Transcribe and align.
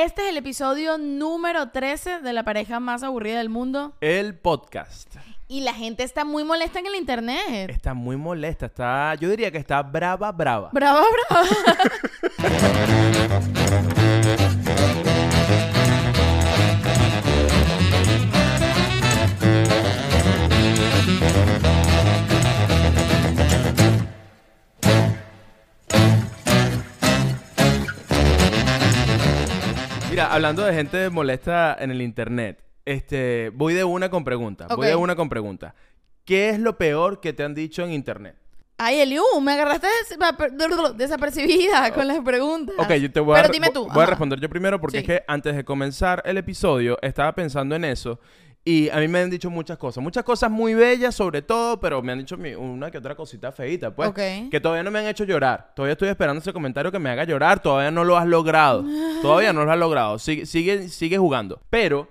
Este 0.00 0.22
es 0.22 0.28
el 0.28 0.36
episodio 0.36 0.96
número 0.96 1.70
13 1.70 2.20
de 2.20 2.32
la 2.32 2.44
pareja 2.44 2.78
más 2.78 3.02
aburrida 3.02 3.38
del 3.38 3.48
mundo. 3.48 3.96
El 4.00 4.36
podcast. 4.36 5.16
Y 5.48 5.62
la 5.62 5.74
gente 5.74 6.04
está 6.04 6.24
muy 6.24 6.44
molesta 6.44 6.78
en 6.78 6.86
el 6.86 6.94
internet. 6.94 7.68
Está 7.68 7.94
muy 7.94 8.16
molesta, 8.16 8.66
está, 8.66 9.16
yo 9.16 9.28
diría 9.28 9.50
que 9.50 9.58
está 9.58 9.82
brava, 9.82 10.30
brava. 10.30 10.70
Brava, 10.72 11.02
brava. 11.28 11.48
hablando 30.38 30.64
de 30.64 30.74
gente 30.74 31.10
molesta 31.10 31.76
en 31.78 31.90
el 31.90 32.00
internet, 32.02 32.62
este, 32.84 33.50
voy 33.54 33.74
de 33.74 33.84
una 33.84 34.08
con 34.08 34.24
pregunta. 34.24 34.66
Voy 34.68 34.76
Ok. 34.78 34.84
de 34.84 34.96
una 34.96 35.14
con 35.16 35.28
pregunta. 35.28 35.74
¿Qué 36.24 36.50
es 36.50 36.58
lo 36.58 36.76
peor 36.78 37.20
que 37.20 37.32
te 37.32 37.42
han 37.44 37.54
dicho 37.54 37.84
en 37.84 37.92
internet? 37.92 38.36
Ay, 38.80 39.00
Eliu, 39.00 39.22
me 39.42 39.52
agarraste 39.52 39.88
des- 40.08 40.96
desapercibida 40.96 41.92
con 41.92 42.06
las 42.06 42.20
preguntas. 42.20 42.76
Ok, 42.78 42.92
yo 42.94 43.10
te 43.10 43.20
voy 43.20 43.34
a, 43.34 43.42
Pero 43.42 43.48
re- 43.48 43.52
dime 43.52 43.70
tú. 43.70 43.88
voy 43.92 44.02
a 44.02 44.06
responder 44.06 44.38
yo 44.40 44.48
primero 44.48 44.80
porque 44.80 44.98
Sí. 44.98 45.00
es 45.00 45.06
que 45.06 45.24
antes 45.26 45.56
de 45.56 45.64
comenzar 45.64 46.22
el 46.24 46.36
episodio 46.38 46.96
estaba 47.02 47.34
pensando 47.34 47.74
en 47.74 47.84
eso 47.84 48.20
y 48.70 48.88
a 48.90 48.96
mí 48.98 49.08
me 49.08 49.20
han 49.20 49.30
dicho 49.30 49.48
muchas 49.50 49.78
cosas. 49.78 50.02
Muchas 50.02 50.24
cosas 50.24 50.50
muy 50.50 50.74
bellas 50.74 51.14
sobre 51.14 51.42
todo, 51.42 51.80
pero 51.80 52.02
me 52.02 52.12
han 52.12 52.18
dicho 52.18 52.36
mi- 52.36 52.54
una 52.54 52.90
que 52.90 52.98
otra 52.98 53.14
cosita 53.14 53.50
feita, 53.52 53.94
pues. 53.94 54.08
Ok. 54.10 54.18
Que 54.50 54.60
todavía 54.60 54.82
no 54.82 54.90
me 54.90 54.98
han 54.98 55.06
hecho 55.06 55.24
llorar. 55.24 55.72
Todavía 55.74 55.92
estoy 55.92 56.08
esperando 56.08 56.40
ese 56.40 56.52
comentario 56.52 56.92
que 56.92 56.98
me 56.98 57.10
haga 57.10 57.24
llorar. 57.24 57.60
Todavía 57.62 57.90
no 57.90 58.04
lo 58.04 58.16
has 58.16 58.26
logrado. 58.26 58.84
Todavía 59.22 59.52
no 59.52 59.64
lo 59.64 59.72
has 59.72 59.78
logrado. 59.78 60.18
Sigue, 60.18 60.44
sigue, 60.46 60.88
sigue 60.88 61.16
jugando. 61.18 61.60
Pero 61.70 62.08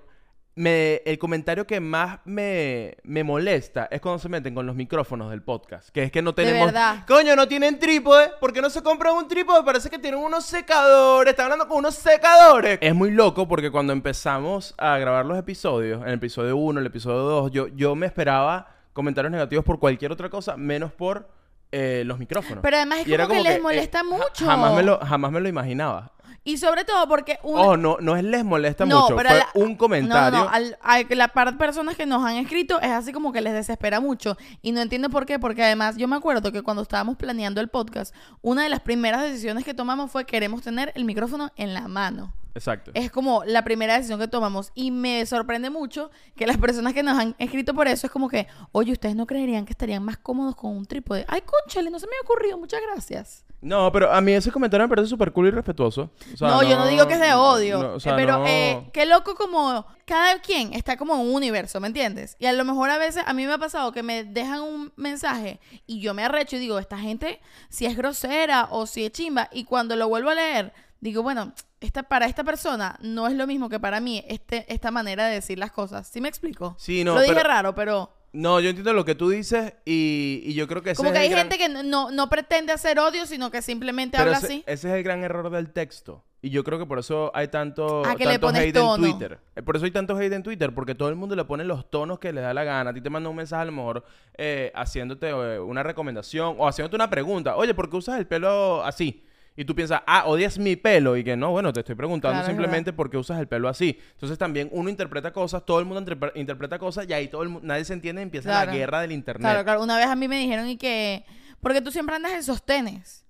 me, 0.58 1.02
el 1.04 1.18
comentario 1.18 1.66
que 1.66 1.78
más 1.78 2.18
me, 2.24 2.96
me 3.04 3.22
molesta 3.22 3.88
es 3.92 4.00
cuando 4.00 4.18
se 4.18 4.28
meten 4.28 4.56
con 4.56 4.66
los 4.66 4.74
micrófonos 4.74 5.30
del 5.30 5.40
podcast. 5.40 5.90
Que 5.90 6.02
es 6.02 6.10
que 6.10 6.20
no 6.20 6.34
tenemos... 6.34 6.66
verdad. 6.66 7.04
Coño, 7.06 7.36
no 7.36 7.46
tienen 7.46 7.78
trípode. 7.78 8.32
¿Por 8.40 8.52
qué 8.52 8.60
no 8.60 8.68
se 8.68 8.82
compran 8.82 9.14
un 9.14 9.28
trípode? 9.28 9.62
Parece 9.62 9.88
que 9.88 10.00
tienen 10.00 10.18
unos 10.18 10.44
secadores. 10.44 11.30
Están 11.30 11.44
hablando 11.44 11.68
con 11.68 11.78
unos 11.78 11.94
secadores. 11.94 12.78
Es 12.82 12.92
muy 12.92 13.12
loco 13.12 13.46
porque 13.46 13.70
cuando 13.70 13.92
empezamos 13.92 14.74
a 14.78 14.98
grabar 14.98 15.24
los 15.26 15.38
episodios, 15.38 16.02
en 16.02 16.08
el 16.08 16.14
episodio 16.14 16.56
1, 16.56 16.80
el 16.80 16.86
episodio 16.86 17.18
2, 17.18 17.52
yo, 17.52 17.68
yo 17.68 17.94
me 17.94 18.06
esperaba 18.06 18.74
comentarios 18.92 19.30
negativos 19.30 19.64
por 19.64 19.78
cualquier 19.78 20.10
otra 20.10 20.28
cosa, 20.28 20.56
menos 20.56 20.92
por 20.92 21.28
eh, 21.70 22.02
los 22.04 22.18
micrófonos. 22.18 22.62
Pero 22.62 22.78
además 22.78 23.00
es 23.00 23.08
era 23.08 23.28
como 23.28 23.40
que 23.40 23.48
les 23.48 23.58
eh, 23.58 23.60
molesta 23.60 24.02
mucho. 24.02 24.44
Jamás 24.44 24.74
me 24.74 24.82
lo, 24.82 24.98
jamás 24.98 25.30
me 25.30 25.40
lo 25.40 25.48
imaginaba. 25.48 26.10
Y 26.48 26.56
sobre 26.56 26.84
todo 26.84 27.06
porque 27.08 27.38
una... 27.42 27.60
Ojo, 27.62 27.76
no, 27.76 27.98
no 28.00 28.16
es 28.16 28.24
les 28.24 28.42
molesta 28.44 28.86
No, 28.86 29.02
mucho. 29.02 29.16
pero 29.16 29.28
Fue 29.28 29.38
la- 29.38 29.48
un 29.54 29.76
comentario. 29.76 30.38
No, 30.38 30.44
no, 30.46 30.50
al- 30.50 30.78
a 30.82 31.02
la 31.14 31.28
par 31.28 31.52
de 31.52 31.58
personas 31.58 31.94
que 31.94 32.06
nos 32.06 32.24
han 32.24 32.36
escrito 32.36 32.80
es 32.80 32.90
así 32.90 33.12
como 33.12 33.32
que 33.32 33.40
les 33.42 33.52
desespera 33.52 34.00
mucho. 34.00 34.36
Y 34.62 34.72
no 34.72 34.80
entiendo 34.80 35.10
por 35.10 35.26
qué, 35.26 35.38
porque 35.38 35.62
además 35.62 35.96
yo 35.98 36.08
me 36.08 36.16
acuerdo 36.16 36.50
que 36.50 36.62
cuando 36.62 36.82
estábamos 36.82 37.16
planeando 37.16 37.60
el 37.60 37.68
podcast, 37.68 38.14
una 38.40 38.62
de 38.62 38.70
las 38.70 38.80
primeras 38.80 39.20
decisiones 39.22 39.64
que 39.64 39.74
tomamos 39.74 40.10
fue 40.10 40.24
queremos 40.24 40.62
tener 40.62 40.90
el 40.94 41.04
micrófono 41.04 41.52
en 41.56 41.74
la 41.74 41.86
mano. 41.86 42.32
Exacto. 42.54 42.90
Es 42.94 43.10
como 43.10 43.44
la 43.44 43.62
primera 43.62 43.94
decisión 43.94 44.18
que 44.18 44.26
tomamos. 44.26 44.72
Y 44.74 44.90
me 44.90 45.24
sorprende 45.26 45.68
mucho 45.70 46.10
que 46.34 46.46
las 46.46 46.56
personas 46.56 46.94
que 46.94 47.02
nos 47.02 47.18
han 47.18 47.36
escrito 47.38 47.74
por 47.74 47.86
eso 47.88 48.06
es 48.06 48.12
como 48.12 48.28
que, 48.28 48.48
oye, 48.72 48.90
ustedes 48.92 49.14
no 49.14 49.26
creerían 49.26 49.64
que 49.66 49.72
estarían 49.74 50.02
más 50.02 50.16
cómodos 50.16 50.56
con 50.56 50.74
un 50.76 50.86
trípode. 50.86 51.24
Ay, 51.28 51.42
conchale, 51.42 51.90
no 51.90 51.98
se 52.00 52.06
me 52.06 52.12
había 52.16 52.22
ocurrido. 52.28 52.58
Muchas 52.58 52.80
gracias. 52.80 53.44
No, 53.60 53.90
pero 53.90 54.12
a 54.12 54.20
mí 54.20 54.32
ese 54.32 54.52
comentario 54.52 54.86
me 54.86 54.88
parece 54.94 55.08
súper 55.08 55.32
cool 55.32 55.48
y 55.48 55.50
respetuoso. 55.50 56.10
O 56.32 56.36
sea, 56.36 56.48
no, 56.48 56.62
yo 56.62 56.76
no 56.76 56.86
digo 56.86 57.08
que 57.08 57.14
es 57.14 57.20
de 57.20 57.34
odio. 57.34 57.82
no, 57.82 57.94
o 57.94 58.00
sea, 58.00 58.14
pero 58.14 58.38
no- 58.38 58.46
eh, 58.46 58.88
qué 58.92 59.04
loco 59.04 59.34
como 59.34 59.84
cada 60.06 60.38
quien 60.40 60.72
está 60.74 60.96
como 60.96 61.14
en 61.14 61.20
un 61.22 61.34
universo, 61.34 61.80
¿me 61.80 61.88
entiendes? 61.88 62.36
Y 62.38 62.46
a 62.46 62.52
lo 62.52 62.64
mejor 62.64 62.88
a 62.90 62.98
veces 62.98 63.24
a 63.26 63.32
mí 63.32 63.46
me 63.46 63.52
ha 63.52 63.58
pasado 63.58 63.90
que 63.90 64.02
me 64.04 64.22
dejan 64.22 64.60
un 64.62 64.92
mensaje 64.96 65.58
y 65.86 66.00
yo 66.00 66.14
me 66.14 66.24
arrecho 66.24 66.54
y 66.56 66.60
digo, 66.60 66.78
esta 66.78 66.98
gente 66.98 67.40
si 67.68 67.84
es 67.86 67.96
grosera 67.96 68.68
o 68.70 68.86
si 68.86 69.04
es 69.04 69.12
chimba. 69.12 69.48
Y 69.50 69.64
cuando 69.64 69.96
lo 69.96 70.08
vuelvo 70.08 70.30
a 70.30 70.34
leer, 70.36 70.72
digo, 71.00 71.22
bueno, 71.24 71.52
esta, 71.80 72.04
para 72.04 72.26
esta 72.26 72.44
persona 72.44 72.96
no 73.02 73.26
es 73.26 73.34
lo 73.34 73.46
mismo 73.48 73.68
que 73.68 73.80
para 73.80 73.98
mí 74.00 74.24
este, 74.28 74.72
esta 74.72 74.90
manera 74.92 75.26
de 75.26 75.34
decir 75.34 75.58
las 75.58 75.72
cosas. 75.72 76.06
¿Sí 76.08 76.20
me 76.20 76.28
explico? 76.28 76.76
Sí, 76.78 77.02
no, 77.02 77.14
Lo 77.14 77.22
dije 77.22 77.34
pero- 77.34 77.48
raro, 77.48 77.74
pero... 77.74 78.12
No, 78.32 78.60
yo 78.60 78.68
entiendo 78.68 78.92
lo 78.92 79.04
que 79.04 79.14
tú 79.14 79.30
dices 79.30 79.72
y, 79.86 80.42
y 80.44 80.54
yo 80.54 80.68
creo 80.68 80.82
que 80.82 80.90
ese 80.90 80.96
Como 80.98 81.08
es 81.08 81.12
que 81.14 81.18
el 81.18 81.24
hay 81.24 81.30
gran- 81.30 81.48
gente 81.50 81.58
que 81.58 81.68
no, 81.84 82.10
no 82.10 82.28
pretende 82.28 82.72
hacer 82.72 82.98
odio, 82.98 83.24
sino 83.26 83.50
que 83.50 83.62
simplemente 83.62 84.16
pero 84.18 84.30
habla 84.30 84.38
ese, 84.38 84.46
así. 84.46 84.64
ese 84.66 84.88
es 84.88 84.94
el 84.94 85.02
gran 85.02 85.24
error 85.24 85.48
del 85.50 85.70
texto. 85.70 86.24
Y 86.40 86.50
yo 86.50 86.62
creo 86.62 86.78
que 86.78 86.86
por 86.86 87.00
eso 87.00 87.32
hay 87.34 87.48
tanto, 87.48 88.04
Ah, 88.06 88.14
que 88.14 88.22
tanto 88.24 88.48
hate 88.50 88.72
tono. 88.72 89.06
en 89.06 89.12
Twitter. 89.12 89.38
Eh, 89.56 89.62
Por 89.62 89.74
eso 89.74 89.86
hay 89.86 89.90
tanto 89.90 90.16
hate 90.16 90.32
en 90.34 90.42
Twitter, 90.44 90.72
porque 90.72 90.94
todo 90.94 91.08
el 91.08 91.16
mundo 91.16 91.34
le 91.34 91.44
pone 91.44 91.64
los 91.64 91.90
tonos 91.90 92.20
que 92.20 92.32
le 92.32 92.40
da 92.40 92.54
la 92.54 92.62
gana. 92.62 92.90
A 92.90 92.94
ti 92.94 93.00
te 93.00 93.10
manda 93.10 93.28
un 93.28 93.34
mensaje 93.34 93.62
a 93.62 93.64
lo 93.64 93.72
mejor 93.72 94.04
eh, 94.36 94.70
haciéndote 94.74 95.30
eh, 95.30 95.58
una 95.58 95.82
recomendación 95.82 96.54
o 96.58 96.68
haciéndote 96.68 96.94
una 96.94 97.10
pregunta. 97.10 97.56
Oye, 97.56 97.74
¿por 97.74 97.90
qué 97.90 97.96
usas 97.96 98.18
el 98.20 98.26
pelo 98.28 98.84
así? 98.84 99.24
Y 99.60 99.64
tú 99.64 99.74
piensas, 99.74 100.02
ah, 100.06 100.22
odias 100.26 100.56
mi 100.56 100.76
pelo. 100.76 101.16
Y 101.16 101.24
que 101.24 101.36
no, 101.36 101.50
bueno, 101.50 101.72
te 101.72 101.80
estoy 101.80 101.96
preguntando 101.96 102.34
Claro, 102.38 102.46
simplemente 102.46 102.92
por 102.92 103.10
qué 103.10 103.16
usas 103.16 103.40
el 103.40 103.48
pelo 103.48 103.68
así. 103.68 103.98
Entonces 104.12 104.38
también 104.38 104.68
uno 104.70 104.88
interpreta 104.88 105.32
cosas, 105.32 105.66
todo 105.66 105.80
el 105.80 105.84
mundo 105.84 106.00
interpre- 106.00 106.30
interpreta 106.36 106.78
cosas 106.78 107.06
y 107.08 107.12
ahí 107.12 107.26
todo 107.26 107.42
el 107.42 107.58
nadie 107.66 107.84
se 107.84 107.92
entiende 107.92 108.22
y 108.22 108.24
empieza 108.24 108.50
Claro. 108.50 108.70
la 108.70 108.76
guerra 108.76 109.00
del 109.00 109.10
internet. 109.10 109.42
Claro, 109.42 109.64
claro. 109.64 109.82
Una 109.82 109.96
vez 109.96 110.06
a 110.06 110.14
mí 110.14 110.28
me 110.28 110.38
dijeron 110.38 110.68
y 110.68 110.76
que... 110.76 111.24
Porque 111.60 111.80
tú 111.82 111.90
siempre 111.90 112.14
andas 112.14 112.32
en 112.34 112.44
sostenes. 112.44 113.24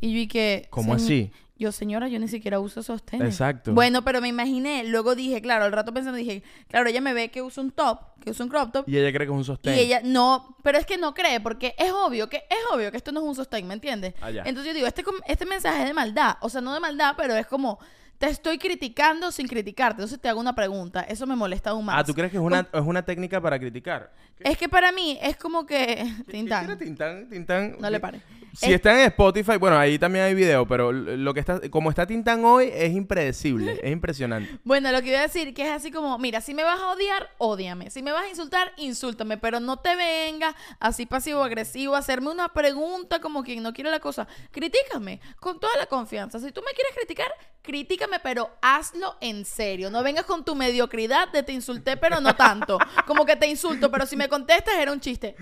Y 0.00 0.12
yo 0.12 0.18
y 0.20 0.28
que... 0.28 0.68
¿Cómo 0.70 0.92
"Señ- 0.94 0.96
así? 0.96 1.32
Yo, 1.60 1.72
señora, 1.72 2.08
yo 2.08 2.18
ni 2.18 2.26
siquiera 2.26 2.58
uso 2.58 2.82
sostenes. 2.82 3.28
Exacto. 3.28 3.74
Bueno, 3.74 4.02
pero 4.02 4.22
me 4.22 4.28
imaginé. 4.28 4.82
Luego 4.84 5.14
dije, 5.14 5.42
claro, 5.42 5.64
al 5.66 5.72
rato 5.72 5.92
pensando, 5.92 6.16
dije, 6.16 6.42
claro, 6.68 6.88
ella 6.88 7.02
me 7.02 7.12
ve 7.12 7.30
que 7.30 7.42
uso 7.42 7.60
un 7.60 7.70
top, 7.70 8.00
que 8.24 8.30
uso 8.30 8.42
un 8.44 8.48
crop 8.48 8.72
top. 8.72 8.88
Y 8.88 8.96
ella 8.96 9.12
cree 9.12 9.26
que 9.26 9.32
es 9.32 9.38
un 9.38 9.44
sostén. 9.44 9.76
Y 9.76 9.80
ella 9.80 10.00
no, 10.02 10.56
pero 10.62 10.78
es 10.78 10.86
que 10.86 10.96
no 10.96 11.12
cree, 11.12 11.38
porque 11.38 11.74
es 11.78 11.92
obvio 11.92 12.30
que 12.30 12.38
es 12.48 12.58
obvio 12.72 12.90
que 12.90 12.96
esto 12.96 13.12
no 13.12 13.20
es 13.20 13.26
un 13.26 13.34
sostén, 13.34 13.68
¿me 13.68 13.74
entiendes? 13.74 14.14
Ah, 14.22 14.30
ya. 14.30 14.42
Entonces 14.46 14.68
yo 14.72 14.74
digo, 14.74 14.86
este, 14.86 15.04
este 15.26 15.44
mensaje 15.44 15.82
es 15.82 15.86
de 15.88 15.92
maldad, 15.92 16.36
o 16.40 16.48
sea, 16.48 16.62
no 16.62 16.72
de 16.72 16.80
maldad, 16.80 17.12
pero 17.18 17.34
es 17.36 17.46
como, 17.46 17.78
te 18.16 18.26
estoy 18.28 18.56
criticando 18.56 19.30
sin 19.30 19.46
criticarte, 19.46 19.96
entonces 20.00 20.18
te 20.18 20.30
hago 20.30 20.40
una 20.40 20.54
pregunta, 20.54 21.02
eso 21.02 21.26
me 21.26 21.36
molesta 21.36 21.70
aún 21.70 21.84
más. 21.84 21.96
Ah, 21.98 22.04
¿tú 22.04 22.14
crees 22.14 22.30
que 22.30 22.38
es 22.38 22.42
una, 22.42 22.60
es 22.72 22.80
una 22.82 23.02
técnica 23.04 23.38
para 23.38 23.58
criticar? 23.58 24.10
Es 24.40 24.56
que 24.56 24.68
para 24.70 24.92
mí 24.92 25.18
es 25.20 25.36
como 25.36 25.66
que... 25.66 26.06
¿Qué- 26.24 26.24
Tintán. 26.32 26.64
qué 26.66 26.72
era 26.72 26.78
Tintán? 26.78 27.28
Tintán. 27.28 27.76
No 27.78 27.90
le 27.90 28.00
pare. 28.00 28.22
Si 28.54 28.66
Es- 28.66 28.72
está 28.72 28.92
en 28.92 29.06
Spotify, 29.06 29.56
bueno, 29.58 29.78
ahí 29.78 29.98
también 29.98 30.24
hay 30.24 30.34
video, 30.34 30.66
pero 30.66 30.92
lo 30.92 31.34
que 31.34 31.40
está, 31.40 31.60
como 31.70 31.90
está 31.90 32.06
Tintán 32.06 32.44
hoy, 32.44 32.70
es 32.72 32.92
impredecible, 32.92 33.78
es 33.82 33.92
impresionante. 33.92 34.58
Bueno, 34.64 34.90
lo 34.92 35.00
que 35.02 35.08
iba 35.10 35.18
a 35.20 35.22
decir 35.22 35.54
que 35.54 35.62
es 35.62 35.70
así 35.70 35.90
como, 35.90 36.18
mira, 36.18 36.40
si 36.40 36.54
me 36.54 36.62
vas 36.64 36.80
a 36.80 36.90
odiar, 36.90 37.30
ódiame. 37.38 37.90
Si 37.90 38.02
me 38.02 38.12
vas 38.12 38.24
a 38.24 38.28
insultar, 38.28 38.72
insúltame, 38.76 39.36
pero 39.38 39.60
no 39.60 39.78
te 39.78 39.94
venga 39.96 40.54
así 40.78 41.06
pasivo 41.06 41.42
agresivo 41.44 41.94
a 41.94 41.98
hacerme 41.98 42.30
una 42.30 42.48
pregunta 42.52 43.20
como 43.20 43.42
quien 43.42 43.62
no 43.62 43.72
quiere 43.72 43.90
la 43.90 44.00
cosa. 44.00 44.26
Critícame 44.50 45.20
con 45.38 45.58
toda 45.60 45.76
la 45.78 45.86
confianza. 45.86 46.38
Si 46.38 46.52
tú 46.52 46.60
me 46.62 46.72
quieres 46.72 46.92
criticar, 46.96 47.32
critícame, 47.62 48.18
pero 48.20 48.50
hazlo 48.62 49.16
en 49.20 49.44
serio. 49.44 49.90
No 49.90 50.02
vengas 50.02 50.24
con 50.24 50.44
tu 50.44 50.54
mediocridad 50.54 51.28
de 51.32 51.42
te 51.42 51.52
insulté, 51.52 51.96
pero 51.96 52.20
no 52.20 52.34
tanto. 52.34 52.78
Como 53.06 53.24
que 53.24 53.36
te 53.36 53.46
insulto, 53.46 53.90
pero 53.90 54.06
si 54.06 54.16
me 54.16 54.28
contestas 54.28 54.74
era 54.78 54.92
un 54.92 55.00
chiste. 55.00 55.34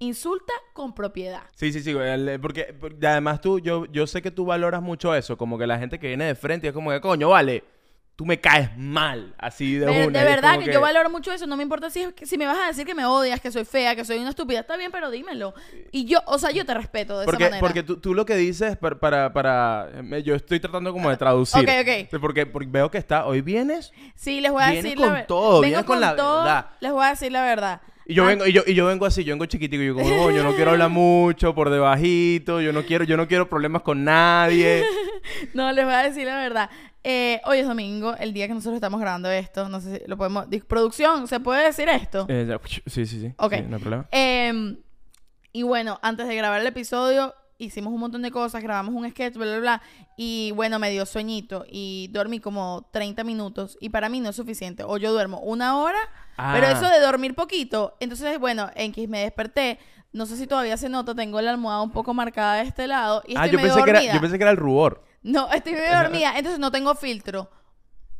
Insulta 0.00 0.52
con 0.74 0.94
propiedad. 0.94 1.42
Sí, 1.56 1.72
sí, 1.72 1.80
sí, 1.82 1.90
el- 1.90 2.38
porque, 2.40 2.74
porque 2.78 3.04
además 3.06 3.40
tú, 3.40 3.58
yo, 3.58 3.86
yo 3.86 4.06
sé 4.06 4.22
que 4.22 4.30
tú 4.30 4.44
valoras 4.44 4.80
mucho 4.80 5.14
eso, 5.14 5.36
como 5.36 5.58
que 5.58 5.66
la 5.66 5.78
gente 5.78 5.98
que 5.98 6.06
viene 6.08 6.24
de 6.26 6.34
frente 6.36 6.68
es 6.68 6.72
como 6.72 6.90
que, 6.90 7.00
coño, 7.00 7.30
vale, 7.30 7.64
tú 8.14 8.24
me 8.26 8.40
caes 8.40 8.76
mal, 8.76 9.34
así 9.38 9.74
de, 9.74 9.86
De, 9.86 10.06
una. 10.06 10.18
de 10.20 10.24
verdad 10.24 10.54
como 10.54 10.66
que, 10.66 10.72
yo 10.72 10.80
valoro 10.80 11.08
mucho 11.10 11.32
eso. 11.32 11.46
No 11.48 11.56
me 11.56 11.62
importa 11.64 11.88
si, 11.90 12.04
si 12.22 12.36
me 12.38 12.46
vas 12.46 12.58
a 12.58 12.66
decir 12.68 12.84
que 12.86 12.94
me 12.94 13.04
odias, 13.06 13.40
que 13.40 13.50
soy 13.52 13.64
fea, 13.64 13.94
que 13.96 14.04
soy 14.04 14.18
una 14.18 14.30
estúpida. 14.30 14.60
Está 14.60 14.76
bien, 14.76 14.90
pero 14.92 15.10
dímelo. 15.10 15.52
Y 15.92 16.04
yo, 16.04 16.18
o 16.26 16.36
sea, 16.38 16.50
yo 16.52 16.64
te 16.66 16.74
respeto 16.74 17.18
de 17.18 17.26
Porque, 17.26 17.44
esa 17.44 17.50
manera. 17.50 17.60
porque 17.66 17.82
tú, 17.84 17.96
tú 17.98 18.14
lo 18.14 18.24
que 18.26 18.34
dices 18.36 18.76
para, 18.76 18.98
para, 18.98 19.32
para- 19.32 19.88
me- 20.02 20.22
Yo 20.24 20.34
estoy 20.34 20.58
tratando 20.60 20.92
como 20.92 21.10
de 21.10 21.16
traducir. 21.16 21.60
Ok, 21.62 21.70
ok. 21.82 22.20
Porque, 22.20 22.46
porque 22.46 22.68
veo 22.70 22.90
que 22.90 22.98
está... 22.98 23.24
Hoy 23.26 23.40
vienes 23.40 23.92
Sí, 24.16 24.40
les 24.40 24.50
voy 24.52 24.62
a 24.64 24.68
decir 24.70 24.96
con 24.96 25.06
la 25.08 25.12
ver- 25.12 25.26
todo, 25.26 25.60
Vengo 25.60 25.84
con 25.84 26.00
la 26.00 26.16
todo, 26.16 26.42
verdad. 26.44 26.70
Les 26.80 26.90
voy 26.92 27.04
a 27.04 27.10
decir 27.10 27.30
la 27.32 27.42
verdad. 27.42 27.80
Y 28.10 28.14
yo 28.14 28.24
Ah, 28.24 28.28
vengo, 28.28 28.46
y 28.46 28.52
yo, 28.54 28.62
y 28.66 28.72
yo 28.74 28.86
vengo 28.86 29.04
así, 29.04 29.22
yo 29.22 29.34
vengo 29.34 29.44
chiquitico, 29.44 29.82
y 29.82 29.86
yo 29.88 29.94
como, 29.94 30.08
"No, 30.08 30.30
yo 30.30 30.42
no 30.42 30.54
quiero 30.56 30.70
hablar 30.70 30.88
mucho, 30.88 31.54
por 31.54 31.68
debajito, 31.68 32.60
yo 32.62 32.72
no 32.72 32.84
quiero, 32.86 33.04
yo 33.04 33.18
no 33.18 33.28
quiero 33.28 33.48
problemas 33.48 33.82
con 33.82 34.02
nadie. 34.02 34.82
No, 35.52 35.70
les 35.72 35.84
voy 35.84 35.92
a 35.92 36.02
decir 36.04 36.24
la 36.26 36.36
verdad. 36.36 36.70
Eh, 37.04 37.40
hoy 37.44 37.58
es 37.58 37.66
domingo, 37.66 38.16
el 38.18 38.32
día 38.32 38.48
que 38.48 38.54
nosotros 38.54 38.76
estamos 38.76 38.98
grabando 38.98 39.30
esto. 39.30 39.68
No 39.68 39.78
sé 39.80 39.98
si 39.98 40.02
lo 40.08 40.16
podemos. 40.16 40.46
Producción, 40.66 41.28
¿se 41.28 41.38
puede 41.38 41.64
decir 41.66 41.86
esto? 41.90 42.24
Eh, 42.30 42.58
sí, 42.86 43.04
sí, 43.04 43.20
sí. 43.20 43.32
Ok. 43.36 43.54
sí, 43.56 43.60
no 43.68 43.76
hay 43.76 43.82
problema. 43.82 44.08
Eh, 44.10 44.76
y 45.52 45.62
bueno, 45.64 45.98
antes 46.02 46.28
de 46.28 46.34
grabar 46.34 46.60
el 46.62 46.66
episodio, 46.66 47.34
hicimos 47.58 47.92
un 47.92 48.00
montón 48.00 48.22
de 48.22 48.30
cosas, 48.30 48.62
grabamos 48.62 48.94
un 48.94 49.08
sketch, 49.10 49.34
bla, 49.34 49.46
bla, 49.46 49.58
bla. 49.58 49.82
Y 50.16 50.52
bueno, 50.52 50.78
me 50.78 50.90
dio 50.90 51.04
sueñito 51.06 51.64
y 51.68 52.08
dormí 52.12 52.40
como 52.40 52.88
30 52.92 53.24
minutos. 53.24 53.76
Y 53.80 53.88
para 53.90 54.08
mí 54.08 54.20
no 54.20 54.30
es 54.30 54.36
suficiente. 54.36 54.84
O 54.84 54.96
yo 54.96 55.12
duermo 55.12 55.40
una 55.40 55.78
hora, 55.78 55.98
pero 56.52 56.66
Ah. 56.66 56.72
eso 56.72 56.88
de 56.88 57.00
dormir 57.00 57.34
poquito. 57.34 57.96
Entonces, 58.00 58.38
bueno, 58.38 58.70
en 58.74 58.92
que 58.92 59.06
me 59.08 59.20
desperté. 59.20 59.78
No 60.12 60.24
sé 60.24 60.36
si 60.38 60.46
todavía 60.46 60.76
se 60.78 60.88
nota, 60.88 61.14
tengo 61.14 61.40
la 61.40 61.50
almohada 61.50 61.82
un 61.82 61.90
poco 61.92 62.14
marcada 62.14 62.54
de 62.54 62.62
este 62.62 62.86
lado. 62.86 63.22
Y 63.26 63.32
Ah, 63.36 63.44
estoy 63.44 63.50
yo 63.50 63.56
medio 63.58 63.74
pensé, 63.74 63.84
que 63.84 63.90
era, 63.90 63.98
dormida. 64.00 64.14
yo 64.14 64.20
pensé 64.22 64.38
que 64.38 64.44
era 64.44 64.50
el 64.52 64.56
rubor. 64.56 65.04
No, 65.22 65.52
estoy 65.52 65.72
medio 65.74 65.94
dormida, 66.02 66.32
entonces 66.38 66.58
no 66.58 66.70
tengo 66.70 66.94
filtro. 66.94 67.50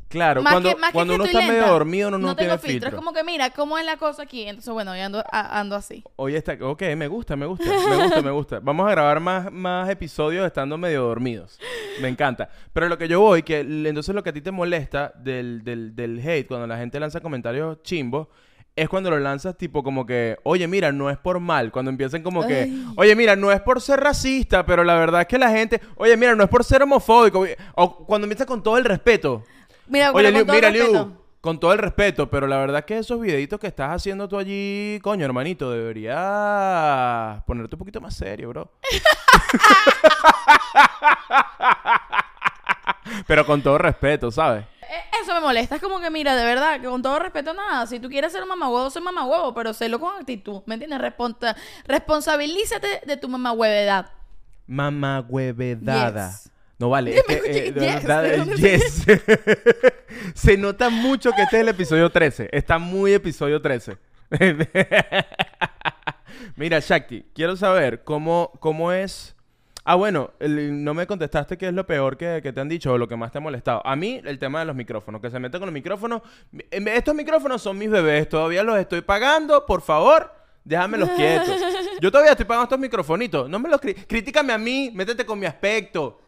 Claro, 0.09 0.41
Más 0.41 0.53
cuando, 0.53 0.69
que- 0.69 0.75
más 0.75 0.89
que 0.89 0.93
cuando 0.93 1.13
que 1.13 1.15
uno 1.15 1.25
está 1.25 1.41
medio 1.41 1.67
dormido, 1.67 2.07
uno 2.09 2.17
no, 2.17 2.35
tengo 2.35 2.37
tiene 2.37 2.57
filtro. 2.57 2.71
filtro. 2.71 2.89
Es 2.89 2.95
como 2.95 3.13
que 3.13 3.23
mira, 3.23 3.51
¿cómo 3.51 3.77
es 3.77 3.85
la 3.85 3.97
cosa 3.97 4.23
aquí? 4.23 4.41
Entonces, 4.41 4.73
bueno, 4.73 4.95
yo 4.95 5.03
ando, 5.03 5.23
a- 5.31 5.59
ando 5.59 5.75
así. 5.75 6.03
Oye, 6.15 6.35
está, 6.37 6.57
ok, 6.59 6.81
me 6.97 7.07
gusta, 7.07 7.35
me 7.35 7.45
gusta, 7.45 7.65
me 7.65 7.95
gusta, 8.03 8.21
me 8.23 8.31
gusta. 8.31 8.59
Vamos 8.59 8.87
a 8.87 8.91
grabar 8.91 9.19
más, 9.19 9.51
más 9.51 9.87
episodios 9.89 10.45
estando 10.47 10.77
medio 10.79 11.03
dormidos. 11.03 11.59
Me 12.01 12.07
encanta. 12.07 12.49
Pero 12.73 12.89
lo 12.89 12.97
que 12.97 13.07
yo 13.07 13.19
voy, 13.19 13.43
que 13.43 13.59
entonces 13.59 14.15
lo 14.15 14.23
que 14.23 14.31
a 14.31 14.33
ti 14.33 14.41
te 14.41 14.51
molesta 14.51 15.13
del, 15.15 15.63
del, 15.63 15.95
del 15.95 16.19
hate, 16.27 16.47
cuando 16.47 16.65
la 16.65 16.77
gente 16.77 16.99
lanza 16.99 17.19
comentarios 17.21 17.81
chimbos, 17.83 18.27
es 18.75 18.87
cuando 18.89 19.09
lo 19.11 19.19
lanzas 19.19 19.57
tipo 19.57 19.83
como 19.83 20.05
que, 20.05 20.37
oye, 20.43 20.65
mira, 20.67 20.91
no 20.91 21.09
es 21.09 21.17
por 21.17 21.39
mal. 21.39 21.69
Cuando 21.71 21.91
empiezan 21.91 22.23
como 22.23 22.47
que, 22.47 22.61
Ay. 22.61 22.85
oye, 22.95 23.15
mira, 23.15 23.35
no 23.35 23.51
es 23.51 23.59
por 23.61 23.79
ser 23.81 23.99
racista, 23.99 24.65
pero 24.65 24.83
la 24.83 24.95
verdad 24.95 25.21
es 25.21 25.27
que 25.27 25.37
la 25.37 25.49
gente, 25.51 25.81
oye, 25.97 26.15
mira, 26.17 26.33
no 26.35 26.43
es 26.43 26.49
por 26.49 26.63
ser 26.63 26.81
homofóbico. 26.81 27.45
O 27.75 28.05
cuando 28.07 28.25
empiezas 28.25 28.47
con 28.47 28.63
todo 28.63 28.77
el 28.77 28.85
respeto. 28.85 29.43
Mira, 29.89 30.11
Oye, 30.11 30.31
Liu, 30.31 30.45
mira, 30.45 30.69
Liu, 30.69 31.17
con 31.41 31.59
todo 31.59 31.73
el 31.73 31.79
respeto, 31.79 32.29
pero 32.29 32.47
la 32.47 32.57
verdad 32.57 32.85
que 32.85 32.97
esos 32.97 33.19
videitos 33.19 33.59
que 33.59 33.67
estás 33.67 33.91
haciendo 33.91 34.27
tú 34.27 34.37
allí, 34.37 34.99
coño, 35.01 35.25
hermanito, 35.25 35.71
deberías 35.71 37.43
ponerte 37.43 37.75
un 37.75 37.79
poquito 37.79 37.99
más 37.99 38.15
serio, 38.15 38.49
bro. 38.49 38.71
pero 43.27 43.45
con 43.45 43.61
todo 43.61 43.77
respeto, 43.77 44.31
¿sabes? 44.31 44.65
Eh, 44.81 45.03
Eso 45.21 45.33
me 45.33 45.39
molesta. 45.39 45.75
Es 45.75 45.81
como 45.81 45.99
que, 45.99 46.09
mira, 46.09 46.35
de 46.35 46.43
verdad, 46.43 46.79
que 46.81 46.87
con 46.87 47.01
todo 47.01 47.19
respeto, 47.19 47.53
nada. 47.53 47.85
Si 47.87 47.99
tú 47.99 48.09
quieres 48.09 48.31
ser 48.31 48.43
un 48.43 48.49
mamahuevo, 48.49 48.89
soy 48.89 49.01
mamahuevo, 49.01 49.53
pero 49.53 49.73
sélo 49.73 49.99
con 49.99 50.15
actitud. 50.19 50.61
¿Me 50.65 50.75
entiendes? 50.75 50.99
Responta, 50.99 51.55
responsabilízate 51.85 53.01
de 53.05 53.17
tu 53.17 53.29
mamahuevedad. 53.29 54.11
Mamá 54.67 55.25
huevedada. 55.27 56.29
Yes. 56.29 56.51
No 56.79 56.89
vale, 56.89 57.17
es 57.17 57.23
que, 57.23 57.33
eh, 57.45 57.65
yes, 57.65 57.75
verdad, 57.75 58.23
¿de 58.23 58.37
dónde 58.37 58.55
yes. 58.55 59.05
Se 60.33 60.57
nota 60.57 60.89
mucho 60.89 61.31
que 61.33 61.41
este 61.43 61.57
es 61.57 61.61
el 61.63 61.67
episodio 61.69 62.09
13. 62.09 62.49
Está 62.53 62.77
muy 62.79 63.13
episodio 63.13 63.61
13. 63.61 63.97
Mira, 66.55 66.79
Shakti, 66.79 67.25
quiero 67.33 67.55
saber 67.55 68.03
cómo, 68.03 68.51
cómo 68.59 68.91
es... 68.91 69.35
Ah, 69.85 69.95
bueno, 69.95 70.31
el- 70.39 70.83
no 70.83 70.93
me 70.93 71.07
contestaste 71.07 71.57
qué 71.57 71.67
es 71.69 71.73
lo 71.73 71.85
peor 71.87 72.15
que, 72.17 72.41
que 72.43 72.53
te 72.53 72.61
han 72.61 72.69
dicho 72.69 72.93
o 72.93 72.97
lo 72.97 73.07
que 73.07 73.15
más 73.15 73.31
te 73.31 73.39
ha 73.39 73.41
molestado. 73.41 73.81
A 73.85 73.95
mí, 73.95 74.21
el 74.23 74.37
tema 74.37 74.59
de 74.59 74.65
los 74.65 74.75
micrófonos, 74.75 75.19
que 75.21 75.31
se 75.31 75.39
meten 75.39 75.59
con 75.59 75.67
los 75.67 75.73
micrófonos. 75.73 76.21
Em, 76.71 76.87
Estos 76.89 77.15
micrófonos 77.15 77.61
son 77.61 77.77
mis 77.77 77.89
bebés, 77.89 78.29
todavía 78.29 78.61
los 78.63 78.77
estoy 78.77 79.01
pagando, 79.01 79.65
por 79.65 79.81
favor, 79.81 80.31
déjamelos 80.63 81.09
quietos. 81.11 81.49
Yo 82.01 82.11
todavía 82.11 82.31
estoy 82.33 82.45
pagando 82.45 82.65
estos 82.65 82.79
microfonitos, 82.79 83.49
no 83.49 83.57
me 83.59 83.67
los... 83.69 83.81
cri- 83.81 84.05
Critícame 84.07 84.53
a 84.53 84.57
mí, 84.57 84.91
métete 84.93 85.25
con 85.25 85.39
mi 85.39 85.45
aspecto, 85.47 86.19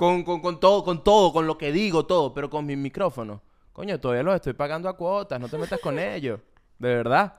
con, 0.00 0.22
con, 0.24 0.40
con 0.40 0.58
todo, 0.58 0.82
con 0.82 1.04
todo, 1.04 1.30
con 1.30 1.46
lo 1.46 1.58
que 1.58 1.70
digo, 1.72 2.06
todo, 2.06 2.32
pero 2.32 2.48
con 2.48 2.64
mis 2.64 2.78
micrófonos. 2.78 3.42
Coño, 3.74 4.00
todavía 4.00 4.22
los 4.22 4.34
estoy 4.34 4.54
pagando 4.54 4.88
a 4.88 4.96
cuotas, 4.96 5.38
no 5.38 5.46
te 5.46 5.58
metas 5.58 5.78
con 5.78 5.98
ellos. 5.98 6.40
De 6.78 6.94
verdad. 6.94 7.34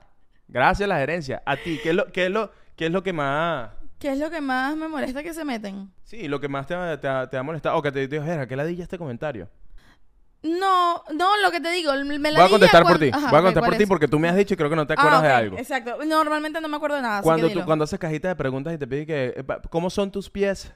Gracias 0.47 0.85
a 0.85 0.89
la 0.93 0.99
gerencia. 0.99 1.41
A 1.43 1.57
ti, 1.57 1.79
¿qué 1.81 1.89
es 1.89 1.95
lo, 1.95 2.05
qué 2.11 2.25
es 2.27 2.31
lo, 2.31 2.51
qué 2.75 2.85
es 2.85 2.91
lo 2.91 3.01
que 3.01 3.13
más... 3.13 3.71
¿Qué 3.97 4.11
es 4.11 4.19
lo 4.19 4.29
que 4.29 4.41
más 4.41 4.75
me 4.77 4.87
molesta 4.87 5.23
que 5.23 5.33
se 5.33 5.43
meten? 5.43 5.91
Sí, 6.03 6.27
lo 6.27 6.39
que 6.39 6.47
más 6.49 6.67
te, 6.67 6.75
ha- 6.75 6.99
te, 7.01 7.07
ha- 7.07 7.27
te 7.27 7.35
ha 7.35 7.41
molestado. 7.41 7.77
O 7.77 7.81
que 7.81 7.91
te 7.91 8.07
digo, 8.07 8.23
¿qué 8.47 8.55
ladilla 8.55 8.83
este 8.83 8.99
comentario? 8.99 9.49
No, 10.43 11.03
no, 11.13 11.37
lo 11.41 11.49
que 11.49 11.61
te 11.61 11.71
digo, 11.71 11.93
me 12.05 12.31
la 12.31 12.39
Voy 12.41 12.47
a 12.47 12.49
contestar 12.51 12.83
por 12.83 12.99
ti. 12.99 13.09
Ajá, 13.11 13.29
Voy 13.31 13.39
a 13.39 13.41
contestar 13.41 13.61
por 13.63 13.69
¿cuál 13.69 13.77
ti 13.79 13.85
porque 13.87 14.07
tú 14.07 14.19
me 14.19 14.29
has 14.29 14.35
dicho 14.35 14.53
y 14.53 14.57
creo 14.57 14.69
que 14.69 14.75
no 14.75 14.85
te 14.85 14.93
Ah, 14.93 14.97
acuerdas 14.99 15.23
de 15.23 15.29
ok, 15.29 15.33
algo. 15.35 15.57
Exacto. 15.57 15.97
Normalmente 16.05 16.61
no 16.61 16.67
me 16.67 16.77
acuerdo 16.77 16.95
de 16.97 17.01
nada. 17.01 17.17
así 17.19 17.23
Cuando, 17.23 17.47
que 17.47 17.53
tú, 17.53 17.59
dilo. 17.59 17.65
cuando 17.65 17.85
haces 17.85 17.97
cajitas 17.99 18.29
de 18.29 18.35
preguntas 18.35 18.71
y 18.73 18.77
te 18.77 18.85
pide 18.87 19.05
que... 19.07 19.33
eh, 19.37 19.45
¿Cómo 19.71 19.89
son 19.89 20.11
tus 20.11 20.29
pies? 20.29 20.73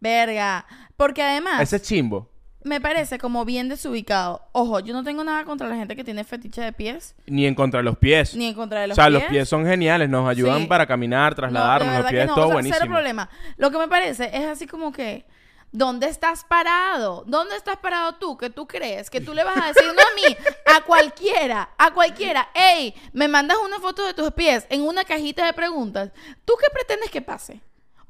Verga. 0.00 0.66
Porque 0.96 1.22
además, 1.22 1.60
Ese 1.62 1.76
es 1.76 1.82
chimbo. 1.82 2.28
me 2.62 2.80
parece 2.80 3.18
como 3.18 3.44
bien 3.44 3.68
desubicado. 3.68 4.42
Ojo, 4.52 4.80
yo 4.80 4.92
no 4.92 5.02
tengo 5.04 5.22
nada 5.24 5.44
contra 5.44 5.68
la 5.68 5.76
gente 5.76 5.96
que 5.96 6.04
tiene 6.04 6.24
fetiche 6.24 6.60
de 6.60 6.72
pies, 6.72 7.14
Ni 7.26 7.46
en 7.46 7.54
contra 7.54 7.78
de 7.78 7.84
los 7.84 7.96
pies. 7.98 8.34
ni 8.34 8.46
en 8.48 8.54
contra 8.54 8.80
de 8.82 8.88
los 8.88 8.94
o 8.98 9.00
sea, 9.00 9.08
pies. 9.10 9.14
los 9.20 9.30
pies 9.30 9.48
son 9.48 9.64
geniales. 9.66 10.08
Nos 10.08 10.28
ayudan 10.28 10.60
Sí. 10.62 10.66
para 10.66 10.86
caminar, 10.86 11.32
No, 11.32 11.36
trasladarnos. 11.36 11.94
los 11.98 12.06
pies 12.10 12.20
que 12.22 12.26
no, 12.26 12.34
todo 12.34 12.44
o 12.44 12.48
sea, 12.48 12.54
buenísimo. 12.54 12.78
Cero 12.80 12.90
problema. 12.92 13.30
Lo 13.56 13.70
que 13.70 13.78
me 13.78 13.88
parece 13.88 14.30
es 14.32 14.46
así 14.46 14.66
como 14.66 14.92
que. 14.92 15.24
¿Dónde 15.72 16.08
estás 16.08 16.42
parado? 16.42 17.22
¿Dónde 17.28 17.54
estás 17.54 17.76
parado 17.76 18.16
tú? 18.16 18.36
¿Que 18.36 18.50
tú 18.50 18.66
crees? 18.66 19.08
Que 19.08 19.20
tú 19.20 19.32
le 19.34 19.44
vas 19.44 19.56
a 19.56 19.68
decir, 19.68 19.84
no 19.84 19.92
a 20.02 20.28
mí, 20.28 20.36
a 20.76 20.80
cualquiera, 20.84 21.70
a 21.78 21.92
cualquiera, 21.92 22.48
ey, 22.56 22.92
me 23.12 23.28
mandas 23.28 23.56
una 23.64 23.78
foto 23.78 24.04
de 24.04 24.12
tus 24.12 24.32
pies 24.32 24.66
en 24.68 24.82
una 24.82 25.04
cajita 25.04 25.46
de 25.46 25.52
preguntas. 25.52 26.10
¿Tú 26.44 26.54
qué 26.58 26.66
pretendes 26.72 27.08
que 27.12 27.22
pase? 27.22 27.60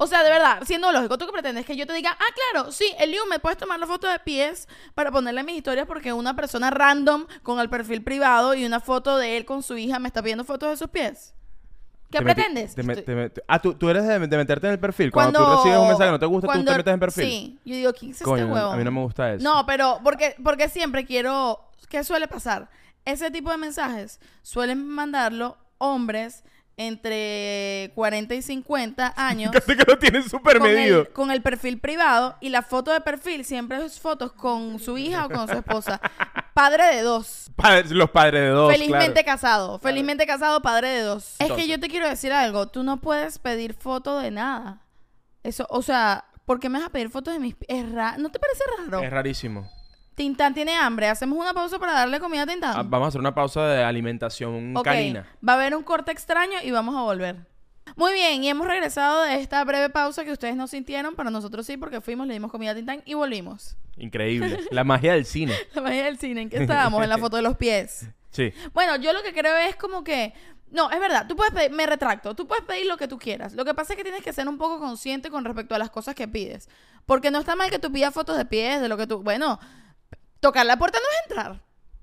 O 0.03 0.07
sea, 0.07 0.25
de 0.25 0.31
verdad, 0.31 0.63
siendo 0.65 0.91
lógico, 0.93 1.19
¿tú 1.19 1.27
qué 1.27 1.33
pretendes? 1.33 1.67
Que 1.67 1.77
yo 1.77 1.87
te 1.87 1.93
diga, 1.93 2.17
ah, 2.19 2.35
claro, 2.53 2.73
sí, 2.73 2.91
Eliu, 2.99 3.27
me 3.29 3.39
puedes 3.39 3.59
tomar 3.59 3.79
la 3.79 3.87
foto 3.87 4.09
de 4.09 4.19
pies 4.19 4.67
para 4.95 5.11
ponerle 5.11 5.41
en 5.41 5.47
mis 5.47 5.57
historias 5.57 5.87
porque 5.87 6.11
una 6.15 6.35
persona 6.35 6.71
random 6.71 7.27
con 7.43 7.61
el 7.61 7.69
perfil 7.69 8.03
privado 8.03 8.55
y 8.55 8.65
una 8.65 8.81
foto 8.81 9.19
de 9.19 9.37
él 9.37 9.45
con 9.45 9.63
su 9.63 9.77
hija 9.77 9.99
me 9.99 10.09
está 10.09 10.23
pidiendo 10.23 10.43
fotos 10.45 10.71
de 10.71 10.77
sus 10.79 10.89
pies. 10.89 11.35
¿Qué 12.11 12.17
Te 12.17 12.25
pretendes? 12.25 12.75
te 12.75 12.83
te 12.83 13.43
ah, 13.47 13.59
¿tú, 13.59 13.75
tú 13.75 13.91
eres 13.91 14.07
de, 14.07 14.19
de 14.19 14.37
meterte 14.39 14.69
en 14.69 14.73
el 14.73 14.81
perfil. 14.81 15.13
Cuando, 15.13 15.39
tú 15.39 15.57
recibes 15.57 15.79
un 15.79 15.89
mensaje 15.89 16.09
que 16.09 16.13
no 16.13 16.19
te 16.19 16.27
gusta, 16.27 16.51
tú 16.51 16.65
te 16.65 16.77
metes 16.77 16.95
en 16.95 17.01
perfil. 17.01 17.25
Sí, 17.27 17.59
yo 17.67 17.77
digo, 17.77 17.93
¿quién 17.93 18.13
es 18.13 18.23
Coño, 18.23 18.45
este 18.45 18.55
huevo? 18.55 18.71
a 18.71 18.77
mí 18.77 18.85
no 18.85 18.91
me 18.93 19.01
gusta 19.03 19.35
eso. 19.35 19.45
No, 19.45 19.67
pero 19.67 20.01
porque, 20.03 20.35
porque 20.43 20.71
siempre 20.71 21.05
quiero. 21.05 21.61
¿Qué 21.91 22.03
suele 22.05 22.27
pasar? 22.27 22.71
Ese 23.05 23.31
tipo 23.31 23.51
de 23.51 23.59
mensajes 23.59 24.19
suelen 24.41 24.89
mandarlo 24.89 25.59
hombres 25.77 26.43
entre 26.77 27.93
40 27.95 28.35
y 28.35 28.43
50 28.43 29.15
años. 29.17 29.53
Casi 29.53 29.77
que 29.77 29.85
lo 29.87 29.99
tienen 29.99 30.29
súper 30.29 30.59
con 30.59 30.69
medido. 30.73 31.01
el, 31.03 31.09
con 31.11 31.31
el 31.31 31.43
perfil 31.43 31.79
privado 31.79 32.37
y 32.41 32.49
la 32.49 32.63
foto 32.63 32.91
de 32.93 33.01
perfil 33.01 33.45
siempre 33.45 33.85
es 33.85 34.01
fotos 34.01 34.33
con 34.33 34.79
su 34.79 34.97
hija 34.99 35.27
o 35.27 35.31
con 35.31 35.47
su 35.49 35.55
esposa. 35.55 36.01
Padre 36.55 36.97
de 36.97 37.03
dos. 37.03 37.51
Padres- 37.57 37.91
los 37.91 38.11
padres 38.11 38.43
de 38.43 38.49
dos, 38.49 38.73
felizmente 38.73 39.23
claro. 39.23 39.37
casado. 39.37 39.79
Felizmente 39.79 40.27
casado, 40.27 40.61
padre 40.61 40.89
de 40.89 41.01
dos. 41.03 41.37
Es 41.39 41.53
que 41.53 41.67
yo 41.69 41.79
te 41.79 41.89
quiero 41.89 42.09
decir 42.09 42.33
algo. 42.33 42.69
Tú 42.69 42.83
no 42.83 43.01
puedes 43.01 43.39
pedir 43.39 43.73
foto 43.75 44.19
de 44.19 44.31
nada. 44.31 44.83
Eso, 45.43 45.67
o 45.71 45.81
sea, 45.81 46.25
¿por 46.45 46.61
qué 46.61 46.69
me 46.69 46.79
vas 46.79 46.89
a 46.89 46.93
pedir 46.93 47.09
fotos 47.09 47.33
de 47.33 47.41
mis 47.41 47.55
pies? 47.55 47.67
Es 47.85 47.93
ra- 47.93 48.17
¿No 48.19 48.31
te 48.31 48.39
parece 48.39 48.63
raro? 48.79 49.01
Es 49.03 49.11
rarísimo. 49.11 49.71
Tintán 50.21 50.53
tiene 50.53 50.77
hambre. 50.77 51.09
Hacemos 51.09 51.39
una 51.39 51.55
pausa 51.55 51.79
para 51.79 51.95
darle 51.95 52.21
comida 52.21 52.43
a 52.43 52.47
Tintán. 52.47 52.75
Ah, 52.77 52.83
vamos 52.83 53.07
a 53.07 53.09
hacer 53.09 53.23
una 53.23 53.35
pausa 53.35 53.67
de 53.67 53.83
alimentación 53.83 54.77
Ok, 54.77 54.85
canina. 54.85 55.27
Va 55.47 55.55
a 55.55 55.57
haber 55.57 55.75
un 55.75 55.83
corte 55.83 56.13
extraño 56.13 56.59
y 56.63 56.71
vamos 56.71 56.95
a 56.95 57.01
volver. 57.01 57.37
Muy 57.97 58.13
bien, 58.13 58.45
y 58.45 58.51
hemos 58.51 58.67
regresado 58.67 59.23
de 59.23 59.41
esta 59.41 59.65
breve 59.65 59.89
pausa 59.89 60.23
que 60.23 60.31
ustedes 60.31 60.57
no 60.57 60.67
sintieron, 60.67 61.15
pero 61.17 61.31
nosotros 61.31 61.65
sí, 61.65 61.79
porque 61.79 62.03
fuimos, 62.03 62.27
le 62.27 62.35
dimos 62.35 62.51
comida 62.51 62.73
a 62.73 62.75
Tintán 62.75 63.03
y 63.07 63.15
volvimos. 63.15 63.79
Increíble. 63.97 64.61
La 64.71 64.85
magia 64.85 65.15
del 65.15 65.25
cine. 65.25 65.55
La 65.73 65.81
magia 65.81 66.05
del 66.05 66.19
cine, 66.19 66.43
¿en 66.43 66.51
qué 66.51 66.59
estábamos? 66.59 67.03
En 67.03 67.09
la 67.09 67.17
foto 67.17 67.37
de 67.37 67.43
los 67.43 67.57
pies. 67.57 68.11
Sí. 68.29 68.53
Bueno, 68.75 68.97
yo 68.97 69.15
lo 69.15 69.23
que 69.23 69.33
creo 69.33 69.57
es 69.57 69.75
como 69.77 70.05
que. 70.05 70.35
No, 70.71 70.91
es 70.91 71.01
verdad, 71.01 71.29
tú 71.29 71.35
puedes 71.35 71.55
pedir, 71.55 71.71
me 71.71 71.87
retracto, 71.87 72.35
tú 72.35 72.47
puedes 72.47 72.65
pedir 72.65 72.85
lo 72.85 72.99
que 72.99 73.09
tú 73.09 73.19
quieras. 73.19 73.55
Lo 73.55 73.65
que 73.65 73.73
pasa 73.73 73.95
es 73.95 73.97
que 73.97 74.03
tienes 74.03 74.23
que 74.23 74.35
ser 74.35 74.47
un 74.47 74.59
poco 74.59 74.79
consciente 74.81 75.31
con 75.31 75.47
respecto 75.47 75.75
a 75.75 75.79
las 75.79 75.89
cosas 75.89 76.15
que 76.15 76.29
pides. 76.29 76.69
Porque 77.07 77.31
no 77.31 77.39
está 77.39 77.57
mal 77.57 77.71
que 77.71 77.79
tú 77.79 77.91
pidas 77.91 78.13
fotos 78.13 78.37
de 78.37 78.45
pies, 78.45 78.83
de 78.83 78.89
lo 78.89 78.99
que 78.99 79.07
tú. 79.07 79.23
Bueno, 79.23 79.59
tocar 80.41 80.67
la 80.67 80.77
puerta 80.77 80.99
no 80.99 81.05
es 81.05 81.31
entrar. 81.31 81.61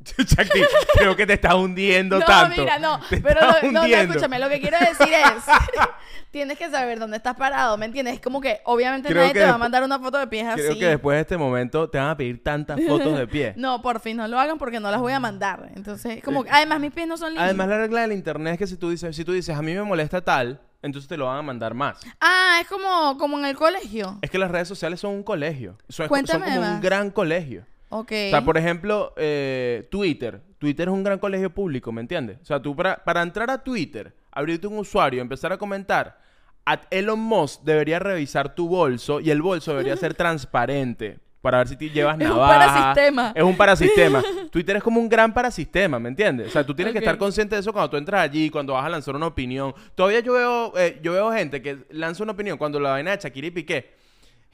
Shakti, 0.17 0.61
creo 0.93 1.15
que 1.17 1.25
te 1.27 1.33
estás 1.33 1.55
hundiendo 1.55 2.19
No, 2.19 2.25
tanto. 2.25 2.61
mira, 2.61 2.79
no. 2.79 2.99
Te 3.09 3.19
Pero 3.19 3.41
lo- 3.41 3.71
no, 3.71 3.81
no, 3.81 3.85
escúchame, 3.85 4.39
lo 4.39 4.47
que 4.47 4.61
quiero 4.61 4.77
decir 4.79 5.13
es. 5.13 5.43
tienes 6.31 6.57
que 6.57 6.69
saber 6.69 6.99
dónde 6.99 7.17
estás 7.17 7.35
parado, 7.35 7.77
¿me 7.77 7.85
entiendes? 7.87 8.15
Es 8.15 8.21
como 8.21 8.39
que 8.39 8.61
obviamente 8.65 9.09
Creo 9.09 9.21
nadie 9.21 9.33
que 9.33 9.39
te 9.39 9.45
va 9.45 9.55
a 9.55 9.57
mandar 9.57 9.83
una 9.83 9.99
foto 9.99 10.17
de 10.17 10.27
pies 10.27 10.45
así. 10.45 10.61
Creo 10.61 10.77
que 10.79 10.85
después 10.87 11.15
de 11.17 11.21
este 11.21 11.37
momento 11.37 11.89
te 11.89 11.97
van 11.97 12.09
a 12.09 12.17
pedir 12.17 12.43
tantas 12.43 12.79
fotos 12.87 13.17
de 13.17 13.27
pie. 13.27 13.53
No, 13.57 13.81
por 13.81 13.99
fin, 13.99 14.15
no 14.17 14.27
lo 14.27 14.39
hagan 14.39 14.57
porque 14.57 14.79
no 14.79 14.91
las 14.91 15.01
voy 15.01 15.13
a 15.13 15.19
mandar. 15.19 15.71
Entonces, 15.75 16.23
como 16.23 16.43
que- 16.43 16.51
además 16.51 16.79
mis 16.79 16.91
pies 16.93 17.07
no 17.07 17.17
son 17.17 17.29
lindos. 17.29 17.43
Además, 17.45 17.67
la 17.67 17.77
regla 17.77 18.01
del 18.01 18.11
internet 18.13 18.53
es 18.53 18.59
que 18.59 18.67
si 18.67 18.77
tú 18.77 18.89
dices, 18.91 19.15
si 19.15 19.25
tú 19.25 19.31
dices, 19.33 19.55
a 19.57 19.61
mí 19.61 19.73
me 19.73 19.83
molesta 19.83 20.21
tal, 20.21 20.61
entonces 20.81 21.09
te 21.09 21.17
lo 21.17 21.25
van 21.25 21.39
a 21.39 21.41
mandar 21.41 21.73
más. 21.73 21.99
Ah, 22.21 22.59
es 22.61 22.67
como, 22.67 23.17
como 23.17 23.39
en 23.39 23.45
el 23.45 23.55
colegio. 23.57 24.19
Es 24.21 24.29
que 24.29 24.37
las 24.37 24.51
redes 24.51 24.67
sociales 24.67 24.99
son 24.99 25.11
un 25.15 25.23
colegio. 25.23 25.77
Son, 25.89 26.03
son 26.05 26.07
Cuéntame 26.07 26.45
como 26.55 26.61
un 26.61 26.81
gran 26.81 27.09
colegio. 27.09 27.65
Ok. 27.89 28.11
O 28.11 28.29
sea, 28.29 28.43
por 28.43 28.57
ejemplo, 28.57 29.13
eh, 29.17 29.87
Twitter. 29.89 30.41
Twitter 30.57 30.87
es 30.87 30.93
un 30.93 31.03
gran 31.03 31.19
colegio 31.19 31.49
público, 31.49 31.91
¿me 31.91 32.01
entiendes? 32.01 32.39
O 32.41 32.45
sea, 32.45 32.61
tú 32.61 32.75
para, 32.75 33.03
para 33.03 33.21
entrar 33.21 33.49
a 33.49 33.63
Twitter, 33.63 34.13
abrirte 34.31 34.67
un 34.67 34.77
usuario, 34.79 35.21
empezar 35.21 35.53
a 35.53 35.57
comentar, 35.57 36.19
Elon 36.89 37.19
Musk 37.19 37.61
debería 37.63 37.99
revisar 37.99 38.53
tu 38.53 38.67
bolso 38.67 39.19
y 39.19 39.29
el 39.29 39.41
bolso 39.41 39.71
debería 39.71 39.95
ser 39.95 40.13
transparente 40.15 41.19
para 41.41 41.59
ver 41.59 41.67
si 41.69 41.77
te 41.77 41.89
llevas 41.89 42.15
Es 42.19 42.29
un 42.29 42.35
navaja. 42.35 42.59
parasistema. 42.59 43.31
Es 43.35 43.43
un 43.43 43.55
parasistema. 43.55 44.23
Twitter 44.51 44.75
es 44.77 44.83
como 44.83 44.99
un 44.99 45.07
gran 45.07 45.33
parasistema, 45.33 45.99
¿me 45.99 46.09
entiendes? 46.09 46.47
O 46.49 46.51
sea, 46.51 46.65
tú 46.65 46.73
tienes 46.75 46.91
que 46.91 46.99
estar 46.99 47.17
consciente 47.17 47.55
de 47.55 47.61
eso 47.61 47.71
cuando 47.71 47.89
tú 47.89 47.97
entras 47.97 48.21
allí, 48.21 48.49
cuando 48.49 48.73
vas 48.73 48.85
a 48.85 48.89
lanzar 48.89 49.15
una 49.15 49.27
opinión. 49.27 49.73
Todavía 49.95 50.19
yo 50.19 50.33
veo, 50.33 50.77
eh, 50.77 50.99
yo 51.01 51.13
veo 51.13 51.31
gente 51.31 51.61
que 51.61 51.85
lanza 51.91 52.23
una 52.23 52.33
opinión 52.33 52.57
cuando 52.57 52.79
la 52.79 52.91
vaina 52.91 53.11
de 53.11 53.17
Shakira 53.17 53.47
y 53.47 53.51
Piqué. 53.51 53.95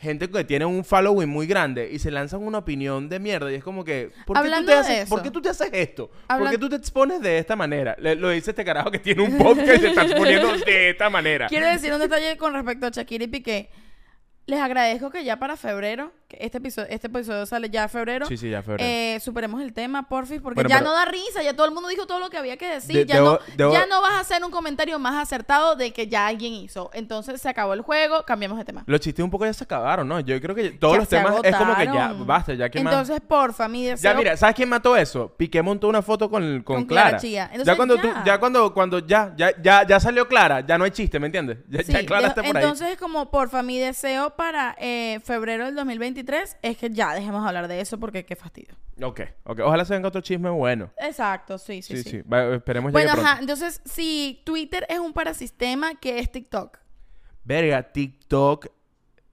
Gente 0.03 0.29
que 0.29 0.43
tiene 0.43 0.65
un 0.65 0.83
following 0.83 1.29
muy 1.29 1.47
grande 1.47 1.89
y 1.89 1.97
se 1.97 2.11
lanzan 2.11 2.43
una 2.43 2.57
opinión 2.57 3.07
de 3.07 3.19
mierda 3.19 3.49
y 3.49 3.55
es 3.55 3.63
como 3.63 3.85
que, 3.85 4.11
¿por 4.25 4.35
qué, 4.43 4.49
tú 4.49 4.65
te, 4.65 4.73
haces, 4.73 4.99
eso. 4.99 5.09
¿por 5.09 5.23
qué 5.23 5.31
tú 5.31 5.41
te 5.41 5.47
haces 5.47 5.69
esto? 5.71 6.11
¿Por 6.27 6.49
qué 6.49 6.57
tú 6.57 6.67
te 6.67 6.75
expones 6.75 7.21
de 7.21 7.37
esta 7.37 7.55
manera? 7.55 7.95
Le- 7.97 8.15
lo 8.15 8.27
dice 8.29 8.51
este 8.51 8.65
carajo 8.65 8.91
que 8.91 8.99
tiene 8.99 9.21
un 9.21 9.37
podcast 9.37 9.77
y 9.77 9.79
se 9.79 9.87
está 9.87 10.01
exponiendo 10.05 10.57
de 10.57 10.89
esta 10.89 11.09
manera. 11.09 11.47
Quiero 11.47 11.67
decir 11.67 11.93
un 11.93 11.99
detalle 11.99 12.35
con 12.35 12.53
respecto 12.53 12.85
a 12.85 12.89
Shakira 12.89 13.23
y 13.23 13.27
Piqué. 13.27 13.69
Les 14.45 14.59
agradezco 14.59 15.09
que 15.09 15.23
ya 15.23 15.39
para 15.39 15.55
febrero, 15.55 16.11
este 16.39 16.57
episodio, 16.57 16.87
este 16.89 17.07
episodio 17.07 17.45
sale 17.45 17.69
ya 17.69 17.83
en 17.83 17.89
febrero. 17.89 18.25
Sí, 18.27 18.37
sí, 18.37 18.49
ya 18.49 18.61
febrero. 18.61 18.83
Eh, 18.89 19.19
superemos 19.19 19.61
el 19.61 19.73
tema, 19.73 20.07
porfis, 20.07 20.41
porque 20.41 20.55
Bueno, 20.55 20.69
ya 20.69 20.77
pero- 20.79 20.89
no 20.89 20.95
da 20.95 21.05
risa, 21.05 21.41
ya 21.43 21.55
todo 21.55 21.65
el 21.67 21.73
mundo 21.73 21.89
dijo 21.89 22.05
todo 22.07 22.19
lo 22.19 22.29
que 22.29 22.37
había 22.37 22.57
que 22.57 22.67
decir, 22.67 22.95
De- 22.95 23.05
ya, 23.05 23.15
debo- 23.15 23.39
no, 23.47 23.55
debo- 23.57 23.73
ya 23.73 23.85
no 23.85 24.01
vas 24.01 24.13
a 24.13 24.19
hacer 24.21 24.43
un 24.43 24.51
comentario 24.51 24.97
más 24.99 25.15
acertado 25.21 25.75
de 25.75 25.91
que 25.91 26.07
ya 26.07 26.27
alguien 26.27 26.53
hizo. 26.53 26.89
Entonces 26.93 27.41
se 27.41 27.49
acabó 27.49 27.73
el 27.73 27.81
juego, 27.81 28.23
cambiamos 28.25 28.57
de 28.57 28.65
tema. 28.65 28.83
Los 28.87 28.99
chistes 28.99 29.23
un 29.23 29.31
poco 29.31 29.45
ya 29.45 29.53
se 29.53 29.63
acabaron, 29.63 30.07
¿no? 30.07 30.19
Yo 30.19 30.39
creo 30.41 30.55
que 30.55 30.71
todos 30.71 30.93
Ya 30.93 30.99
los 30.99 31.07
temas 31.09 31.35
es 31.43 31.55
como 31.55 31.75
que 31.75 31.85
ya, 31.85 32.13
basta, 32.19 32.53
ya 32.53 32.69
que. 32.69 32.79
Entonces, 32.79 33.19
porfa, 33.21 33.67
mi 33.67 33.85
deseo... 33.85 34.11
Ya, 34.11 34.17
mira, 34.17 34.37
¿sabes 34.37 34.55
quién 34.55 34.69
mató 34.69 34.95
eso? 34.97 35.33
Piqué 35.37 35.61
montó 35.61 35.87
una 35.87 36.01
foto 36.01 36.29
con, 36.29 36.61
con, 36.63 36.75
Con 36.77 36.85
Clara 36.85 37.09
Clara. 37.09 37.21
Chía. 37.21 37.43
Entonces, 37.45 37.65
ya 37.67 37.75
cuando 37.75 37.97
tú, 37.97 38.07
ya. 38.07 38.23
ya 38.25 38.39
cuando, 38.39 38.73
cuando 38.73 38.99
ya, 38.99 39.33
ya, 39.37 39.51
ya, 39.61 39.85
ya 39.87 39.99
salió 39.99 40.27
Clara, 40.27 40.61
ya 40.61 40.77
no 40.77 40.83
hay 40.83 40.91
chiste, 40.91 41.19
¿me 41.19 41.27
entiendes? 41.27 41.57
Ya, 41.69 41.83
Sí, 41.83 41.91
ya 41.91 42.05
Clara 42.05 42.27
está 42.27 42.41
por 42.43 42.55
ahí. 42.57 42.63
entonces 42.63 42.89
es 42.91 42.97
como, 42.97 43.29
porfa, 43.31 43.63
mi 43.63 43.79
deseo 43.79 44.31
para 44.35 44.75
eh, 44.79 45.19
febrero 45.23 45.65
del 45.65 45.75
2023 45.75 46.22
es 46.61 46.77
que 46.77 46.89
ya 46.89 47.13
dejemos 47.13 47.45
hablar 47.45 47.67
de 47.67 47.79
eso 47.81 47.99
porque 47.99 48.25
qué 48.25 48.35
fastidio. 48.35 48.75
Ok, 49.01 49.21
ok. 49.43 49.59
Ojalá 49.65 49.85
se 49.85 49.93
venga 49.93 50.07
otro 50.07 50.21
chisme 50.21 50.49
bueno. 50.49 50.89
Exacto, 50.97 51.57
sí, 51.57 51.81
sí, 51.81 51.97
Sí, 51.97 52.03
sí. 52.03 52.09
sí. 52.09 52.21
Va, 52.21 52.55
esperemos 52.55 52.91
Bueno, 52.91 53.11
pronto. 53.13 53.29
ajá, 53.29 53.39
entonces 53.41 53.81
si 53.85 54.41
Twitter 54.45 54.85
es 54.89 54.99
un 54.99 55.13
parasistema, 55.13 55.95
¿qué 55.99 56.19
es 56.19 56.31
TikTok? 56.31 56.77
Verga, 57.43 57.83
TikTok. 57.91 58.67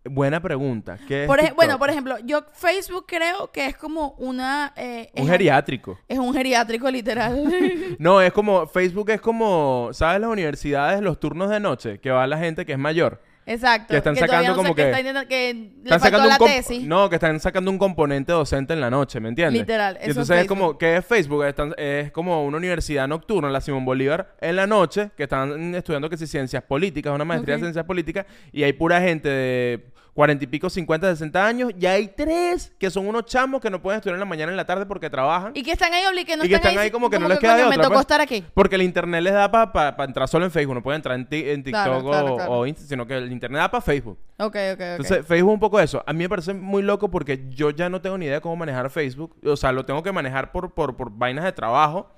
Buena 0.02 0.40
pregunta. 0.40 0.98
¿Qué 1.06 1.22
es 1.24 1.26
Por 1.26 1.40
ej- 1.40 1.52
bueno, 1.54 1.78
por 1.78 1.90
ejemplo, 1.90 2.16
yo 2.24 2.40
Facebook 2.54 3.04
creo 3.06 3.52
que 3.52 3.66
es 3.66 3.76
como 3.76 4.12
una... 4.12 4.72
eh, 4.74 5.10
Un 5.14 5.24
es- 5.24 5.28
geriátrico. 5.30 5.98
Es 6.08 6.18
un 6.18 6.32
geriátrico 6.32 6.90
literal. 6.90 7.44
No, 7.98 8.22
es 8.22 8.32
como, 8.32 8.66
Facebook 8.66 9.10
es 9.10 9.20
como, 9.20 9.90
¿sabes 9.92 10.20
las 10.22 10.30
universidades, 10.30 11.02
los 11.02 11.20
turnos 11.20 11.50
de 11.50 11.60
noche? 11.60 12.00
Que 12.00 12.10
va 12.10 12.26
la 12.26 12.38
gente 12.38 12.64
que 12.64 12.72
es 12.72 12.78
mayor. 12.78 13.20
Exacto. 13.52 13.88
Que 13.92 13.96
están 13.98 14.16
sacando 14.16 14.48
no 14.50 14.56
como 14.56 14.74
que- 14.74 14.82
está 14.84 15.00
intentando- 15.00 15.28
que 15.28 15.54
le 15.54 15.70
Están 15.84 16.00
sacando 16.00 16.28
la 16.28 16.36
un 16.40 16.46
tesis. 16.46 16.86
No, 16.86 17.08
que 17.08 17.16
están 17.16 17.40
sacando 17.40 17.70
un 17.70 17.78
componente 17.78 18.32
docente 18.32 18.72
en 18.74 18.80
la 18.80 18.90
noche, 18.90 19.18
¿me 19.20 19.28
entiendes? 19.28 19.60
Literal, 19.60 19.94
Y 19.94 20.02
eso 20.02 20.10
entonces 20.10 20.38
es, 20.38 20.46
como, 20.46 20.78
¿qué 20.78 20.96
es 20.98 21.04
Facebook? 21.04 21.44
Están- 21.44 21.74
es 21.76 22.12
como 22.12 22.44
una 22.44 22.56
universidad 22.56 23.08
nocturna, 23.08 23.50
la 23.50 23.60
Simón 23.60 23.84
Bolívar, 23.84 24.34
en 24.40 24.56
la 24.56 24.66
noche, 24.66 25.10
que 25.16 25.24
están 25.24 25.74
estudiando 25.74 26.08
que 26.08 26.16
si 26.16 26.26
ciencias 26.26 26.62
políticas, 26.62 27.12
una 27.14 27.24
maestría 27.24 27.56
Ok. 27.56 27.60
de 27.60 27.66
ciencias 27.66 27.84
políticas, 27.84 28.26
y 28.52 28.62
hay 28.62 28.72
pura 28.72 29.00
gente 29.00 29.28
de 29.28 29.84
cuarenta 30.14 30.44
y 30.44 30.46
pico, 30.46 30.68
50, 30.68 31.08
60 31.10 31.46
años, 31.46 31.70
y 31.78 31.86
hay 31.86 32.08
tres 32.08 32.72
que 32.78 32.90
son 32.90 33.06
unos 33.06 33.24
chamos 33.26 33.60
que 33.60 33.70
no 33.70 33.80
pueden 33.80 33.98
estudiar 33.98 34.14
en 34.16 34.20
la 34.20 34.26
mañana 34.26 34.50
y 34.50 34.54
en 34.54 34.56
la 34.56 34.64
tarde 34.66 34.86
porque 34.86 35.08
trabajan. 35.08 35.52
Y 35.54 35.62
que 35.62 35.72
están 35.72 35.92
ahí 35.92 36.04
obligados, 36.06 36.38
no 36.38 36.44
Y 36.44 36.48
que 36.48 36.54
están, 36.56 36.76
ahí 36.78 36.90
como 36.90 37.08
que 37.10 37.18
no 37.18 37.28
les 37.28 37.38
queda 37.38 37.56
de 37.56 37.62
me 37.64 37.68
otra, 37.70 37.82
tocó 37.84 37.94
pues. 37.94 38.00
estar 38.02 38.20
aquí. 38.20 38.44
Porque 38.54 38.74
el 38.76 38.82
internet 38.82 39.22
les 39.22 39.32
da 39.32 39.50
para 39.50 40.04
entrar 40.04 40.28
solo 40.28 40.44
en 40.44 40.50
Facebook, 40.50 40.74
no 40.74 40.82
pueden 40.82 40.98
entrar 40.98 41.14
en, 41.18 41.26
ti- 41.26 41.48
en 41.48 41.62
TikTok 41.64 41.84
Claro, 41.84 42.04
claro, 42.04 42.32
o, 42.32 42.36
claro. 42.36 42.52
o 42.52 42.66
Insta, 42.66 42.84
sino 42.86 43.06
que 43.06 43.16
el 43.16 43.30
internet 43.32 43.60
da 43.60 43.70
para 43.70 43.80
Facebook. 43.82 44.18
Ok, 44.38 44.46
ok, 44.46 44.56
ok. 44.74 44.80
Entonces, 44.80 45.26
Facebook 45.26 45.50
es 45.50 45.54
un 45.54 45.60
poco 45.60 45.80
eso. 45.80 46.02
A 46.06 46.12
mí 46.12 46.18
me 46.20 46.28
parece 46.28 46.54
muy 46.54 46.82
loco 46.82 47.10
porque 47.10 47.46
yo 47.50 47.70
ya 47.70 47.88
no 47.88 48.00
tengo 48.00 48.16
ni 48.18 48.26
idea 48.26 48.36
de 48.36 48.40
cómo 48.40 48.56
manejar 48.56 48.90
Facebook. 48.90 49.36
O 49.44 49.56
sea, 49.56 49.72
lo 49.72 49.84
tengo 49.84 50.02
que 50.02 50.12
manejar 50.12 50.50
por, 50.52 50.72
por, 50.72 50.96
por 50.96 51.10
vainas 51.10 51.44
de 51.44 51.52
trabajo. 51.52 52.10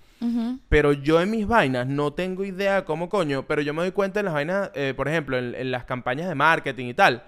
Pero 0.68 0.92
yo 0.92 1.20
en 1.20 1.32
mis 1.32 1.49
vainas 1.49 1.87
no 1.88 2.12
tengo 2.12 2.44
idea 2.44 2.76
de 2.76 2.84
cómo 2.84 3.08
coño. 3.08 3.44
Pero 3.49 3.61
yo 3.61 3.75
me 3.75 3.82
doy 3.82 3.90
cuenta 3.90 4.20
en 4.20 4.26
las 4.26 4.34
vainas, 4.34 4.70
eh, 4.75 4.94
por 4.96 5.08
ejemplo, 5.08 5.37
en, 5.37 5.54
en 5.56 5.72
las 5.72 5.84
campañas 5.84 6.28
de 6.28 6.34
marketing 6.37 6.87
y 6.87 6.94
tal, 6.94 7.25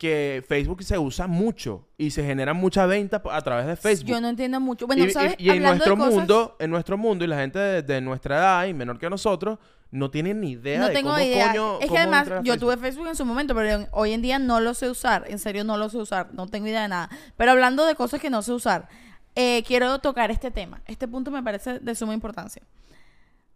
que 0.00 0.42
Facebook 0.48 0.82
se 0.82 0.96
usa 0.96 1.26
mucho 1.26 1.86
y 1.98 2.10
se 2.10 2.24
genera 2.24 2.54
mucha 2.54 2.86
venta 2.86 3.20
a 3.30 3.42
través 3.42 3.66
de 3.66 3.76
Facebook. 3.76 4.08
Yo 4.08 4.20
no 4.22 4.30
entiendo 4.30 4.58
mucho. 4.58 4.86
Bueno, 4.86 5.04
y, 5.04 5.10
¿sabes? 5.10 5.34
y 5.36 5.50
en 5.50 5.56
de 5.62 5.68
nuestro 5.68 5.94
cosas- 5.94 6.14
mundo, 6.14 6.56
en 6.58 6.70
nuestro 6.70 6.96
mundo 6.96 7.22
y 7.22 7.28
la 7.28 7.36
gente 7.36 7.58
de, 7.58 7.82
de 7.82 8.00
nuestra 8.00 8.38
edad 8.38 8.64
y 8.64 8.72
menor 8.72 8.98
que 8.98 9.10
nosotros 9.10 9.58
no 9.90 10.10
tienen 10.10 10.40
ni 10.40 10.52
idea 10.52 10.78
No 10.80 10.88
de 10.88 10.94
tengo 10.94 11.10
cómo 11.10 11.20
idea. 11.22 11.48
coño 11.48 11.74
es 11.74 11.80
que 11.80 11.86
cómo 11.88 11.98
además 11.98 12.22
entrar 12.22 12.38
a 12.38 12.42
yo 12.42 12.58
tuve 12.58 12.78
Facebook 12.78 13.08
en 13.08 13.14
su 13.16 13.26
momento, 13.26 13.54
pero 13.54 13.86
hoy 13.92 14.12
en 14.12 14.22
día 14.22 14.38
no 14.38 14.58
lo 14.60 14.72
sé 14.72 14.88
usar. 14.88 15.26
En 15.28 15.38
serio, 15.38 15.64
no 15.64 15.76
lo 15.76 15.90
sé 15.90 15.98
usar. 15.98 16.32
No 16.32 16.46
tengo 16.46 16.66
idea 16.66 16.80
de 16.82 16.88
nada. 16.88 17.10
Pero 17.36 17.50
hablando 17.50 17.84
de 17.84 17.94
cosas 17.94 18.22
que 18.22 18.30
no 18.30 18.40
sé 18.40 18.52
usar, 18.52 18.88
eh, 19.34 19.62
quiero 19.66 19.98
tocar 19.98 20.30
este 20.30 20.50
tema. 20.50 20.80
Este 20.86 21.06
punto 21.08 21.30
me 21.30 21.42
parece 21.42 21.78
de 21.78 21.94
suma 21.94 22.14
importancia. 22.14 22.62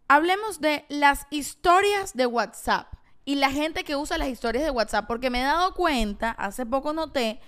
Hablemos 0.07 0.61
de 0.61 0.85
las 0.89 1.25
historias 1.31 2.13
de 2.13 2.27
WhatsApp 2.27 2.85
y 3.25 3.35
la 3.35 3.49
gente 3.51 3.83
que 3.83 3.95
usa 3.95 4.17
las 4.17 4.27
historias 4.29 4.63
de 4.63 4.69
WhatsApp, 4.71 5.07
porque 5.07 5.29
me 5.29 5.41
he 5.41 5.43
dado 5.43 5.73
cuenta, 5.73 6.31
hace 6.31 6.65
poco 6.65 6.93
noté, 6.93 7.39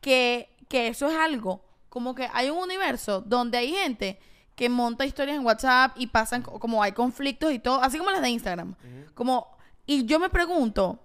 que, 0.00 0.48
que 0.68 0.88
eso 0.88 1.08
es 1.10 1.16
algo, 1.16 1.64
como 1.88 2.14
que 2.14 2.28
hay 2.32 2.50
un 2.50 2.58
universo 2.58 3.20
donde 3.20 3.58
hay 3.58 3.72
gente 3.72 4.18
que 4.54 4.68
monta 4.68 5.04
historias 5.06 5.36
en 5.36 5.44
WhatsApp 5.44 5.92
y 5.96 6.06
pasan, 6.08 6.42
co- 6.42 6.58
como 6.58 6.82
hay 6.82 6.92
conflictos 6.92 7.52
y 7.52 7.58
todo, 7.58 7.82
así 7.82 7.98
como 7.98 8.10
las 8.10 8.22
de 8.22 8.30
Instagram. 8.30 8.74
Como, 9.14 9.56
y 9.86 10.04
yo 10.04 10.18
me 10.20 10.28
pregunto, 10.30 11.00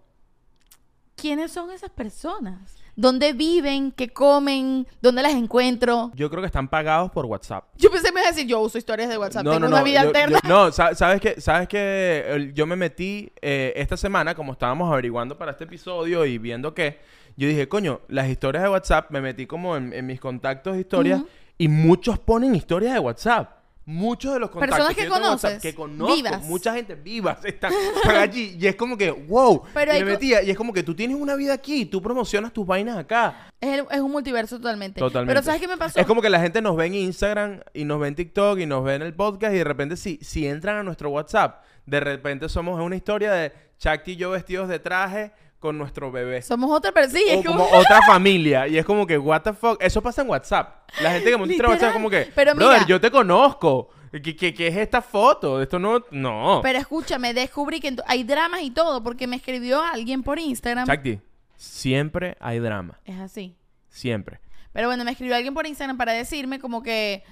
¿quiénes 1.16 1.52
son 1.52 1.72
esas 1.72 1.90
personas? 1.90 2.76
¿Dónde 2.96 3.34
viven? 3.34 3.92
¿Qué 3.92 4.10
comen? 4.10 4.88
¿Dónde 5.02 5.22
las 5.24 5.34
encuentro? 5.34 6.12
Yo 6.16 6.30
creo 6.30 6.42
que 6.42 6.48
están 6.48 6.68
pagados 6.68 7.10
por 7.12 7.26
WhatsApp. 7.26 7.66
Yo 7.78 7.90
pensé 7.90 8.08
que 8.08 8.14
me 8.14 8.20
iba 8.22 8.30
a 8.30 8.32
decir, 8.32 8.48
yo 8.48 8.60
uso 8.60 8.78
historias 8.78 9.10
de 9.10 9.18
WhatsApp, 9.18 9.44
tengo 9.44 9.66
una 9.68 9.82
vida 9.84 10.02
yo- 10.02 10.08
alterna. 10.10 10.40
yo- 10.44 10.50
no, 10.50 10.72
sa- 10.72 10.94
sabes 10.94 11.20
que, 11.20 11.42
sabes 11.42 11.68
que 11.68 12.52
yo 12.54 12.66
me 12.68 12.76
metí 12.76 13.32
eh, 13.42 13.74
esta 13.76 13.98
semana, 13.98 14.36
como 14.36 14.52
estábamos 14.54 14.92
averiguando 14.92 15.38
para 15.38 15.52
este 15.52 15.64
episodio 15.64 16.24
y 16.26 16.38
viendo 16.38 16.74
que, 16.76 17.00
yo 17.36 17.48
dije, 17.48 17.68
coño, 17.68 18.02
las 18.10 18.30
historias 18.30 18.64
de 18.64 18.70
WhatsApp, 18.70 19.10
me 19.10 19.22
metí 19.22 19.48
como 19.48 19.76
en, 19.76 19.92
en 19.92 20.06
mis 20.06 20.20
contactos 20.20 20.76
de 20.76 20.82
historias 20.82 21.22
y 21.58 21.68
muchos 21.68 22.20
ponen 22.20 22.54
historias 22.54 22.94
de 22.94 23.00
WhatsApp. 23.00 23.63
Muchos 23.86 24.34
de 24.34 24.40
los 24.40 24.50
contactos 24.50 24.78
Personas 24.78 24.96
que 24.96 25.04
yo 25.04 25.12
tengo 25.14 25.18
en 25.26 25.32
WhatsApp, 25.34 25.50
conoces, 25.52 25.62
que 25.62 25.76
conozco, 25.76 26.16
vivas. 26.16 26.44
mucha 26.44 26.74
gente 26.74 26.96
vivas 26.96 27.38
están, 27.46 27.74
están 27.98 28.16
allí 28.16 28.56
y 28.58 28.68
es 28.68 28.76
como 28.76 28.98
que, 28.98 29.12
wow, 29.12 29.64
Pero 29.74 29.94
y 29.94 30.00
me 30.00 30.12
metía 30.12 30.42
y 30.42 30.50
es 30.52 30.56
como 30.58 30.72
que 30.72 30.84
tú 30.84 30.96
tienes 30.96 31.18
una 31.18 31.36
vida 31.36 31.54
aquí, 31.54 31.86
tú 31.86 32.02
promocionas 32.02 32.54
tus 32.54 32.66
vainas 32.66 32.98
acá. 32.98 33.50
Es, 33.60 33.80
el- 33.80 33.86
es 33.92 34.00
un 34.00 34.12
multiverso 34.12 34.58
totalmente. 34.58 35.00
Totalmente. 35.00 35.34
Pero 35.34 35.44
¿sabes 35.46 35.60
qué 35.60 35.68
me 35.68 35.76
pasó? 35.78 36.00
Es 36.00 36.06
como 36.06 36.22
que 36.22 36.30
la 36.30 36.40
gente 36.40 36.62
nos 36.62 36.78
ve 36.78 36.86
en 36.86 36.96
Instagram 36.96 37.60
y 37.74 37.84
nos 37.84 38.00
ve 38.00 38.08
en 38.08 38.16
TikTok 38.16 38.60
y 38.60 38.66
nos 38.66 38.84
ve 38.86 38.96
en 38.96 39.02
el 39.02 39.14
podcast 39.14 39.54
y 39.54 39.58
de 39.58 39.64
repente 39.66 39.98
si, 39.98 40.18
si 40.22 40.48
entran 40.48 40.78
a 40.78 40.84
nuestro 40.84 41.10
WhatsApp, 41.10 41.64
de 41.86 42.00
repente 42.00 42.48
somos 42.48 42.80
una 42.80 42.96
historia 42.96 43.34
de 43.34 43.52
Chakti 43.80 44.12
y 44.14 44.16
yo 44.16 44.32
vestidos 44.32 44.70
de 44.70 44.80
traje 44.80 45.34
con 45.64 45.78
nuestro 45.78 46.12
bebé. 46.12 46.42
Somos 46.42 46.70
otra 46.70 46.92
persona. 46.92 47.18
Sí, 47.18 47.26
o 47.30 47.40
es 47.40 47.46
como 47.46 47.66
como... 47.66 47.78
otra 47.78 48.02
familia. 48.06 48.68
Y 48.68 48.78
es 48.78 48.86
como 48.86 49.08
que, 49.08 49.18
what 49.18 49.44
the 49.44 49.54
fuck. 49.54 49.82
Eso 49.82 50.02
pasa 50.02 50.22
en 50.22 50.30
WhatsApp. 50.30 50.90
La 51.02 51.14
gente 51.14 51.32
que 51.32 51.38
monta. 51.38 51.70
WhatsApp 51.70 51.88
es 51.88 51.94
como 51.94 52.10
que, 52.10 52.30
Pero 52.36 52.54
brother, 52.54 52.80
mira- 52.80 52.88
yo 52.88 53.00
te 53.00 53.10
conozco. 53.10 53.88
¿Qué, 54.12 54.36
qué, 54.36 54.54
qué 54.54 54.68
es 54.68 54.76
esta 54.76 55.02
foto? 55.02 55.62
Esto 55.62 55.80
no... 55.80 56.04
No. 56.12 56.60
Pero 56.62 56.80
escúchame, 56.80 57.34
descubrí 57.34 57.80
que 57.80 57.96
hay 58.06 58.26
dramas 58.26 58.62
y 58.62 58.72
todo, 58.72 59.02
porque 59.02 59.26
me 59.26 59.38
escribió 59.38 59.82
alguien 59.82 60.22
por 60.22 60.38
Instagram. 60.38 60.86
Chakti, 60.86 61.22
siempre 61.56 62.36
hay 62.42 62.60
drama. 62.60 63.00
Es 63.06 63.18
así. 63.18 63.56
Siempre. 63.88 64.42
Pero 64.74 64.90
bueno, 64.90 65.06
me 65.06 65.12
escribió 65.12 65.34
alguien 65.38 65.54
por 65.54 65.66
Instagram 65.66 65.96
para 65.98 66.12
decirme 66.12 66.60
como 66.60 66.84
que, 66.84 67.24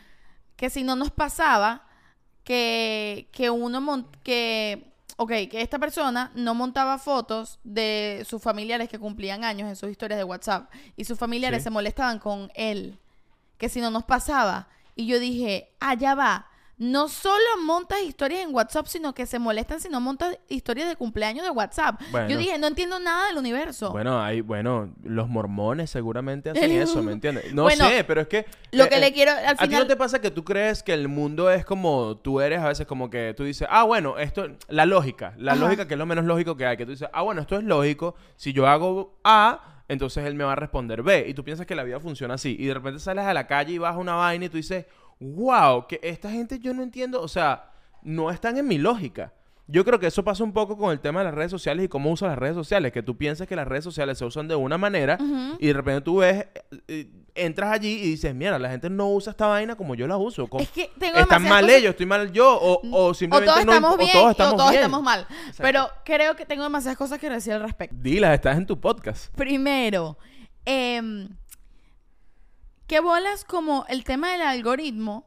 que 0.55 0.69
si 0.69 0.83
no 0.83 0.95
nos 0.95 1.11
pasaba, 1.11 1.85
que, 2.45 3.27
que 3.33 3.49
uno 3.49 4.09
que, 4.23 4.90
ok, 5.21 5.29
que 5.49 5.61
esta 5.61 5.77
persona 5.77 6.31
no 6.35 6.55
montaba 6.55 6.97
fotos 6.97 7.59
de 7.63 8.25
sus 8.27 8.41
familiares 8.41 8.89
que 8.89 8.97
cumplían 8.97 9.43
años 9.43 9.69
en 9.69 9.75
sus 9.75 9.89
historias 9.91 10.17
de 10.17 10.23
WhatsApp 10.23 10.71
y 10.97 11.05
sus 11.05 11.17
familiares 11.19 11.59
Sí. 11.59 11.65
se 11.65 11.69
molestaban 11.69 12.17
con 12.19 12.51
él, 12.55 12.97
que 13.57 13.69
si 13.69 13.81
no 13.81 13.91
nos 13.91 14.03
pasaba. 14.03 14.67
Y 14.95 15.05
yo 15.05 15.19
dije, 15.19 15.69
allá 15.79 16.15
va. 16.15 16.47
No 16.81 17.09
solo 17.09 17.45
montas 17.63 17.99
historias 18.01 18.41
en 18.41 18.55
WhatsApp, 18.55 18.87
sino 18.87 19.13
que 19.13 19.27
se 19.27 19.37
molestan 19.37 19.79
si 19.79 19.87
no 19.87 20.01
montas 20.01 20.39
historias 20.49 20.89
de 20.89 20.95
cumpleaños 20.95 21.45
de 21.45 21.51
WhatsApp. 21.51 22.01
Bueno. 22.09 22.27
Yo 22.27 22.39
dije, 22.39 22.57
no 22.57 22.65
entiendo 22.65 22.99
nada 22.99 23.27
del 23.27 23.37
universo. 23.37 23.91
Bueno, 23.91 24.19
hay, 24.19 24.41
bueno, 24.41 24.91
los 25.03 25.29
mormones 25.29 25.91
seguramente 25.91 26.49
hacen 26.49 26.71
eso, 26.71 27.03
¿me 27.03 27.11
entiendes? 27.11 27.53
No 27.53 27.61
Bueno, 27.61 27.87
sé, 27.87 28.03
pero 28.03 28.21
es 28.21 28.27
que... 28.27 28.47
lo 28.71 28.85
eh, 28.85 28.89
que 28.89 28.95
eh, 28.95 28.99
le 28.99 29.13
quiero, 29.13 29.31
al 29.31 29.57
¿A 29.59 29.67
ti 29.67 29.75
no 29.75 29.85
te 29.85 29.95
pasa 29.95 30.21
que 30.21 30.31
tú 30.31 30.43
crees 30.43 30.81
que 30.81 30.95
el 30.95 31.07
mundo 31.07 31.51
es 31.51 31.65
como 31.65 32.17
tú 32.17 32.41
eres 32.41 32.57
a 32.61 32.69
veces 32.69 32.87
como 32.87 33.11
que 33.11 33.35
tú 33.37 33.43
dices, 33.43 33.67
ah, 33.69 33.83
bueno, 33.83 34.17
esto, 34.17 34.47
la 34.67 34.87
lógica, 34.87 35.35
la 35.37 35.51
Ajá. 35.51 35.61
lógica 35.61 35.87
que 35.87 35.93
es 35.93 35.99
lo 35.99 36.07
menos 36.07 36.25
lógico 36.25 36.57
que 36.57 36.65
hay, 36.65 36.77
que 36.77 36.85
tú 36.85 36.93
dices, 36.93 37.09
ah, 37.13 37.21
bueno, 37.21 37.41
esto 37.41 37.57
es 37.57 37.63
lógico, 37.63 38.15
si 38.37 38.53
yo 38.53 38.65
hago 38.65 39.19
A, 39.23 39.83
entonces 39.87 40.25
él 40.25 40.33
me 40.33 40.45
va 40.45 40.53
a 40.53 40.55
responder 40.55 41.03
B, 41.03 41.25
y 41.27 41.35
tú 41.35 41.43
piensas 41.43 41.67
que 41.67 41.75
la 41.75 41.83
vida 41.83 41.99
funciona 41.99 42.33
así, 42.33 42.55
y 42.57 42.65
de 42.65 42.73
repente 42.73 42.99
sales 42.99 43.25
a 43.25 43.35
la 43.35 43.45
calle 43.45 43.73
y 43.73 43.77
vas 43.77 43.93
a 43.93 43.99
una 43.99 44.15
vaina 44.15 44.45
y 44.45 44.49
tú 44.49 44.57
dices, 44.57 44.85
wow, 45.21 45.87
que 45.87 45.99
esta 46.03 46.29
gente 46.29 46.59
yo 46.59 46.73
no 46.73 46.83
entiendo, 46.83 47.21
o 47.21 47.27
sea, 47.27 47.71
no 48.01 48.29
están 48.31 48.57
en 48.57 48.67
mi 48.67 48.77
lógica. 48.77 49.33
Yo 49.67 49.85
creo 49.85 49.99
que 49.99 50.07
eso 50.07 50.23
pasa 50.25 50.43
un 50.43 50.51
poco 50.51 50.75
con 50.75 50.91
el 50.91 50.99
tema 50.99 51.19
de 51.21 51.25
las 51.25 51.33
redes 51.33 51.51
sociales 51.51 51.85
y 51.85 51.87
cómo 51.87 52.11
usas 52.11 52.29
las 52.29 52.37
redes 52.37 52.55
sociales, 52.55 52.91
que 52.91 53.03
tú 53.03 53.15
piensas 53.17 53.47
que 53.47 53.55
las 53.55 53.65
redes 53.65 53.85
sociales 53.85 54.17
se 54.17 54.25
usan 54.25 54.49
de 54.49 54.55
una 54.55 54.77
manera 54.77 55.17
y 55.59 55.67
de 55.67 55.73
repente 55.73 56.01
tú 56.01 56.17
ves, 56.17 56.39
eh, 56.71 56.81
eh, 56.89 57.11
entras 57.35 57.71
allí 57.71 57.93
y 57.93 58.09
dices, 58.09 58.35
mira, 58.35 58.59
la 58.59 58.69
gente 58.69 58.89
no 58.89 59.07
usa 59.09 59.31
esta 59.31 59.47
vaina 59.47 59.75
como 59.77 59.95
yo 59.95 60.07
la 60.07 60.17
uso. 60.17 60.47
como- 60.47 60.61
Es 60.61 60.69
que 60.71 60.89
tengo 60.99 61.19
Están 61.19 61.43
mal 61.43 61.63
cosas- 61.63 61.77
ellos, 61.77 61.91
estoy 61.91 62.05
mal 62.05 62.31
yo, 62.33 62.53
o, 62.59 62.81
o 62.85 63.05
o 63.09 63.13
simplemente 63.13 63.49
todos 63.53 63.65
no, 63.65 63.71
estamos 63.71 63.93
o 63.93 63.97
bien 63.97 64.11
todos 64.11 64.31
estamos 64.31 64.53
o 64.53 64.57
todos 64.57 64.69
bien. 64.71 64.81
estamos 64.83 65.03
mal. 65.03 65.27
Pero 65.57 65.87
creo 66.03 66.35
que 66.35 66.45
tengo 66.45 66.63
demasiadas 66.63 66.97
cosas 66.97 67.17
que 67.19 67.29
decir 67.29 67.53
al 67.53 67.61
respecto. 67.61 67.95
Dilas, 67.97 68.33
estás 68.33 68.57
en 68.57 68.65
tu 68.65 68.77
podcast. 68.77 69.33
Primero, 69.37 70.17
em, 70.65 71.29
¿qué 72.91 72.99
bolas 72.99 73.45
como 73.45 73.85
el 73.87 74.03
tema 74.03 74.33
del 74.33 74.41
algoritmo 74.41 75.25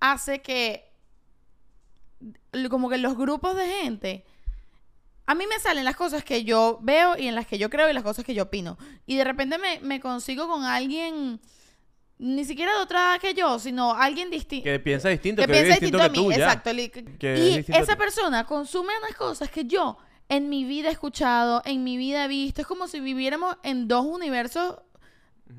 hace 0.00 0.42
que 0.42 0.92
como 2.68 2.90
que 2.90 2.98
los 2.98 3.16
grupos 3.16 3.56
de 3.56 3.66
gente 3.66 4.26
a 5.24 5.34
mí 5.34 5.46
me 5.46 5.58
salen 5.60 5.86
las 5.86 5.96
cosas 5.96 6.22
que 6.24 6.44
yo 6.44 6.78
veo 6.82 7.16
y 7.16 7.26
en 7.26 7.34
las 7.34 7.46
que 7.46 7.56
yo 7.56 7.70
creo 7.70 7.88
y 7.88 7.94
las 7.94 8.02
cosas 8.02 8.22
que 8.22 8.34
yo 8.34 8.42
opino. 8.42 8.76
Y 9.06 9.16
de 9.16 9.24
repente 9.24 9.56
me, 9.56 9.80
me 9.80 9.98
consigo 9.98 10.46
con 10.46 10.64
alguien, 10.64 11.40
ni 12.18 12.44
siquiera 12.44 12.76
de 12.76 12.82
otra 12.82 12.98
edad 12.98 13.20
que 13.22 13.32
yo, 13.32 13.58
sino 13.58 13.94
alguien 13.94 14.28
distinto. 14.28 14.64
Que 14.64 14.78
piensa 14.78 15.08
distinto, 15.08 15.40
que, 15.40 15.46
que, 15.46 15.52
piensa 15.54 15.80
distinto 15.80 15.96
distinto 15.96 16.12
que 16.12 16.20
a 16.20 16.22
mí. 16.22 16.34
tú. 16.34 16.38
Exacto. 16.38 16.70
Que 17.18 17.64
y 17.66 17.72
esa 17.74 17.96
persona 17.96 18.44
consume 18.44 18.92
unas 18.98 19.16
cosas 19.16 19.50
que 19.50 19.64
yo 19.64 19.96
en 20.28 20.50
mi 20.50 20.64
vida 20.64 20.90
he 20.90 20.92
escuchado, 20.92 21.62
en 21.64 21.82
mi 21.82 21.96
vida 21.96 22.26
he 22.26 22.28
visto. 22.28 22.60
Es 22.60 22.66
como 22.66 22.88
si 22.88 23.00
viviéramos 23.00 23.56
en 23.62 23.88
dos 23.88 24.04
universos 24.04 24.74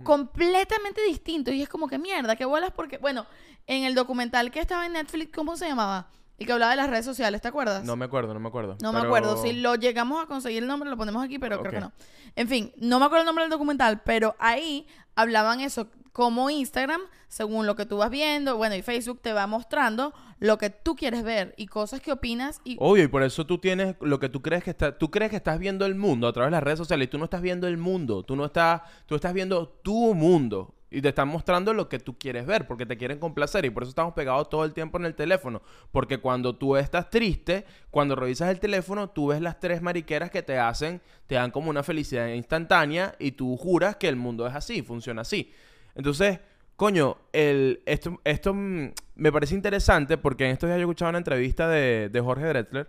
completamente 0.04 1.02
distintos. 1.04 1.54
Y 1.54 1.62
es 1.62 1.70
como 1.70 1.88
que 1.88 1.98
mierda, 1.98 2.36
que 2.36 2.46
bolas 2.46 2.72
porque, 2.76 2.98
bueno, 2.98 3.26
en 3.68 3.84
el 3.84 3.96
documental 3.96 4.52
que 4.52 4.60
estaba 4.60 4.86
en 4.86 4.94
Netflix, 4.94 5.32
¿cómo 5.34 5.56
se 5.58 5.68
llamaba? 5.68 6.08
Y 6.38 6.46
que 6.46 6.54
hablaba 6.54 6.72
de 6.72 6.78
las 6.78 6.90
redes 6.90 7.06
sociales, 7.06 7.42
¿te 7.42 7.48
acuerdas? 7.48 7.84
No 7.84 7.96
me 7.96 8.06
acuerdo, 8.06 8.34
no 8.34 8.40
me 8.40 8.48
acuerdo. 8.48 8.78
No 8.82 8.92
me 8.92 9.00
acuerdo. 9.00 9.42
Si 9.42 9.54
lo 9.54 9.76
llegamos 9.76 10.24
a 10.24 10.26
conseguir 10.26 10.64
el 10.64 10.68
nombre, 10.68 10.90
lo 10.90 10.98
ponemos 10.98 11.24
aquí, 11.24 11.38
pero 11.38 11.60
creo 11.60 11.72
que 11.72 11.80
no. 11.80 11.92
En 12.36 12.48
fin, 12.48 12.74
no 12.78 13.00
me 13.00 13.06
acuerdo 13.06 13.22
el 13.22 13.26
nombre 13.28 13.44
del 13.44 13.52
documental, 13.52 14.02
pero 14.02 14.36
ahí 14.40 14.88
hablaban 15.16 15.60
eso, 15.62 15.88
como 16.12 16.50
Instagram, 16.50 17.02
según 17.28 17.66
lo 17.66 17.76
que 17.76 17.86
tú 17.86 17.98
vas 17.98 18.10
viendo, 18.10 18.58
bueno, 18.58 18.76
y 18.76 18.82
Facebook 18.82 19.22
te 19.22 19.32
va 19.32 19.48
mostrando 19.48 20.14
lo 20.40 20.58
que 20.58 20.70
tú 20.70 20.96
quieres 20.96 21.24
ver 21.24 21.54
y 21.58 21.68
cosas 21.68 22.02
que 22.02 22.12
opinas 22.12 22.60
y... 22.64 22.76
Obvio, 22.80 23.06
y 23.06 23.08
por 23.08 23.24
eso 23.24 23.46
tú 23.46 23.58
tienes 23.58 23.96
lo 24.02 24.20
que 24.20 24.28
tú 24.28 24.42
crees 24.42 24.64
que 24.64 24.72
está, 24.72 24.98
tú 24.98 25.10
crees 25.10 25.30
que 25.30 25.38
estás 25.38 25.58
viendo 25.60 25.86
el 25.86 25.96
mundo 25.96 26.28
a 26.28 26.34
través 26.34 26.50
de 26.50 26.58
las 26.58 26.64
redes 26.64 26.80
sociales 26.80 27.08
y 27.08 27.10
tú 27.10 27.18
no 27.18 27.26
estás 27.26 27.42
viendo 27.42 27.68
el 27.68 27.78
mundo, 27.78 28.24
tú 28.24 28.36
no 28.36 28.46
estás, 28.46 28.82
tú 29.06 29.16
estás 29.16 29.34
viendo 29.34 29.68
tu 29.68 30.14
mundo 30.14 30.74
y 30.94 31.02
te 31.02 31.08
están 31.08 31.30
mostrando 31.30 31.74
lo 31.74 31.88
que 31.88 32.00
tú 32.00 32.18
quieres 32.18 32.46
ver 32.46 32.68
porque 32.68 32.86
te 32.86 32.98
quieren 32.98 33.18
complacer 33.18 33.64
y 33.64 33.70
por 33.70 33.84
eso 33.84 33.92
estamos 33.92 34.14
pegados 34.14 34.50
todo 34.50 34.66
el 34.66 34.74
tiempo 34.74 34.98
en 34.98 35.06
el 35.06 35.16
teléfono, 35.16 35.62
porque 35.94 36.18
cuando 36.18 36.58
tú 36.58 36.76
estás 36.76 37.10
triste, 37.10 37.66
cuando 37.90 38.18
revisas 38.18 38.50
el 38.50 38.60
teléfono, 38.60 39.10
tú 39.10 39.28
ves 39.28 39.40
las 39.40 39.62
tres 39.62 39.82
mariqueras 39.82 40.30
que 40.30 40.44
te 40.44 40.60
hacen, 40.60 41.02
te 41.28 41.36
dan 41.36 41.52
como 41.52 41.70
una 41.70 41.84
felicidad 41.84 42.28
instantánea 42.28 43.16
y 43.20 43.32
tú 43.32 43.56
juras 43.56 43.96
que 43.96 44.10
el 44.10 44.18
mundo 44.18 44.46
es 44.46 44.54
así, 44.54 44.82
funciona 44.82 45.22
así. 45.22 45.54
Entonces, 45.96 46.40
Coño, 46.78 47.18
el, 47.32 47.84
esto, 47.86 48.20
esto 48.24 48.56
mm, 48.56 48.90
me 49.18 49.32
parece 49.32 49.54
interesante 49.54 50.18
porque 50.18 50.46
en 50.46 50.52
estos 50.52 50.68
días 50.68 50.80
yo 50.80 50.86
escuchaba 50.86 51.10
una 51.10 51.20
entrevista 51.20 51.70
de, 51.70 52.10
de 52.12 52.22
Jorge 52.22 52.44
Drexler 52.48 52.88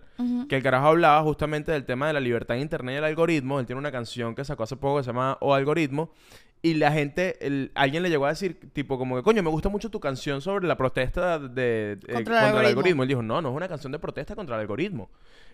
que 0.49 0.55
el 0.55 0.63
carajo 0.63 0.87
hablaba 0.87 1.21
justamente 1.21 1.71
del 1.71 1.85
tema 1.85 2.07
de 2.07 2.13
la 2.13 2.19
libertad 2.19 2.55
en 2.57 2.63
Internet 2.63 2.95
y 2.95 2.97
el 2.97 3.03
algoritmo. 3.03 3.59
Él 3.59 3.67
tiene 3.67 3.77
una 3.77 3.91
canción 3.91 4.33
que 4.33 4.43
sacó 4.43 4.63
hace 4.63 4.77
poco 4.77 4.97
que 4.97 5.03
se 5.03 5.07
llama 5.11 5.37
O 5.41 5.53
Algoritmo. 5.53 6.11
Y 6.63 6.73
la 6.75 6.91
gente, 6.91 7.37
el- 7.45 7.71
alguien 7.75 8.01
le 8.01 8.09
llegó 8.09 8.25
a 8.25 8.29
decir, 8.29 8.57
tipo, 8.73 8.97
como 8.97 9.15
que, 9.17 9.21
coño, 9.21 9.43
me 9.43 9.51
gusta 9.51 9.69
mucho 9.69 9.91
tu 9.91 9.99
canción 9.99 10.41
sobre 10.41 10.65
la 10.65 10.75
protesta 10.75 11.37
de, 11.37 11.49
de- 11.49 11.91
eh, 12.07 12.13
Contra 12.13 12.61
el 12.61 12.65
algoritmo. 12.69 13.03
Él 13.03 13.09
dijo, 13.09 13.21
no, 13.21 13.41
no 13.43 13.49
es 13.51 13.55
una 13.55 13.67
canción 13.67 13.91
de 13.91 13.99
protesta 13.99 14.33
contra 14.33 14.55
el 14.55 14.61
algoritmo. 14.61 15.11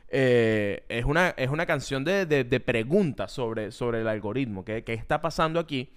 Eh, 0.07 0.83
es, 0.87 1.03
una, 1.03 1.29
es 1.31 1.49
una 1.49 1.65
canción 1.65 2.05
de, 2.05 2.25
de, 2.25 2.45
de 2.45 2.59
preguntas 2.61 3.33
sobre, 3.33 3.71
sobre 3.73 3.99
el 3.99 4.07
algoritmo. 4.07 4.63
¿Qué, 4.63 4.83
qué 4.85 4.93
está 4.93 5.19
pasando 5.19 5.59
aquí? 5.59 5.89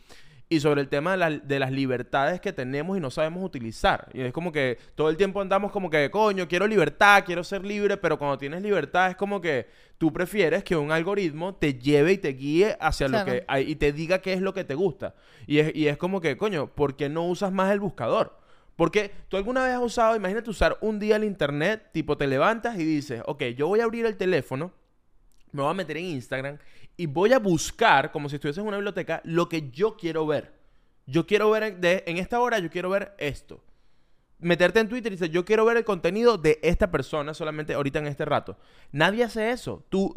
Y 0.55 0.61
sobre 0.61 0.81
el 0.83 0.89
tema 0.89 1.13
de, 1.13 1.17
la- 1.17 1.31
de 1.31 1.59
las 1.59 1.71
libertades 1.73 2.41
que 2.41 2.53
tenemos 2.53 2.97
y 2.97 3.01
no 3.01 3.11
sabemos 3.11 3.43
utilizar. 3.45 4.09
Y 4.13 4.21
es 4.21 4.33
como 4.33 4.53
que 4.53 4.77
todo 4.95 5.09
el 5.09 5.17
tiempo 5.17 5.41
andamos 5.41 5.73
como 5.73 5.89
que, 5.89 6.11
coño, 6.11 6.47
quiero 6.47 6.67
libertad, 6.67 7.23
quiero 7.25 7.43
ser 7.43 7.65
libre, 7.65 7.97
pero 7.97 8.19
cuando 8.19 8.37
tienes 8.39 8.61
libertad 8.63 9.11
es 9.11 9.17
como 9.17 9.41
que 9.41 9.67
tú 9.99 10.13
prefieres 10.13 10.63
que 10.65 10.77
un 10.77 10.93
algoritmo 10.93 11.55
te 11.55 11.75
lleve 11.75 12.13
y 12.13 12.19
te 12.19 12.29
guíe 12.35 12.77
hacia 12.81 13.07
Claro. 13.07 13.27
lo 13.27 13.33
que 13.33 13.45
hay 13.49 13.71
y 13.71 13.77
te 13.77 13.93
diga 13.93 14.21
qué 14.21 14.33
es 14.35 14.41
lo 14.41 14.53
que 14.53 14.65
te 14.65 14.75
gusta. 14.75 15.15
Y 15.47 15.59
es, 15.59 15.75
y 15.75 15.89
es 15.89 15.97
como 15.97 16.21
que, 16.21 16.37
coño, 16.37 16.67
¿por 16.75 16.97
qué 16.97 17.09
no 17.09 17.25
usas 17.27 17.51
más 17.53 17.73
el 17.73 17.81
buscador? 17.81 18.39
Porque 18.77 19.11
tú 19.29 19.37
alguna 19.37 19.65
vez 19.65 19.75
has 19.75 19.83
usado, 19.83 20.17
imagínate 20.17 20.51
usar 20.51 20.77
un 20.81 20.99
día 20.99 21.17
el 21.17 21.25
internet, 21.25 21.91
tipo 21.93 22.17
te 22.17 22.27
levantas 22.27 22.79
y 22.79 22.85
dices, 22.85 23.23
ok, 23.27 23.43
yo 23.57 23.69
voy 23.69 23.81
a 23.81 23.85
abrir 23.85 24.07
el 24.07 24.17
teléfono, 24.17 24.73
me 25.53 25.63
voy 25.63 25.71
a 25.71 25.75
meter 25.75 25.99
en 25.99 26.07
Instagram 26.07 26.59
y 27.03 27.07
voy 27.07 27.33
a 27.33 27.39
buscar, 27.39 28.13
como 28.13 28.29
si 28.29 28.37
estuviese 28.37 28.61
en 28.61 28.67
una 28.67 28.77
biblioteca, 28.77 29.21
lo 29.25 29.49
que 29.49 29.71
yo 29.71 29.97
quiero 29.97 30.27
ver. 30.27 30.53
Yo 31.07 31.27
quiero 31.27 31.51
ver, 31.51 31.63
en- 31.65 31.81
de, 31.81 32.05
en 32.07 32.17
esta 32.19 32.39
hora 32.41 32.59
yo 32.61 32.71
quiero 32.71 32.89
ver 32.91 33.15
esto. 33.19 33.61
Meterte 34.39 34.81
en 34.81 34.89
Twitter 34.89 35.13
y 35.13 35.17
decir, 35.17 35.33
yo 35.33 35.45
quiero 35.45 35.65
ver 35.65 35.77
el 35.77 35.85
contenido 35.85 36.37
de 36.37 36.59
esta 36.63 36.91
persona 36.91 37.33
solamente 37.33 37.75
ahorita 37.75 38.01
en 38.01 38.09
este 38.09 38.25
rato. 38.25 38.57
Nadie 38.91 39.23
hace 39.23 39.51
eso. 39.53 39.85
Tú, 39.89 40.13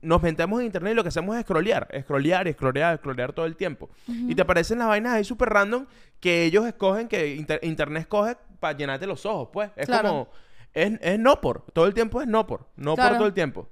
nos 0.00 0.22
metemos 0.22 0.60
en 0.60 0.66
internet 0.66 0.92
y 0.92 0.96
lo 0.96 1.02
que 1.02 1.08
hacemos 1.10 1.36
es 1.36 1.42
scrollear, 1.42 1.88
scrollear, 2.02 2.50
scrollear, 2.52 2.96
scrollear 2.98 3.32
todo 3.34 3.44
el 3.46 3.56
tiempo. 3.56 3.90
Y 4.06 4.34
te 4.34 4.42
aparecen 4.42 4.78
las 4.78 4.88
vainas 4.88 5.12
ahí 5.12 5.24
súper 5.24 5.50
random 5.50 5.86
que 6.20 6.44
ellos 6.44 6.66
escogen, 6.66 7.06
que 7.08 7.34
inter- 7.34 7.60
internet 7.62 8.02
escoge 8.02 8.36
para 8.60 8.76
llenarte 8.76 9.06
los 9.06 9.24
ojos, 9.26 9.50
pues. 9.52 9.70
Es 9.76 9.86
Claro. 9.86 10.08
como, 10.08 10.28
es, 10.72 10.92
es 11.00 11.18
no 11.18 11.40
por, 11.40 11.62
todo 11.72 11.86
el 11.86 11.92
tiempo 11.94 12.20
es 12.22 12.28
no 12.28 12.46
por, 12.46 12.66
no 12.76 12.94
por 12.96 13.16
todo 13.16 13.26
el 13.26 13.34
tiempo. 13.34 13.68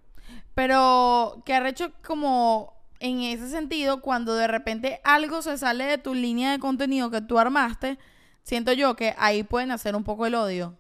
Pero 0.57 1.43
que 1.45 1.53
arrecho 1.53 1.93
como 2.03 2.73
en 2.99 3.21
ese 3.21 3.51
sentido, 3.51 4.01
cuando 4.01 4.35
de 4.35 4.47
repente 4.47 5.03
algo 5.05 5.43
se 5.43 5.59
sale 5.59 5.85
de 5.85 5.99
tu 5.99 6.15
línea 6.15 6.51
de 6.53 6.59
contenido 6.59 7.11
que 7.11 7.21
tú 7.21 7.39
armaste, 7.39 7.99
siento 8.43 8.73
yo 8.73 8.97
que 8.97 9.15
ahí 9.19 9.43
pueden 9.43 9.71
hacer 9.71 9.95
un 9.95 10.03
poco 10.03 10.25
el 10.25 10.35
odio. 10.35 10.75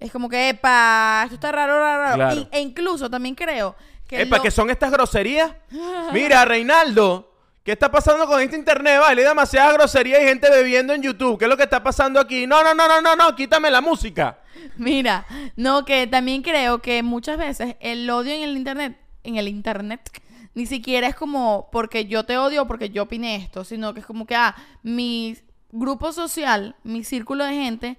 Es 0.00 0.10
como 0.10 0.30
que, 0.30 0.48
epa, 0.48 1.20
esto 1.24 1.34
está 1.34 1.52
raro, 1.52 1.78
raro, 1.78 2.02
raro. 2.04 2.14
Claro. 2.16 2.48
E 2.50 2.60
incluso 2.60 3.10
también 3.10 3.34
creo 3.34 3.76
que... 4.08 4.22
Epa, 4.22 4.38
lo- 4.38 4.42
¿qué 4.42 4.50
son 4.50 4.70
estas 4.70 4.90
groserías? 4.90 5.52
Mira, 6.14 6.46
Reinaldo, 6.46 7.34
¿qué 7.66 7.72
está 7.72 7.90
pasando 7.90 8.28
con 8.28 8.40
este 8.40 8.56
internet? 8.56 9.00
Vale, 9.00 9.24
demasiada 9.24 9.72
grosería 9.72 10.22
y 10.22 10.24
gente 10.24 10.48
bebiendo 10.48 10.94
en 10.94 11.02
YouTube. 11.02 11.36
¿Qué 11.36 11.46
es 11.46 11.48
lo 11.48 11.56
que 11.56 11.64
está 11.64 11.82
pasando 11.82 12.20
aquí? 12.20 12.46
No, 12.46 12.62
no, 12.62 12.72
no, 12.74 12.86
no, 12.86 13.00
no, 13.00 13.16
no, 13.16 13.34
quítame 13.34 13.72
la 13.72 13.80
música. 13.80 14.38
Mira, 14.76 15.26
no, 15.56 15.84
que 15.84 16.06
también 16.06 16.42
creo 16.42 16.80
que 16.80 17.02
muchas 17.02 17.36
veces 17.36 17.74
el 17.80 18.08
odio 18.08 18.32
en 18.32 18.42
el 18.42 18.56
internet, 18.56 18.96
en 19.24 19.34
el 19.34 19.48
internet, 19.48 20.00
ni 20.54 20.66
siquiera 20.66 21.08
es 21.08 21.16
como 21.16 21.68
porque 21.72 22.06
yo 22.06 22.24
te 22.24 22.38
odio 22.38 22.62
o 22.62 22.66
porque 22.68 22.90
yo 22.90 23.02
opine 23.02 23.34
esto, 23.34 23.64
sino 23.64 23.92
que 23.92 24.00
es 24.00 24.06
como 24.06 24.26
que, 24.26 24.36
ah, 24.36 24.54
mi 24.84 25.36
grupo 25.72 26.12
social, 26.12 26.76
mi 26.84 27.02
círculo 27.02 27.44
de 27.44 27.52
gente 27.52 27.98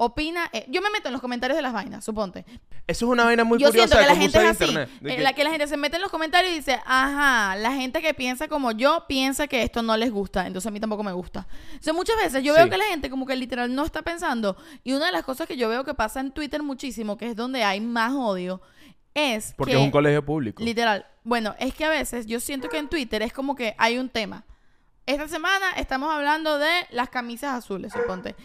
opina, 0.00 0.48
eh, 0.52 0.64
yo 0.68 0.80
me 0.80 0.90
meto 0.90 1.08
en 1.08 1.12
los 1.12 1.20
comentarios 1.20 1.56
de 1.56 1.62
las 1.62 1.72
vainas, 1.72 2.04
suponte. 2.04 2.44
Eso 2.86 3.04
es 3.06 3.10
una 3.10 3.24
vaina 3.24 3.42
muy 3.44 3.58
yo 3.58 3.66
curiosa 3.66 3.88
siento 3.88 4.02
que 4.02 4.14
la 4.14 4.18
gente 4.18 4.38
usar 4.38 4.44
es 4.44 4.50
así, 4.52 4.64
internet. 4.70 4.90
De 5.00 5.12
eh, 5.12 5.16
que- 5.16 5.22
la 5.22 5.32
que 5.34 5.44
la 5.44 5.50
gente 5.50 5.66
se 5.66 5.76
mete 5.76 5.96
en 5.96 6.02
los 6.02 6.10
comentarios 6.10 6.52
y 6.52 6.56
dice, 6.56 6.80
ajá, 6.86 7.56
la 7.56 7.72
gente 7.72 8.00
que 8.00 8.14
piensa 8.14 8.48
como 8.48 8.70
yo 8.72 9.04
piensa 9.08 9.46
que 9.48 9.62
esto 9.62 9.82
no 9.82 9.96
les 9.96 10.10
gusta, 10.10 10.46
entonces 10.46 10.68
a 10.68 10.70
mí 10.70 10.78
tampoco 10.80 11.02
me 11.02 11.12
gusta. 11.12 11.46
Entonces 11.72 11.94
muchas 11.94 12.16
veces 12.16 12.42
yo 12.44 12.54
Sí. 12.54 12.60
veo 12.60 12.70
que 12.70 12.78
la 12.78 12.84
gente 12.84 13.10
como 13.10 13.26
que 13.26 13.34
literal 13.36 13.74
no 13.74 13.84
está 13.84 14.02
pensando 14.02 14.56
y 14.84 14.92
una 14.92 15.06
de 15.06 15.12
las 15.12 15.24
cosas 15.24 15.46
que 15.48 15.56
yo 15.56 15.68
veo 15.68 15.84
que 15.84 15.94
pasa 15.94 16.20
en 16.20 16.30
Twitter 16.30 16.62
muchísimo, 16.62 17.18
que 17.18 17.26
es 17.26 17.36
donde 17.36 17.64
hay 17.64 17.80
más 17.80 18.12
odio, 18.14 18.62
es 19.14 19.52
Porque 19.56 19.72
que 19.72 19.78
es 19.78 19.84
un 19.84 19.90
colegio 19.90 20.24
público. 20.24 20.62
literal, 20.62 21.06
bueno, 21.24 21.56
es 21.58 21.74
que 21.74 21.84
a 21.84 21.90
veces 21.90 22.24
yo 22.26 22.38
siento 22.38 22.68
que 22.68 22.78
en 22.78 22.88
Twitter 22.88 23.20
es 23.22 23.32
como 23.32 23.56
que 23.56 23.74
hay 23.78 23.98
un 23.98 24.08
tema. 24.08 24.44
Esta 25.06 25.26
semana 25.26 25.72
estamos 25.76 26.14
hablando 26.14 26.58
de 26.58 26.70
las 26.90 27.08
camisas 27.08 27.54
azules, 27.54 27.92
suponte. 27.92 28.36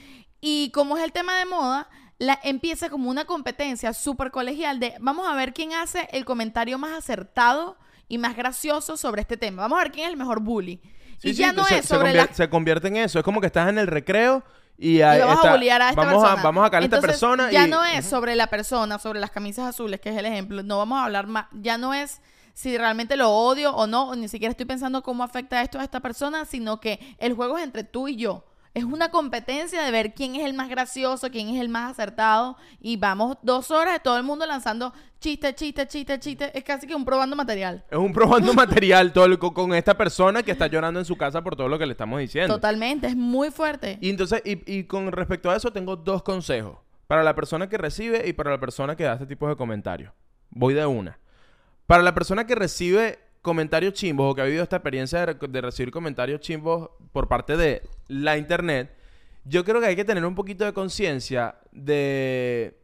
Y 0.45 0.71
como 0.71 0.97
es 0.97 1.03
el 1.05 1.13
tema 1.13 1.37
de 1.37 1.45
moda, 1.45 1.87
la, 2.19 2.37
empieza 2.43 2.89
como 2.89 3.09
una 3.09 3.23
competencia 3.23 3.93
súper 3.93 4.29
colegial 4.29 4.77
de 4.77 4.93
vamos 4.99 5.25
a 5.25 5.33
ver 5.35 5.53
quién 5.53 5.71
hace 5.73 6.09
el 6.11 6.25
comentario 6.25 6.77
más 6.77 6.91
acertado 6.97 7.77
y 8.09 8.17
más 8.17 8.35
gracioso 8.35 8.97
sobre 8.97 9.21
este 9.21 9.37
tema. 9.37 9.61
Vamos 9.61 9.79
a 9.79 9.83
ver 9.83 9.91
quién 9.93 10.05
es 10.07 10.11
el 10.11 10.17
mejor 10.17 10.41
bully. 10.41 10.81
Sí, 11.19 11.29
y 11.29 11.33
sí, 11.33 11.41
ya 11.43 11.53
no 11.53 11.63
se, 11.63 11.77
es 11.77 11.85
se 11.85 11.95
sobre 11.95 12.11
convier- 12.11 12.27
la... 12.29 12.33
se 12.35 12.49
convierte 12.49 12.89
en 12.89 12.97
eso. 12.97 13.19
Es 13.19 13.23
como 13.23 13.39
que 13.39 13.47
estás 13.47 13.69
en 13.69 13.77
el 13.77 13.87
recreo 13.87 14.43
y, 14.77 14.97
y 14.97 15.01
ahí 15.01 15.19
vamos 15.21 15.35
está- 15.35 15.51
a 15.53 15.55
bullear 15.55 15.81
a 15.81 15.89
esta 15.91 16.01
vamos 16.03 16.21
persona. 16.21 16.41
A, 16.41 16.43
vamos 16.43 16.69
a 16.73 16.77
a 16.77 16.79
esta 16.81 16.99
persona 16.99 17.49
Ya 17.49 17.65
y... 17.65 17.69
no 17.69 17.81
es 17.85 18.05
sobre 18.05 18.35
la 18.35 18.47
persona, 18.47 18.99
sobre 18.99 19.21
las 19.21 19.31
camisas 19.31 19.65
azules, 19.69 20.01
que 20.01 20.09
es 20.09 20.17
el 20.17 20.25
ejemplo. 20.25 20.61
No 20.61 20.77
vamos 20.77 20.99
a 20.99 21.05
hablar 21.05 21.27
más. 21.27 21.45
Ya 21.53 21.77
no 21.77 21.93
es 21.93 22.19
si 22.53 22.77
realmente 22.77 23.15
lo 23.15 23.29
odio 23.31 23.73
o 23.73 23.87
no, 23.87 24.09
o 24.09 24.15
ni 24.17 24.27
siquiera 24.27 24.51
estoy 24.51 24.65
pensando 24.65 25.01
cómo 25.03 25.23
afecta 25.23 25.61
esto 25.61 25.79
a 25.79 25.83
esta 25.85 26.01
persona, 26.01 26.43
sino 26.43 26.81
que 26.81 26.99
el 27.17 27.33
juego 27.33 27.57
es 27.57 27.63
entre 27.63 27.85
tú 27.85 28.09
y 28.09 28.17
yo. 28.17 28.43
Es 28.73 28.83
una 28.83 29.11
competencia 29.11 29.83
de 29.83 29.91
ver 29.91 30.15
quién 30.15 30.35
es 30.35 30.43
el 30.45 30.55
más 30.55 30.67
gracioso, 30.67 31.29
quién 31.29 31.49
es 31.49 31.61
el 31.61 31.69
más 31.69 31.91
acertado. 31.91 32.57
Y 32.79 32.97
vamos 32.97 33.37
dos 33.43 33.69
horas 33.69 33.93
de 33.93 33.99
todo 33.99 34.17
el 34.17 34.23
mundo 34.23 34.47
lanzando 34.47 34.93
chiste, 35.19 35.53
chiste, 35.53 35.87
chiste, 35.87 36.19
chiste. 36.19 36.57
Es 36.57 36.63
casi 36.63 36.87
que 36.87 36.95
un 36.95 37.05
probando 37.05 37.35
material. 37.35 37.83
Es 37.91 37.97
un 37.99 38.11
probando 38.11 38.51
material 38.55 39.13
todo 39.13 39.25
el- 39.25 39.37
con, 39.37 39.75
esta 39.75 39.95
persona 39.95 40.41
que 40.41 40.51
está 40.51 40.65
llorando 40.65 40.99
en 40.99 41.05
su 41.05 41.15
casa 41.15 41.43
por 41.43 41.55
todo 41.55 41.67
lo 41.69 41.77
que 41.77 41.85
le 41.85 41.91
estamos 41.91 42.19
diciendo. 42.19 42.55
Totalmente, 42.55 43.05
es 43.07 43.15
muy 43.15 43.51
fuerte. 43.51 43.99
Y 44.01 44.09
entonces, 44.09 44.41
y, 44.43 44.79
y 44.79 44.85
con 44.85 45.11
respecto 45.11 45.51
a 45.51 45.55
eso, 45.55 45.71
tengo 45.71 45.95
dos 45.95 46.23
consejos. 46.23 46.77
Para 47.05 47.21
la 47.21 47.35
persona 47.35 47.69
que 47.69 47.77
recibe 47.77 48.27
y 48.27 48.33
para 48.33 48.49
la 48.49 48.59
persona 48.59 48.95
que 48.95 49.03
da 49.03 49.13
este 49.13 49.27
tipo 49.27 49.47
de 49.47 49.55
comentarios. 49.55 50.11
Voy 50.49 50.73
de 50.73 50.85
una. 50.87 51.19
Para 51.85 52.01
la 52.01 52.15
persona 52.15 52.47
que 52.47 52.55
recibe 52.55 53.19
comentarios 53.43 53.93
chimbos 53.93 54.31
o 54.31 54.35
que 54.35 54.41
ha 54.41 54.45
vivido 54.45 54.63
esta 54.63 54.77
experiencia 54.77 55.25
de, 55.25 55.35
de 55.35 55.61
recibir 55.61 55.91
comentarios 55.91 56.41
chimbos 56.41 56.89
por 57.11 57.27
parte 57.27 57.55
de 57.55 57.83
la 58.07 58.37
internet, 58.37 58.95
yo 59.45 59.63
creo 59.63 59.79
que 59.79 59.87
hay 59.87 59.95
que 59.95 60.05
tener 60.05 60.25
un 60.25 60.33
poquito 60.33 60.65
de 60.65 60.73
conciencia 60.73 61.55
de, 61.71 62.79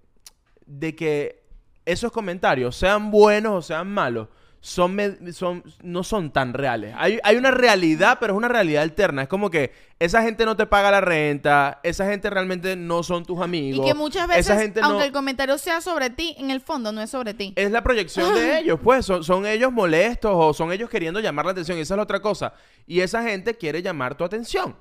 de 0.65 0.95
que 0.95 1.43
esos 1.85 2.11
comentarios, 2.11 2.75
sean 2.75 3.09
buenos 3.09 3.53
o 3.53 3.61
sean 3.61 3.87
malos, 3.87 4.27
son, 4.61 4.97
son 5.33 5.63
no 5.81 6.03
son 6.03 6.31
tan 6.31 6.53
reales. 6.53 6.93
Hay, 6.97 7.19
hay 7.23 7.35
una 7.37 7.51
realidad, 7.51 8.17
pero 8.19 8.33
es 8.33 8.37
una 8.37 8.49
realidad 8.49 8.83
alterna. 8.83 9.23
Es 9.23 9.27
como 9.27 9.49
que 9.49 9.71
esa 9.99 10.21
gente 10.21 10.45
no 10.45 10.57
te 10.57 10.65
paga 10.65 10.91
la 10.91 11.01
renta, 11.01 11.79
esa 11.83 12.05
gente 12.05 12.29
realmente 12.29 12.75
no 12.75 13.03
son 13.03 13.25
tus 13.25 13.39
Y 13.39 13.43
amigos. 13.43 13.85
que 13.85 13.93
muchas 13.93 14.27
veces, 14.27 14.47
esa 14.47 14.59
gente 14.59 14.81
aunque 14.81 14.99
no, 14.99 15.05
el 15.05 15.11
comentario 15.11 15.57
sea 15.57 15.81
sobre 15.81 16.09
ti, 16.09 16.35
en 16.37 16.51
el 16.51 16.61
fondo 16.61 16.91
no 16.91 17.01
es 17.01 17.09
sobre 17.09 17.33
ti. 17.33 17.53
es 17.55 17.71
la 17.71 17.81
proyección 17.83 18.33
de 18.33 18.59
ellos, 18.59 18.79
pues. 18.83 19.05
Son, 19.05 19.23
son 19.23 19.45
ellos 19.45 19.71
molestos 19.71 20.31
o 20.33 20.53
son 20.53 20.71
ellos 20.71 20.89
queriendo 20.89 21.19
llamar 21.19 21.45
la 21.45 21.51
atención. 21.51 21.77
Y 21.77 21.81
esa 21.81 21.93
es 21.93 21.97
la 21.97 22.03
otra 22.03 22.21
cosa. 22.21 22.53
Y 22.85 22.99
esa 22.99 23.23
gente 23.23 23.55
quiere 23.55 23.81
llamar 23.81 24.15
tu 24.15 24.23
atención. 24.23 24.75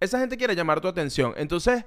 Esa 0.00 0.18
gente 0.20 0.36
quiere 0.36 0.54
llamar 0.54 0.80
tu 0.80 0.88
atención. 0.88 1.34
Entonces, 1.36 1.84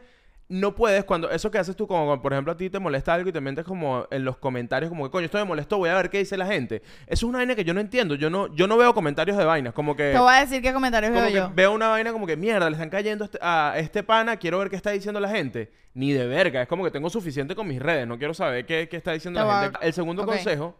no 0.51 0.75
puedes 0.75 1.03
cuando... 1.05 1.29
Eso 1.31 1.49
que 1.49 1.57
haces 1.57 1.75
tú, 1.75 1.87
como 1.87 2.05
cuando, 2.05 2.21
por 2.21 2.33
ejemplo, 2.33 2.51
a 2.53 2.57
ti 2.57 2.69
te 2.69 2.77
molesta 2.77 3.13
algo 3.13 3.29
y 3.29 3.31
te 3.31 3.39
metes 3.41 3.63
como 3.63 4.05
en 4.11 4.25
los 4.25 4.37
comentarios, 4.37 4.89
como 4.89 5.05
que, 5.05 5.11
coño, 5.11 5.25
esto 5.25 5.37
me 5.37 5.45
molestó, 5.45 5.77
voy 5.77 5.89
a 5.89 5.95
ver 5.95 6.09
qué 6.09 6.17
dice 6.19 6.35
la 6.37 6.45
gente. 6.45 6.81
Eso 7.07 7.13
es 7.13 7.23
una 7.23 7.37
vaina 7.39 7.55
que 7.55 7.63
yo 7.63 7.73
no 7.73 7.79
entiendo. 7.79 8.15
Yo 8.15 8.29
no, 8.29 8.53
yo 8.53 8.67
no 8.67 8.77
veo 8.77 8.93
comentarios 8.93 9.37
de 9.37 9.45
vainas. 9.45 9.73
Como 9.73 9.95
que... 9.95 10.11
Te 10.11 10.19
voy 10.19 10.33
a 10.33 10.41
decir 10.41 10.61
qué 10.61 10.73
comentarios 10.73 11.11
Como 11.11 11.21
veo 11.23 11.29
que 11.31 11.37
yo. 11.37 11.51
veo 11.55 11.71
una 11.71 11.87
vaina 11.87 12.11
como 12.11 12.27
que 12.27 12.35
mierda, 12.35 12.69
le 12.69 12.73
están 12.75 12.89
cayendo 12.89 13.23
a 13.23 13.25
este- 13.25 13.39
a 13.41 13.73
este 13.77 14.03
pana, 14.03 14.35
quiero 14.37 14.59
ver 14.59 14.69
qué 14.69 14.75
está 14.75 14.91
diciendo 14.91 15.19
la 15.19 15.29
gente. 15.29 15.71
Ni 15.93 16.11
de 16.11 16.27
verga, 16.27 16.61
es 16.61 16.67
como 16.67 16.83
que 16.83 16.91
tengo 16.91 17.09
suficiente 17.09 17.55
con 17.55 17.67
mis 17.67 17.81
redes, 17.81 18.07
no 18.07 18.17
quiero 18.17 18.33
saber 18.33 18.65
qué, 18.65 18.87
qué 18.89 18.97
está 18.97 19.11
diciendo 19.13 19.39
Te 19.41 19.45
la 19.45 19.59
a- 19.59 19.63
gente. 19.63 19.79
El 19.81 19.93
segundo 19.93 20.25
consejo, 20.25 20.75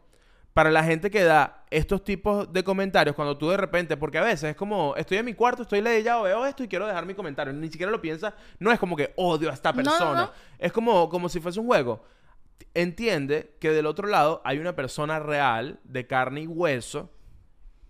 para 0.53 0.69
la 0.69 0.83
gente 0.83 1.09
que 1.09 1.23
da 1.23 1.63
estos 1.69 2.03
tipos 2.03 2.51
de 2.51 2.63
comentarios, 2.63 3.15
cuando 3.15 3.37
tú 3.37 3.49
de 3.49 3.57
repente, 3.57 3.95
porque 3.95 4.17
a 4.17 4.23
veces 4.23 4.49
es 4.51 4.55
como, 4.55 4.93
estoy 4.97 5.17
en 5.17 5.25
mi 5.25 5.33
cuarto, 5.33 5.61
estoy 5.61 5.79
leyendo, 5.81 6.23
veo 6.23 6.45
esto 6.45 6.63
y 6.63 6.67
quiero 6.67 6.87
dejar 6.87 7.05
mi 7.05 7.13
comentario, 7.13 7.53
ni 7.53 7.69
siquiera 7.69 7.91
lo 7.91 8.01
piensas, 8.01 8.33
no 8.59 8.71
es 8.71 8.77
como 8.79 8.95
que 8.97 9.13
odio 9.15 9.49
a 9.49 9.53
esta 9.53 9.71
No, 9.71 9.77
no, 9.77 9.83
persona, 9.91 10.21
no. 10.25 10.31
es 10.59 10.71
como, 10.73 11.07
como 11.09 11.29
si 11.29 11.39
fuese 11.39 11.59
un 11.59 11.67
juego. 11.67 12.03
Entiende 12.73 13.55
que 13.59 13.71
del 13.71 13.85
otro 13.85 14.07
lado 14.07 14.41
hay 14.43 14.59
una 14.59 14.75
persona 14.75 15.19
real, 15.19 15.79
de 15.85 16.05
carne 16.05 16.41
y 16.41 16.47
hueso, 16.47 17.09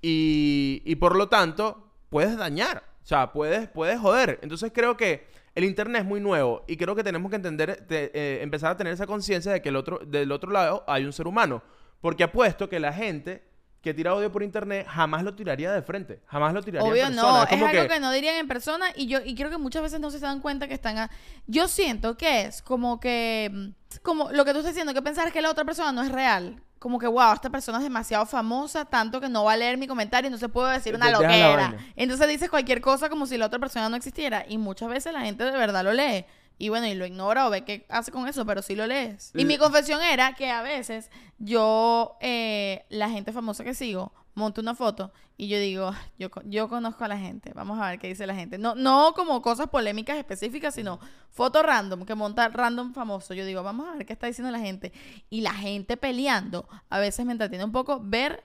y, 0.01 0.81
y 0.85 0.95
por 0.95 1.15
lo 1.15 1.29
tanto 1.29 1.91
puedes 2.09 2.37
dañar, 2.37 2.83
o 3.03 3.05
sea, 3.05 3.31
puedes, 3.33 3.67
puedes 3.69 3.99
joder. 3.99 4.39
Entonces 4.41 4.71
creo 4.73 4.97
que 4.97 5.27
el 5.55 5.63
internet 5.63 6.01
es 6.03 6.07
muy 6.07 6.19
nuevo 6.19 6.63
y 6.67 6.77
creo 6.77 6.95
que 6.95 7.03
tenemos 7.03 7.29
que 7.29 7.35
entender, 7.35 7.85
te- 7.87 8.11
eh, 8.13 8.41
empezar 8.41 8.71
a 8.71 8.77
tener 8.77 8.93
esa 8.93 9.05
conciencia 9.07 9.51
de 9.51 9.61
que 9.61 9.69
el 9.69 9.75
otro, 9.75 9.99
del 10.05 10.31
otro 10.31 10.51
lado 10.51 10.83
hay 10.87 11.05
un 11.05 11.13
ser 11.13 11.27
humano. 11.27 11.61
Porque 12.01 12.23
apuesto 12.23 12.67
que 12.67 12.79
la 12.79 12.91
gente 12.91 13.43
que 13.81 13.93
tira 13.93 14.13
odio 14.13 14.31
por 14.31 14.43
internet 14.43 14.85
jamás 14.87 15.23
lo 15.23 15.33
tiraría 15.33 15.71
de 15.71 15.81
frente, 15.81 16.21
jamás 16.27 16.53
lo 16.53 16.61
tiraría 16.61 16.87
Obvio 16.87 17.03
en 17.03 17.13
persona. 17.15 17.31
no, 17.31 17.43
es, 17.43 17.49
como 17.49 17.65
algo 17.65 17.87
que... 17.87 17.99
no 17.99 18.11
dirían 18.11 18.35
en 18.35 18.47
persona 18.47 18.85
y 18.95 19.07
yo 19.07 19.19
y 19.25 19.33
creo 19.35 19.49
que 19.49 19.57
muchas 19.57 19.81
veces 19.81 19.99
no 19.99 20.11
se 20.11 20.19
dan 20.19 20.39
cuenta 20.39 20.67
que 20.67 20.75
están 20.75 20.99
a- 20.99 21.09
yo 21.47 21.67
siento 21.67 22.15
que 22.15 22.41
es 22.41 22.61
como 22.61 22.99
que 22.99 23.49
mm, 23.51 23.69
como 24.03 24.31
lo 24.31 24.45
que 24.45 24.51
tú 24.51 24.59
estás 24.59 24.73
diciendo 24.73 24.93
que 24.93 25.01
pensar 25.01 25.31
que 25.31 25.41
la 25.41 25.49
otra 25.49 25.65
persona 25.65 25.91
no 25.91 26.03
es 26.03 26.11
real 26.11 26.61
como 26.77 26.99
que 26.99 27.07
wow 27.07 27.33
esta 27.33 27.49
persona 27.49 27.79
es 27.79 27.83
demasiado 27.83 28.27
famosa 28.27 28.85
tanto 28.85 29.19
que 29.19 29.29
no 29.29 29.45
va 29.45 29.53
a 29.53 29.57
leer 29.57 29.77
mi 29.77 29.87
comentario 29.87 30.27
y 30.27 30.31
no 30.31 30.37
se 30.37 30.49
puede 30.49 30.73
decir 30.73 30.93
una 30.93 31.09
loquera. 31.09 31.75
entonces 31.95 32.27
dices 32.27 32.51
cualquier 32.51 32.81
cosa 32.81 33.09
como 33.09 33.25
si 33.25 33.35
la 33.37 33.47
otra 33.47 33.57
persona 33.57 33.89
no 33.89 33.95
existiera 33.95 34.45
y 34.47 34.59
muchas 34.59 34.89
veces 34.89 35.11
la 35.11 35.21
gente 35.21 35.43
de 35.43 35.51
verdad 35.51 35.83
lo 35.83 35.91
lee 35.93 36.25
y 36.61 36.69
bueno, 36.69 36.87
y 36.87 36.93
lo 36.95 37.05
ignora 37.05 37.47
o 37.47 37.49
ve 37.49 37.63
qué 37.63 37.85
hace 37.89 38.11
con 38.11 38.27
eso, 38.27 38.45
pero 38.45 38.61
sí 38.61 38.75
lo 38.75 38.85
lees. 38.87 39.31
Y 39.35 39.45
mi 39.45 39.55
L- 39.55 39.59
confesión 39.63 40.01
era 40.01 40.33
que 40.33 40.49
a 40.51 40.61
veces 40.61 41.09
yo, 41.39 42.17
eh, 42.21 42.85
la 42.89 43.09
gente 43.09 43.31
famosa 43.33 43.63
que 43.63 43.73
sigo, 43.73 44.13
monto 44.35 44.61
una 44.61 44.75
foto 44.75 45.11
y 45.37 45.47
yo 45.47 45.57
digo, 45.59 45.87
"Ah, 45.87 45.99
yo, 46.19 46.29
yo 46.45 46.69
conozco 46.69 47.03
a 47.03 47.07
la 47.07 47.17
gente, 47.17 47.51
vamos 47.53 47.79
a 47.79 47.89
ver 47.89 47.99
qué 47.99 48.07
dice 48.07 48.25
la 48.27 48.35
gente. 48.35 48.57
No, 48.57 48.75
no 48.75 49.13
como 49.15 49.41
cosas 49.41 49.67
polémicas 49.67 50.17
específicas, 50.17 50.75
sino 50.75 50.99
foto 51.31 51.63
random, 51.63 52.05
que 52.05 52.15
monta 52.15 52.47
random 52.47 52.93
famoso. 52.93 53.33
Yo 53.33 53.43
digo, 53.45 53.63
vamos 53.63 53.87
a 53.89 53.97
ver 53.97 54.05
qué 54.05 54.13
está 54.13 54.27
diciendo 54.27 54.51
la 54.51 54.59
gente. 54.59 54.93
Y 55.29 55.41
la 55.41 55.53
gente 55.53 55.97
peleando, 55.97 56.67
a 56.89 56.99
veces 56.99 57.25
me 57.25 57.31
entretiene 57.33 57.65
un 57.65 57.71
poco 57.71 57.99
ver 58.01 58.43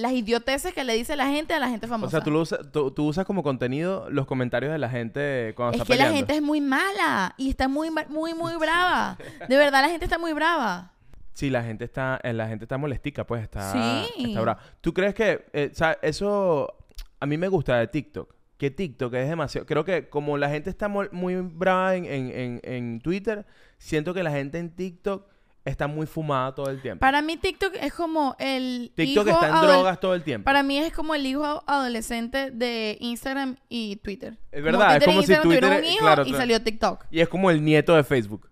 las 0.00 0.12
idioteces 0.12 0.72
que 0.74 0.84
le 0.84 0.94
dice 0.94 1.14
la 1.16 1.26
gente 1.28 1.54
a 1.54 1.60
la 1.60 1.68
gente 1.68 1.86
famosa. 1.86 2.06
O 2.08 2.10
sea, 2.10 2.20
tú, 2.20 2.30
lo 2.30 2.40
usas, 2.40 2.60
tú, 2.72 2.90
tú 2.90 3.06
usas 3.06 3.24
como 3.26 3.42
contenido 3.42 4.08
los 4.10 4.26
comentarios 4.26 4.72
de 4.72 4.78
la 4.78 4.88
gente 4.88 5.52
cuando 5.56 5.76
Es 5.76 5.82
está 5.82 5.92
que 5.94 5.98
la 6.02 6.12
gente 6.12 6.34
es 6.34 6.42
muy 6.42 6.60
mala 6.60 7.34
y 7.36 7.50
está 7.50 7.68
muy, 7.68 7.90
muy, 8.08 8.34
muy 8.34 8.54
brava. 8.58 9.16
De 9.48 9.56
verdad, 9.56 9.82
la 9.82 9.88
gente 9.88 10.04
está 10.04 10.18
muy 10.18 10.32
brava. 10.32 10.92
Sí, 11.32 11.48
la 11.48 11.62
gente 11.62 11.84
está, 11.84 12.20
eh, 12.22 12.32
la 12.32 12.48
gente 12.48 12.64
está 12.64 12.76
molestica, 12.76 13.26
pues 13.26 13.42
está, 13.42 13.72
Sí. 13.72 14.28
está 14.28 14.40
brava. 14.40 14.60
¿Tú 14.80 14.92
crees 14.92 15.14
que, 15.14 15.46
eh, 15.52 15.70
o 15.72 15.74
sea, 15.74 15.96
eso 16.02 16.74
a 17.20 17.26
mí 17.26 17.38
me 17.38 17.48
gusta 17.48 17.78
de 17.78 17.86
TikTok? 17.86 18.34
Que 18.58 18.70
TikTok 18.70 19.14
es 19.14 19.28
demasiado, 19.28 19.66
creo 19.66 19.84
que 19.86 20.10
como 20.10 20.36
la 20.36 20.50
gente 20.50 20.68
está 20.68 20.88
muy 20.88 21.36
brava 21.36 21.94
en, 21.96 22.04
en, 22.04 22.30
en, 22.30 22.60
en 22.62 23.00
Twitter, 23.00 23.46
siento 23.78 24.12
que 24.12 24.22
la 24.22 24.32
gente 24.32 24.58
en 24.58 24.74
TikTok 24.76 25.26
está 25.70 25.86
muy 25.86 26.06
fumada 26.06 26.54
todo 26.54 26.68
el 26.70 26.80
tiempo. 26.82 27.00
Para 27.00 27.22
mí 27.22 27.36
TikTok 27.36 27.74
es 27.80 27.92
como 27.94 28.36
el 28.38 28.92
TikTok 28.94 29.26
hijo 29.28 29.36
está 29.42 29.48
en 29.48 29.66
drogas 29.66 30.00
todo 30.00 30.14
el 30.14 30.22
tiempo. 30.22 30.44
Para 30.44 30.62
mí 30.62 30.78
es 30.78 30.92
como 30.92 31.14
el 31.14 31.24
hijo 31.26 31.62
adolescente 31.66 32.50
de 32.50 32.96
Instagram 33.00 33.56
y 33.68 33.96
Twitter. 33.96 34.38
Es 34.52 34.62
verdad, 34.62 34.96
es 34.96 35.04
como 35.04 35.22
si 35.22 35.34
Twitter- 35.36 35.78
un 35.78 35.84
hijo 35.84 35.98
claro, 36.00 36.26
y 36.26 36.32
salió 36.32 36.62
TikTok. 36.62 37.06
Y 37.10 37.20
es 37.20 37.28
como 37.28 37.50
el 37.50 37.64
nieto 37.64 37.94
de 37.94 38.04
Facebook. 38.04 38.48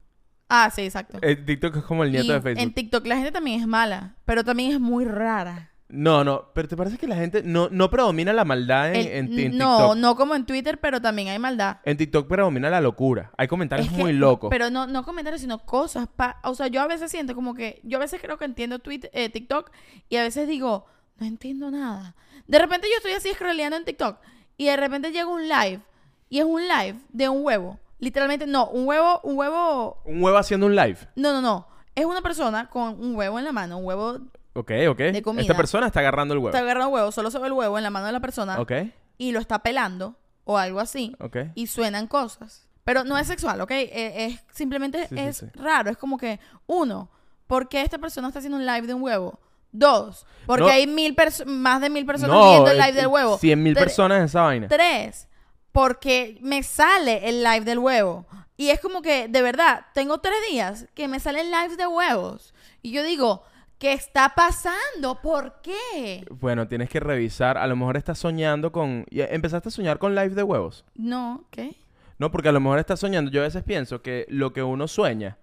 Ah, 0.49 0.71
sí, 0.75 0.83
exacto. 0.83 1.19
El 1.21 1.45
TikTok 1.45 1.77
es 1.77 1.83
como 1.85 2.05
el 2.05 2.11
nieto 2.11 2.27
Y 2.27 2.33
de 2.33 2.41
Facebook. 2.41 2.63
En 2.63 2.73
TikTok 2.73 3.07
la 3.07 3.17
gente 3.17 3.33
también 3.33 3.61
es 3.61 3.67
mala, 3.67 4.17
pero 4.25 4.45
también 4.45 4.73
es 4.73 4.81
muy 4.81 5.05
rara. 5.05 5.73
No, 5.91 6.23
no, 6.23 6.51
pero 6.53 6.69
¿te 6.69 6.77
parece 6.77 6.99
que 6.99 7.07
la 7.07 7.17
gente 7.17 7.43
no, 7.43 7.69
no 7.71 7.89
predomina 7.89 8.35
la 8.35 8.45
maldad 8.45 8.91
en, 8.95 8.97
El- 8.97 9.07
en- 9.07 9.39
en 9.39 9.57
no, 9.59 9.77
TikTok? 9.79 9.97
no 9.97 10.17
como 10.17 10.35
en 10.35 10.45
Twitter, 10.45 10.79
pero 10.79 11.01
también 11.01 11.29
hay 11.29 11.39
maldad. 11.39 11.79
En 11.85 11.97
TikTok 11.97 12.29
predomina 12.29 12.69
la 12.69 12.83
locura. 12.83 13.31
Hay 13.39 13.49
comentarios 13.49 13.89
Es 13.89 13.95
que- 13.95 13.99
muy 14.03 14.13
locos. 14.13 14.51
Pero 14.51 14.69
no, 14.69 14.87
no 14.87 15.03
comentarios, 15.03 15.41
sino 15.41 15.61
cosas. 15.65 16.07
pa- 16.15 16.41
o 16.45 16.55
sea, 16.55 16.67
yo 16.67 16.83
a 16.83 16.87
veces 16.87 17.11
siento 17.11 17.35
como 17.35 17.55
que. 17.55 17.81
Yo 17.85 17.97
a 17.97 18.01
veces 18.01 18.21
creo 18.21 18.37
que 18.37 18.45
entiendo 18.45 18.81
tweet, 18.81 19.09
eh, 19.15 19.31
TikTok 19.31 19.71
y 20.11 20.17
a 20.17 20.23
veces 20.23 20.47
digo, 20.47 20.85
no 21.17 21.27
entiendo 21.27 21.71
nada. 21.71 22.15
De 22.47 22.59
repente 22.59 22.87
yo 22.91 22.97
estoy 22.99 23.13
así 23.13 23.31
scrolleando 23.35 23.77
en 23.79 23.85
TikTok 23.87 24.19
y 24.59 24.67
de 24.67 24.77
repente 24.77 25.11
llega 25.11 25.27
un 25.27 25.49
live 25.49 25.81
y 26.29 26.39
es 26.41 26.45
un 26.45 26.61
live 26.69 26.99
de 27.11 27.29
un 27.31 27.45
huevo. 27.45 27.79
Literalmente, 27.99 28.47
no, 28.47 28.69
un 28.69 28.87
huevo, 28.87 29.21
un 29.25 29.39
huevo. 29.39 30.03
Un 30.05 30.23
huevo 30.23 30.37
haciendo 30.37 30.67
un 30.67 30.77
live. 30.77 30.99
No, 31.17 31.33
no, 31.33 31.41
no. 31.41 31.67
Es 31.95 32.05
una 32.05 32.21
persona 32.21 32.69
con 32.69 33.01
un 33.01 33.17
huevo 33.17 33.39
en 33.39 33.45
la 33.47 33.53
mano, 33.53 33.79
un 33.79 33.87
huevo. 33.87 34.19
Ok, 34.59 34.73
ok. 34.91 34.99
De 34.99 35.23
comida. 35.23 35.43
Esta 35.43 35.57
persona 35.57 35.87
está 35.87 36.01
agarrando 36.01 36.35
el 36.35 36.39
huevo. 36.39 36.49
Está 36.51 36.59
agarrando 36.61 36.89
huevo, 36.91 37.13
solo 37.13 37.31
se 37.31 37.39
ve 37.39 37.47
el 37.47 37.53
huevo 37.53 37.79
en 37.79 37.85
la 37.85 37.91
mano 37.91 38.07
de 38.07 38.13
la 38.13 38.21
persona 38.21 38.61
Ok, 38.61 38.73
y 39.17 39.33
lo 39.33 39.39
está 39.41 39.61
pelando 39.61 40.17
o 40.45 40.59
algo 40.59 40.81
así. 40.81 41.15
ok. 41.21 41.37
y 41.55 41.67
suenan 41.69 42.07
cosas. 42.07 42.67
Pero 42.85 43.05
no 43.05 43.19
es 43.19 43.27
sexual, 43.27 43.61
¿ok? 43.61 43.71
Eh, 43.71 44.25
es 44.27 44.41
simplemente 44.51 45.07
Sí, 45.09 45.15
es 45.19 45.37
sí. 45.39 45.47
raro. 45.55 45.91
Es 45.91 45.97
como 45.99 46.17
que, 46.17 46.41
uno, 46.67 47.11
¿por 47.47 47.69
qué 47.69 47.83
esta 47.83 47.99
persona 47.99 48.29
está 48.29 48.39
haciendo 48.41 48.57
un 48.59 48.65
live 48.67 48.87
de 48.87 48.95
un 48.95 49.03
huevo? 49.03 49.39
Dos, 49.71 50.25
porque 50.47 50.63
No. 50.65 50.69
hay 50.71 50.87
mil 50.87 51.15
más 51.47 51.81
de 51.83 51.91
mil 51.91 52.07
personas 52.07 52.35
No, 52.35 52.51
viendo 52.51 52.71
el 52.71 52.79
eh, 52.81 52.87
live 52.87 52.93
del 52.95 53.07
huevo. 53.09 53.37
100 53.37 53.63
mil 53.63 53.75
personas 53.75 54.19
en 54.19 54.25
esa 54.25 54.41
vaina. 54.41 54.69
Tres, 54.69 55.29
porque 55.73 56.39
me 56.41 56.63
sale 56.63 57.29
el 57.29 57.45
live 57.45 57.61
del 57.67 57.79
huevo. 57.79 58.27
Y 58.57 58.71
es 58.71 58.81
como 58.81 59.03
que, 59.03 59.29
de 59.29 59.43
verdad, 59.43 59.85
tengo 59.95 60.19
tres 60.19 60.39
días 60.51 60.87
que 60.95 61.07
me 61.07 61.21
salen 61.21 61.51
lives 61.51 61.77
de 61.77 61.87
huevos. 61.87 62.55
Y 62.83 62.91
yo 62.91 63.05
digo, 63.05 63.43
¿qué 63.79 63.93
está 63.93 64.35
pasando? 64.35 65.21
¿Por 65.23 65.61
qué? 65.63 66.27
Bueno, 66.31 66.69
tienes 66.69 66.89
que 66.91 67.01
revisar. 67.01 67.57
A 67.59 67.67
lo 67.67 67.77
mejor 67.77 67.97
estás 67.97 68.19
soñando 68.19 68.73
con... 68.73 69.07
¿Empezaste 69.11 69.69
a 69.69 69.73
soñar 69.73 69.99
con 69.99 70.15
live 70.15 70.31
de 70.31 70.43
huevos? 70.43 70.85
No, 70.95 71.45
¿qué? 71.51 71.77
No, 72.19 72.31
porque 72.31 72.49
a 72.49 72.53
lo 72.53 72.61
mejor 72.61 72.79
estás 72.79 73.01
soñando. 73.01 73.31
Yo 73.31 73.41
a 73.41 73.45
veces 73.45 73.63
pienso 73.63 74.03
que 74.03 74.27
lo 74.29 74.53
que 74.53 74.63
uno 74.63 74.89
sueña, 74.89 75.39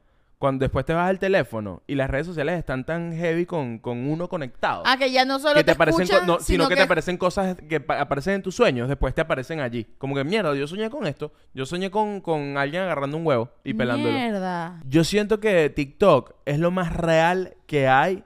cuando 0.45 0.63
después 0.63 0.85
te 0.85 0.93
vas 0.93 1.09
al 1.09 1.17
teléfono 1.17 1.81
y 1.87 1.95
las 1.95 2.07
redes 2.07 2.27
sociales 2.27 2.59
están 2.59 2.85
tan 2.85 3.13
heavy 3.17 3.47
con, 3.47 3.79
con 3.79 4.07
uno 4.07 4.29
conectado. 4.29 4.83
Ah, 4.85 4.95
que 4.95 5.11
ya 5.11 5.25
no 5.25 5.39
solo 5.39 5.55
que 5.55 5.61
te, 5.61 5.65
te 5.65 5.71
aparecen 5.71 6.03
escuchan, 6.03 6.27
no, 6.27 6.39
sino, 6.39 6.65
que, 6.65 6.69
que 6.69 6.75
te 6.75 6.81
aparecen 6.83 7.17
cosas 7.17 7.57
que 7.67 7.79
pa- 7.79 7.99
aparecen 7.99 8.35
en 8.35 8.41
tus 8.43 8.53
sueños, 8.55 8.87
después 8.87 9.15
te 9.15 9.21
aparecen 9.21 9.59
allí. 9.59 9.87
Como 9.97 10.13
que 10.13 10.23
mierda, 10.23 10.53
yo 10.53 10.67
soñé 10.67 10.89
con 10.91 11.07
esto. 11.07 11.33
Yo 11.55 11.65
soñé 11.65 11.89
con, 11.89 12.21
con 12.21 12.57
alguien 12.57 12.83
agarrando 12.83 13.17
un 13.17 13.25
huevo 13.25 13.49
y 13.63 13.73
pelándolo. 13.73 14.13
Mierda. 14.13 14.79
Yo 14.87 15.03
siento 15.03 15.39
que 15.39 15.71
TikTok 15.71 16.35
es 16.45 16.59
lo 16.59 16.69
más 16.69 16.93
real 16.95 17.55
que 17.65 17.87
hay 17.87 18.23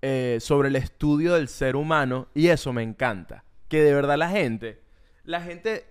eh, 0.00 0.38
sobre 0.40 0.68
el 0.68 0.76
estudio 0.76 1.34
del 1.34 1.48
ser 1.48 1.74
humano 1.74 2.28
y 2.34 2.48
eso 2.48 2.72
me 2.72 2.84
encanta. 2.84 3.42
Que 3.66 3.82
de 3.82 3.92
verdad 3.94 4.16
la 4.16 4.28
gente, 4.30 4.80
la 5.24 5.40
gente, 5.42 5.84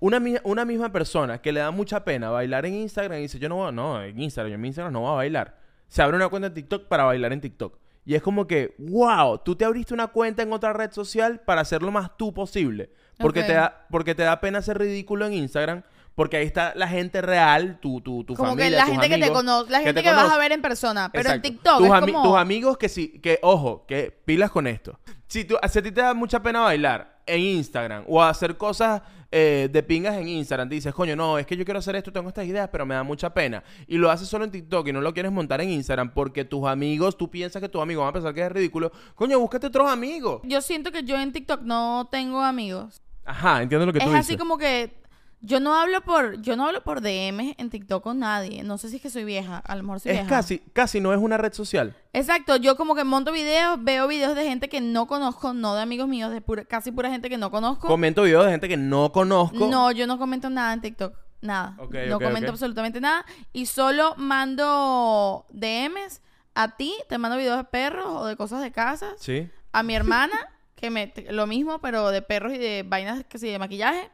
una, 0.00 0.20
una 0.44 0.64
misma 0.64 0.90
persona 0.90 1.40
que 1.40 1.52
le 1.52 1.60
da 1.60 1.70
mucha 1.70 2.04
pena 2.04 2.30
bailar 2.30 2.66
en 2.66 2.74
Instagram 2.74 3.18
y 3.18 3.22
dice, 3.22 3.38
yo 3.38 3.48
no 3.48 3.56
voy, 3.56 3.68
a- 3.68 3.72
no, 3.72 4.02
en 4.02 4.18
Instagram, 4.20 4.50
yo 4.50 4.54
en 4.56 4.60
mi 4.60 4.68
Instagram 4.68 4.92
no 4.92 5.00
voy 5.00 5.10
a 5.12 5.14
bailar. 5.14 5.58
Se 5.88 6.02
abre 6.02 6.16
una 6.16 6.28
cuenta 6.28 6.48
en 6.48 6.54
TikTok 6.54 6.88
para 6.88 7.04
bailar 7.04 7.32
en 7.32 7.40
TikTok. 7.40 7.78
Y 8.06 8.14
es 8.14 8.22
como 8.22 8.46
que, 8.46 8.74
wow, 8.78 9.38
tú 9.38 9.54
te 9.56 9.64
abriste 9.64 9.92
una 9.92 10.08
cuenta 10.08 10.42
en 10.42 10.52
otra 10.52 10.72
red 10.72 10.90
social 10.90 11.40
para 11.40 11.64
ser 11.64 11.82
lo 11.82 11.90
más 11.90 12.16
tú 12.16 12.32
posible. 12.32 12.90
Porque, 13.18 13.42
te, 13.42 13.52
da, 13.52 13.86
porque 13.90 14.14
te 14.14 14.22
da 14.22 14.40
pena 14.40 14.62
ser 14.62 14.78
ridículo 14.78 15.26
en 15.26 15.34
Instagram. 15.34 15.82
Porque 16.14 16.38
ahí 16.38 16.46
está 16.46 16.72
la 16.74 16.88
gente 16.88 17.20
real, 17.22 17.78
tu, 17.80 18.00
tu, 18.00 18.24
tu 18.24 18.34
como 18.34 18.50
familia, 18.50 18.68
que 18.70 18.76
la 18.76 18.82
tus 18.84 18.90
gente 18.92 19.08
que 19.08 19.14
te 19.18 19.24
amigos, 19.24 19.38
conoce, 19.38 19.70
la 19.70 19.78
gente 19.80 19.94
te 19.94 20.02
que, 20.02 20.14
vas 20.14 20.30
a 20.32 20.38
ver 20.38 20.52
en 20.52 20.60
persona, 20.60 21.08
pero 21.12 21.28
Exacto. 21.28 21.46
en 21.46 21.52
TikTok 21.54 21.78
tus, 21.78 21.86
es 21.86 21.92
ami- 21.92 22.12
como 22.12 22.22
tus 22.24 22.36
amigos 22.36 22.78
que 22.78 22.88
sí, 22.88 23.20
que 23.20 23.38
ojo, 23.42 23.86
que 23.86 24.10
pilas 24.24 24.50
con 24.50 24.66
esto. 24.66 24.98
Si, 25.28 25.44
tú, 25.44 25.56
si 25.70 25.78
a 25.78 25.82
ti 25.82 25.92
te 25.92 26.00
da 26.00 26.12
mucha 26.12 26.42
pena 26.42 26.60
bailar 26.60 27.09
en 27.26 27.40
Instagram 27.40 28.04
o 28.06 28.22
a 28.22 28.28
hacer 28.28 28.56
cosas 28.56 29.02
eh, 29.32 29.68
de 29.70 29.82
pingas 29.84 30.16
en 30.16 30.26
Instagram, 30.28 30.68
dices, 30.68 30.92
coño, 30.92 31.14
no, 31.14 31.38
es 31.38 31.46
que 31.46 31.56
yo 31.56 31.64
quiero 31.64 31.78
hacer 31.78 31.94
esto, 31.94 32.12
tengo 32.12 32.28
estas 32.28 32.46
ideas, 32.46 32.68
pero 32.70 32.84
me 32.84 32.96
da 32.96 33.04
mucha 33.04 33.32
pena. 33.32 33.62
Y 33.86 33.96
lo 33.96 34.10
haces 34.10 34.28
solo 34.28 34.44
en 34.44 34.50
TikTok 34.50 34.88
y 34.88 34.92
no 34.92 35.00
lo 35.00 35.14
quieres 35.14 35.30
montar 35.30 35.60
en 35.60 35.70
Instagram 35.70 36.12
porque 36.12 36.44
tus 36.44 36.66
amigos, 36.66 37.16
tú 37.16 37.30
piensas 37.30 37.62
que 37.62 37.68
tus 37.68 37.80
amigos 37.80 38.02
van 38.02 38.10
a 38.10 38.12
pensar 38.12 38.34
que 38.34 38.42
es 38.42 38.50
ridículo. 38.50 38.90
Coño, 39.14 39.38
búscate 39.38 39.68
otros 39.68 39.88
amigos. 39.88 40.40
Yo 40.44 40.60
siento 40.60 40.90
que 40.90 41.04
yo 41.04 41.16
en 41.16 41.32
TikTok 41.32 41.62
no 41.62 42.08
tengo 42.10 42.40
amigos. 42.42 43.00
Ajá, 43.24 43.62
entiendo 43.62 43.86
lo 43.86 43.92
que 43.92 43.98
es 44.00 44.04
tú 44.04 44.10
así 44.10 44.32
dices. 44.32 44.36
como 44.36 44.58
que 44.58 45.00
yo 45.42 45.58
no 45.60 45.74
hablo 45.74 46.02
por 46.02 46.40
yo 46.42 46.54
no 46.56 46.66
hablo 46.66 46.82
por 46.82 47.00
DM 47.00 47.54
en 47.58 47.70
TikTok 47.70 48.02
con 48.02 48.18
nadie. 48.18 48.62
No 48.62 48.76
sé 48.78 48.88
si 48.90 48.96
es 48.96 49.02
que 49.02 49.10
soy 49.10 49.24
vieja, 49.24 49.58
a 49.58 49.74
lo 49.76 49.82
mejor 49.82 50.00
soy 50.00 50.12
Es 50.12 50.18
vieja. 50.18 50.28
casi, 50.28 50.58
casi 50.72 51.00
no 51.00 51.12
es 51.14 51.18
una 51.20 51.36
red 51.38 51.52
social. 51.52 51.96
Exacto, 52.12 52.56
yo 52.56 52.76
como 52.76 52.94
que 52.94 53.04
monto 53.04 53.32
videos, 53.32 53.82
veo 53.82 54.06
videos 54.08 54.34
de 54.34 54.44
gente 54.44 54.68
que 54.68 54.80
no 54.80 55.06
conozco, 55.06 55.52
no 55.54 55.74
de 55.74 55.82
amigos 55.82 56.08
míos, 56.08 56.30
de 56.30 56.40
pura- 56.40 56.64
casi 56.64 56.92
pura 56.92 57.10
gente 57.10 57.28
que 57.30 57.38
no 57.38 57.50
conozco. 57.50 57.88
Comento 57.88 58.22
videos 58.24 58.44
de 58.44 58.50
gente 58.50 58.68
que 58.68 58.76
no 58.76 59.12
conozco. 59.12 59.66
No, 59.68 59.90
yo 59.92 60.06
no 60.06 60.18
comento 60.18 60.50
nada 60.50 60.72
en 60.72 60.80
TikTok. 60.82 61.14
Nada. 61.42 61.74
No 62.08 62.18
comento 62.20 62.50
absolutamente 62.50 63.00
nada. 63.00 63.24
Y 63.54 63.64
solo 63.66 64.14
mando 64.18 65.46
DMs 65.50 66.20
a 66.54 66.76
ti, 66.76 66.94
te 67.08 67.16
mando 67.16 67.38
videos 67.38 67.56
de 67.56 67.64
perros 67.64 68.06
o 68.08 68.26
de 68.26 68.36
cosas 68.36 68.60
de 68.60 68.72
casa. 68.72 69.14
Sí. 69.18 69.48
A 69.72 69.82
mi 69.82 69.94
hermana, 69.94 70.36
que 70.74 70.90
me 70.90 71.12
lo 71.30 71.46
mismo, 71.46 71.80
pero 71.80 72.10
de 72.10 72.20
perros 72.22 72.52
y 72.52 72.58
de 72.58 72.84
vainas 72.86 73.24
que 73.24 73.38
sí, 73.38 73.48
de 73.48 73.58
maquillaje. 73.58 74.10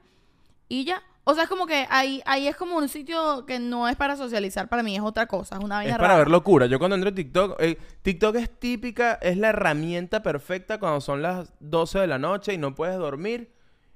Y 0.68 0.84
ya. 0.84 1.02
O 1.28 1.34
sea, 1.34 1.42
es 1.42 1.48
como 1.48 1.66
que 1.66 1.86
ahí, 1.90 2.22
ahí 2.24 2.46
es 2.46 2.54
como 2.54 2.76
un 2.76 2.88
sitio 2.88 3.44
que 3.46 3.58
no 3.58 3.88
es 3.88 3.96
para 3.96 4.14
socializar, 4.14 4.68
para 4.68 4.84
mí 4.84 4.94
es 4.94 5.02
otra 5.02 5.26
cosa, 5.26 5.56
es 5.56 5.64
una 5.64 5.74
vaina 5.76 5.90
Es 5.94 5.96
para 5.98 6.08
rara. 6.10 6.18
ver 6.20 6.28
locura. 6.30 6.66
Yo 6.66 6.78
cuando 6.78 6.94
entro 6.94 7.08
en 7.08 7.16
TikTok, 7.16 7.60
eh, 7.60 7.78
TikTok 8.02 8.36
es 8.36 8.48
típica, 8.60 9.14
es 9.14 9.36
la 9.36 9.48
herramienta 9.48 10.22
perfecta 10.22 10.78
cuando 10.78 11.00
son 11.00 11.22
las 11.22 11.52
12 11.58 11.98
de 11.98 12.06
la 12.06 12.20
noche 12.20 12.54
y 12.54 12.58
no 12.58 12.76
puedes 12.76 12.96
dormir. 12.96 13.52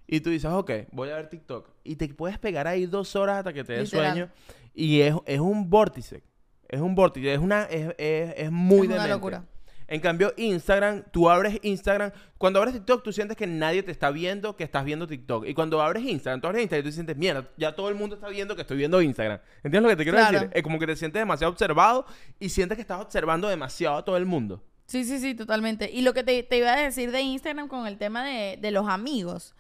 Y 0.09 0.23
tú 0.23 0.31
dices, 0.31 0.51
ok, 0.51 0.73
voy 0.91 1.11
a 1.11 1.15
ver 1.15 1.29
TikTok. 1.29 1.71
Y 1.85 1.95
te 1.95 2.09
puedes 2.09 2.37
pegar 2.39 2.67
ahí 2.67 2.87
dos 2.87 3.15
horas 3.15 3.39
hasta 3.39 3.53
que 3.53 3.63
te 3.63 3.75
dé 3.75 3.87
sueño. 3.87 4.29
Y 4.75 5.03
es, 5.03 5.15
es 5.25 5.39
un 5.39 5.71
vórtice. 5.71 6.25
Es 6.69 6.81
un 6.81 6.97
vórtice. 6.97 7.33
Es, 7.33 7.39
una, 7.39 7.63
es, 7.63 7.95
es, 7.97 8.35
es 8.39 8.51
muy 8.51 8.89
locura. 8.89 9.45
En 9.91 10.01
cambio, 10.01 10.33
Instagram, 10.37 11.03
tú 11.11 11.29
abres 11.29 11.59
Instagram. 11.63 12.13
Cuando 12.39 12.61
abres 12.61 12.75
TikTok, 12.75 13.03
tú 13.03 13.13
sientes 13.13 13.37
que 13.37 13.47
nadie 13.47 13.83
te 13.83 13.91
está 13.91 14.11
viendo 14.11 14.57
que 14.57 14.65
estás 14.65 14.85
viendo 14.85 15.07
TikTok. 15.07 15.47
Y 15.47 15.53
cuando 15.53 15.83
abres 15.83 16.05
Instagram, 16.05 16.41
tú 16.41 16.47
abres 16.47 16.63
Instagram 16.63 16.87
y 16.87 16.89
tú 16.89 16.95
sientes, 16.95 17.17
mierda, 17.17 17.49
ya 17.57 17.75
todo 17.75 17.89
el 17.89 17.97
mundo 17.97 18.15
está 18.15 18.29
viendo 18.29 18.55
que 18.55 18.63
estoy 18.63 18.77
viendo 18.79 19.03
Instagram. 19.03 19.41
¿Entiendes 19.65 19.83
lo 19.83 19.89
que 19.89 19.97
te 19.97 20.03
quiero 20.05 20.17
Claro. 20.19 20.33
decir? 20.33 20.51
Es 20.55 20.63
como 20.63 20.79
que 20.79 20.87
te 20.87 20.97
sientes 20.97 21.21
demasiado 21.21 21.53
observado 21.53 22.07
y 22.39 22.49
sientes 22.49 22.77
que 22.77 22.83
estás 22.83 23.01
observando 23.01 23.49
demasiado 23.49 23.97
a 23.99 24.05
todo 24.05 24.17
el 24.17 24.27
mundo. 24.27 24.63
Sí, 24.87 25.05
sí, 25.05 25.19
sí, 25.19 25.35
totalmente. 25.35 25.91
Y 25.93 26.03
lo 26.03 26.15
que 26.15 26.23
te, 26.25 26.43
te 26.45 26.59
iba 26.59 26.73
a 26.73 26.81
decir 26.81 27.11
de 27.11 27.21
Instagram 27.21 27.69
con 27.69 27.87
el 27.87 27.99
tema 27.99 28.25
de, 28.25 28.59
de 28.61 28.71
los 28.71 28.89
amigos. 28.89 29.55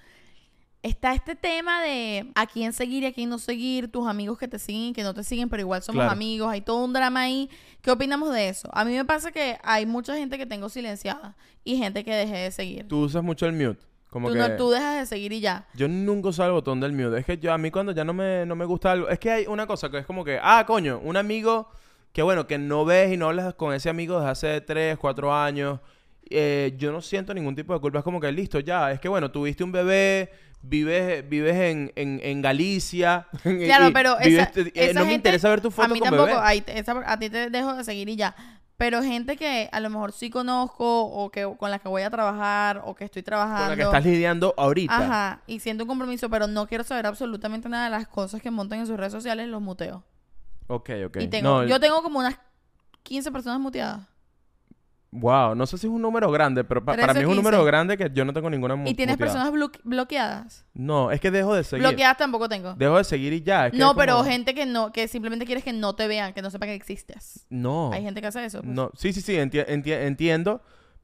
Está 0.82 1.12
este 1.12 1.34
tema 1.34 1.82
de 1.82 2.30
a 2.34 2.46
quién 2.46 2.72
seguir 2.72 3.02
y 3.02 3.06
a 3.06 3.12
quién 3.12 3.28
no 3.28 3.38
seguir, 3.38 3.92
tus 3.92 4.08
amigos 4.08 4.38
que 4.38 4.48
te 4.48 4.58
siguen 4.58 4.82
y 4.88 4.92
que 4.94 5.02
no 5.02 5.12
te 5.12 5.22
siguen, 5.24 5.50
pero 5.50 5.60
igual 5.60 5.82
somos 5.82 5.98
Claro. 6.00 6.10
amigos, 6.12 6.50
hay 6.50 6.62
todo 6.62 6.82
un 6.82 6.94
drama 6.94 7.20
ahí. 7.20 7.50
¿Qué 7.82 7.90
opinamos 7.90 8.32
de 8.32 8.48
eso? 8.48 8.70
A 8.72 8.84
mí 8.86 8.92
me 8.94 9.04
pasa 9.04 9.30
que 9.30 9.58
hay 9.62 9.84
mucha 9.84 10.16
gente 10.16 10.38
que 10.38 10.46
tengo 10.46 10.70
silenciada 10.70 11.36
y 11.64 11.76
gente 11.76 12.02
que 12.02 12.14
dejé 12.14 12.36
de 12.38 12.50
seguir. 12.50 12.82
Tú, 12.84 12.88
Tú 12.88 12.98
usas 13.04 13.22
mucho 13.22 13.44
el 13.46 13.52
mute. 13.52 13.84
Como 14.08 14.32
que... 14.32 14.38
no, 14.38 14.56
tú 14.56 14.70
dejas 14.70 14.98
de 15.00 15.06
seguir 15.06 15.32
y 15.34 15.40
ya. 15.40 15.68
Yo 15.74 15.86
nunca 15.86 16.30
uso 16.30 16.44
el 16.46 16.50
botón 16.52 16.80
del 16.80 16.92
mute. 16.94 17.18
Es 17.18 17.26
que 17.26 17.36
yo 17.36 17.52
a 17.52 17.58
mí 17.58 17.70
cuando 17.70 17.92
ya 17.92 18.04
no 18.04 18.14
me, 18.14 18.46
no 18.46 18.56
me 18.56 18.64
gusta 18.64 18.92
algo... 18.92 19.08
Es 19.10 19.18
que 19.18 19.30
hay 19.30 19.46
una 19.46 19.66
cosa 19.66 19.90
que 19.90 19.98
es 19.98 20.06
como 20.06 20.24
que... 20.24 20.38
Ah, 20.42 20.64
coño, 20.66 20.98
un 21.04 21.16
amigo 21.18 21.68
que 22.12 22.22
bueno, 22.22 22.46
que 22.46 22.56
no 22.58 22.86
ves 22.86 23.12
y 23.12 23.16
no 23.18 23.26
hablas 23.28 23.52
con 23.54 23.72
ese 23.74 23.88
amigo 23.90 24.18
desde 24.18 24.30
hace 24.30 24.60
3, 24.62 24.96
4 24.98 25.32
años. 25.34 25.78
eh, 26.30 26.74
yo 26.78 26.90
no 26.90 27.00
siento 27.02 27.34
ningún 27.34 27.54
tipo 27.54 27.74
de 27.74 27.80
culpa. 27.80 27.98
Es 27.98 28.04
como 28.04 28.18
que 28.18 28.32
listo, 28.32 28.58
ya. 28.60 28.90
Es 28.90 28.98
que 28.98 29.08
bueno, 29.10 29.30
tuviste 29.30 29.62
un 29.62 29.72
bebé... 29.72 30.30
Vives, 30.62 31.26
vives 31.28 31.56
en, 31.56 31.92
en, 31.96 32.20
en 32.22 32.42
Galicia. 32.42 33.26
Claro, 33.42 33.88
y 33.88 33.92
pero 33.92 34.16
vives- 34.18 34.50
esa, 34.50 34.60
eh, 34.60 34.72
esa 34.74 35.00
no 35.00 35.06
me 35.06 35.14
interesa 35.14 35.48
ver 35.48 35.60
tu 35.60 35.70
foto 35.70 35.86
A 35.86 35.88
mí 35.88 35.98
con 36.00 36.08
tampoco, 36.10 36.26
bebé. 36.26 36.40
ahí 36.42 36.62
esa- 36.66 37.02
a 37.06 37.18
ti 37.18 37.30
te 37.30 37.48
dejo 37.50 37.74
de 37.74 37.84
seguir 37.84 38.08
y 38.08 38.16
ya. 38.16 38.34
Pero 38.76 39.02
gente 39.02 39.36
que 39.36 39.68
a 39.72 39.80
lo 39.80 39.90
mejor 39.90 40.12
sí 40.12 40.30
conozco 40.30 41.02
o 41.04 41.30
que 41.30 41.46
con 41.58 41.70
la 41.70 41.78
que 41.78 41.88
voy 41.88 42.00
a 42.02 42.08
trabajar 42.10 42.80
o 42.86 42.94
que 42.94 43.04
estoy 43.04 43.22
trabajando. 43.22 43.62
Con 43.62 43.68
la 43.70 43.76
que 43.76 43.82
estás 43.82 44.04
lidiando 44.04 44.54
ahorita. 44.56 44.96
Ajá, 44.96 45.40
y 45.46 45.60
siento 45.60 45.84
un 45.84 45.88
compromiso, 45.88 46.30
pero 46.30 46.46
no 46.46 46.66
quiero 46.66 46.82
saber 46.84 47.04
absolutamente 47.06 47.68
nada 47.68 47.84
de 47.84 47.90
las 47.90 48.06
cosas 48.08 48.40
que 48.40 48.50
montan 48.50 48.78
en 48.80 48.86
sus 48.86 48.96
redes 48.96 49.12
sociales, 49.12 49.48
los 49.48 49.60
muteo. 49.60 50.02
Ok, 50.66 50.90
ok. 51.06 51.16
Y 51.20 51.28
tengo, 51.28 51.48
No, 51.62 51.64
yo 51.66 51.78
tengo 51.78 52.02
como 52.02 52.20
unas 52.20 52.36
15 53.02 53.30
personas 53.30 53.60
muteadas. 53.60 54.00
Wow, 55.12 55.56
no 55.56 55.66
sé 55.66 55.76
si 55.76 55.88
es 55.88 55.92
un 55.92 56.00
número 56.00 56.30
grande, 56.30 56.62
pero 56.62 56.84
pa- 56.84 56.92
13 56.92 57.06
para 57.06 57.14
mí 57.14 57.20
es 57.20 57.26
un 57.26 57.32
15. 57.34 57.42
número 57.42 57.64
grande 57.64 57.96
que 57.96 58.10
yo 58.14 58.24
no 58.24 58.32
tengo 58.32 58.48
ninguna 58.48 58.76
mu- 58.76 58.86
¿Y 58.88 58.94
tienes 58.94 59.16
muteada. 59.18 59.32
personas 59.44 59.52
blo- 59.72 59.80
bloqueadas? 59.82 60.64
No, 60.72 61.10
es 61.10 61.20
que 61.20 61.32
dejo 61.32 61.52
de 61.54 61.64
seguir. 61.64 61.84
Bloqueadas 61.86 62.16
tampoco 62.16 62.48
tengo. 62.48 62.74
Dejo 62.74 62.96
de 62.96 63.02
seguir 63.04 63.32
y 63.32 63.42
ya. 63.42 63.66
es 63.66 63.72
que 63.72 63.78
no, 63.78 63.90
es 63.90 63.96
pero 63.96 64.22
gente 64.22 64.54
que 64.54 64.66
no, 64.66 64.92
que 64.92 65.08
simplemente 65.08 65.46
quieres 65.46 65.64
que 65.64 65.72
no 65.72 65.96
te 65.96 66.06
vean, 66.06 66.32
que 66.32 66.42
no 66.42 66.50
sepan 66.50 66.68
que 66.68 66.74
existes. 66.76 67.44
No. 67.50 67.90
Hay 67.92 68.02
gente 68.02 68.20
que 68.20 68.28
hace 68.28 68.44
eso. 68.44 68.60
pues. 68.62 68.72
No, 68.72 68.92
sí, 68.94 69.12
sí, 69.12 69.20
sí, 69.20 69.32
enti- 69.34 69.66
enti- 69.66 69.90
entiendo, 69.92 70.62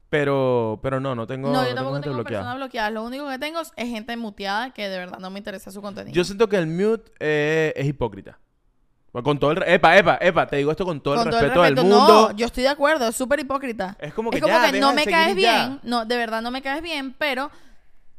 pero, 0.09 0.79
pero 0.81 1.01
no, 1.01 1.13
no 1.13 1.27
tengo, 1.27 1.49
No, 1.51 1.61
no 1.63 1.67
yo 1.67 1.75
tampoco 1.75 1.95
gente 1.95 2.05
tengo 2.05 2.15
bloqueada. 2.15 2.43
personas 2.43 2.57
bloqueadas. 2.57 2.93
Lo 2.93 3.03
único 3.03 3.27
que 3.29 3.39
tengo 3.39 3.59
es 3.59 3.71
gente 3.89 4.15
muteada 4.15 4.71
que 4.73 4.87
de 4.87 4.97
verdad 4.99 5.19
no 5.19 5.29
me 5.29 5.39
interesa 5.39 5.69
su 5.69 5.81
contenido. 5.81 6.15
Yo 6.15 6.23
siento 6.23 6.47
que 6.47 6.55
el 6.55 6.67
mute 6.67 7.11
eh, 7.19 7.73
es 7.75 7.85
hipócrita. 7.85 8.39
Con 9.23 9.39
todo 9.39 9.51
el... 9.51 9.63
Epa, 9.63 9.97
epa, 9.97 10.17
epa, 10.21 10.47
te 10.47 10.57
digo 10.57 10.71
esto 10.71 10.85
con 10.85 11.01
todo 11.01 11.15
Con 11.15 11.27
el 11.27 11.31
todo 11.31 11.41
respeto 11.41 11.63
del 11.63 11.75
mundo. 11.75 12.29
No, 12.29 12.31
yo 12.35 12.45
estoy 12.45 12.63
de 12.63 12.69
acuerdo, 12.69 13.07
es 13.07 13.15
súper 13.15 13.39
hipócrita. 13.39 13.95
Es 13.99 14.13
como 14.13 14.29
que 14.29 14.37
es 14.37 14.43
como 14.43 14.53
ya, 14.53 14.71
que 14.71 14.79
no 14.79 14.93
me 14.93 15.05
caes 15.05 15.29
ya. 15.29 15.33
bien, 15.35 15.79
no, 15.83 16.05
de 16.05 16.17
verdad 16.17 16.41
no 16.41 16.51
me 16.51 16.61
caes 16.61 16.81
bien, 16.81 17.13
pero 17.17 17.49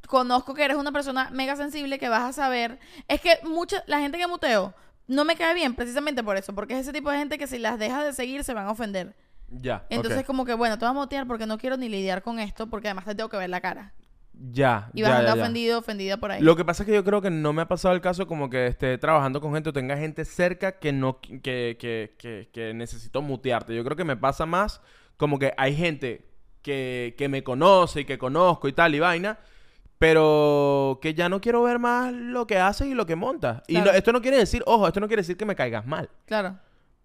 conozco 0.06 0.54
que 0.54 0.64
eres 0.64 0.76
una 0.76 0.90
persona 0.90 1.30
mega 1.30 1.54
sensible 1.56 1.98
que 1.98 2.08
vas 2.08 2.22
a 2.22 2.32
saber. 2.32 2.78
Es 3.06 3.20
que 3.20 3.38
mucha, 3.44 3.84
la 3.86 4.00
gente 4.00 4.18
que 4.18 4.26
muteo 4.26 4.74
no 5.06 5.24
me 5.24 5.36
cae 5.36 5.54
bien 5.54 5.74
precisamente 5.74 6.22
por 6.22 6.36
eso, 6.36 6.54
porque 6.54 6.74
es 6.74 6.80
ese 6.80 6.92
tipo 6.92 7.10
de 7.10 7.18
gente 7.18 7.38
que 7.38 7.46
si 7.46 7.58
las 7.58 7.78
dejas 7.78 8.04
de 8.04 8.12
seguir 8.12 8.44
se 8.44 8.54
van 8.54 8.66
a 8.66 8.70
ofender. 8.70 9.14
Ya, 9.50 9.86
Entonces 9.88 10.20
ok. 10.20 10.26
como 10.26 10.44
que 10.44 10.54
bueno, 10.54 10.78
te 10.78 10.84
vas 10.84 10.90
a 10.90 10.98
mutear 10.98 11.26
porque 11.26 11.46
no 11.46 11.56
quiero 11.56 11.76
ni 11.76 11.88
lidiar 11.88 12.22
con 12.22 12.38
esto, 12.38 12.66
porque 12.66 12.88
además 12.88 13.06
te 13.06 13.14
tengo 13.14 13.30
que 13.30 13.38
ver 13.38 13.48
la 13.48 13.60
cara. 13.60 13.94
Ya, 14.40 14.88
Y 14.94 15.02
vas 15.02 15.10
ya, 15.10 15.18
a 15.32 15.34
ya, 15.36 15.42
ofendido, 15.42 15.78
ofendida 15.80 16.16
por 16.16 16.30
ahí. 16.30 16.40
Lo 16.40 16.54
que 16.54 16.64
pasa 16.64 16.84
es 16.84 16.86
que 16.88 16.94
yo 16.94 17.02
creo 17.02 17.20
que 17.20 17.28
no 17.30 17.52
me 17.52 17.62
ha 17.62 17.66
pasado 17.68 17.92
el 17.94 18.00
caso 18.00 18.26
como 18.28 18.48
que 18.48 18.68
esté 18.68 18.96
trabajando 18.96 19.40
con 19.40 19.52
gente 19.52 19.70
o 19.70 19.72
tenga 19.72 19.96
gente 19.96 20.24
cerca 20.24 20.78
que 20.78 20.92
no 20.92 21.20
que, 21.20 21.76
que, 21.78 22.14
que, 22.18 22.48
que 22.52 22.72
necesito 22.72 23.20
mutearte. 23.20 23.74
Yo 23.74 23.82
creo 23.84 23.96
que 23.96 24.04
me 24.04 24.16
pasa 24.16 24.46
más 24.46 24.80
como 25.16 25.40
que 25.40 25.52
hay 25.56 25.74
gente 25.74 26.24
que, 26.62 27.16
que 27.18 27.28
me 27.28 27.42
conoce 27.42 28.02
y 28.02 28.04
que 28.04 28.16
conozco 28.18 28.68
y 28.68 28.72
tal 28.72 28.94
y 28.94 29.00
vaina, 29.00 29.38
pero 29.98 30.98
que 31.02 31.14
ya 31.14 31.28
no 31.28 31.40
quiero 31.40 31.62
ver 31.64 31.78
más 31.78 32.12
lo 32.12 32.46
que 32.46 32.58
haces 32.58 32.86
y 32.86 32.94
lo 32.94 33.06
que 33.06 33.16
montas. 33.16 33.62
Y 33.66 33.78
no- 33.78 33.90
esto 33.90 34.12
no 34.12 34.22
quiere 34.22 34.36
decir, 34.38 34.62
ojo, 34.66 34.86
esto 34.86 35.00
no 35.00 35.08
quiere 35.08 35.22
decir 35.22 35.36
que 35.36 35.44
me 35.46 35.56
caigas 35.56 35.86
mal. 35.86 36.08
Claro. 36.26 36.56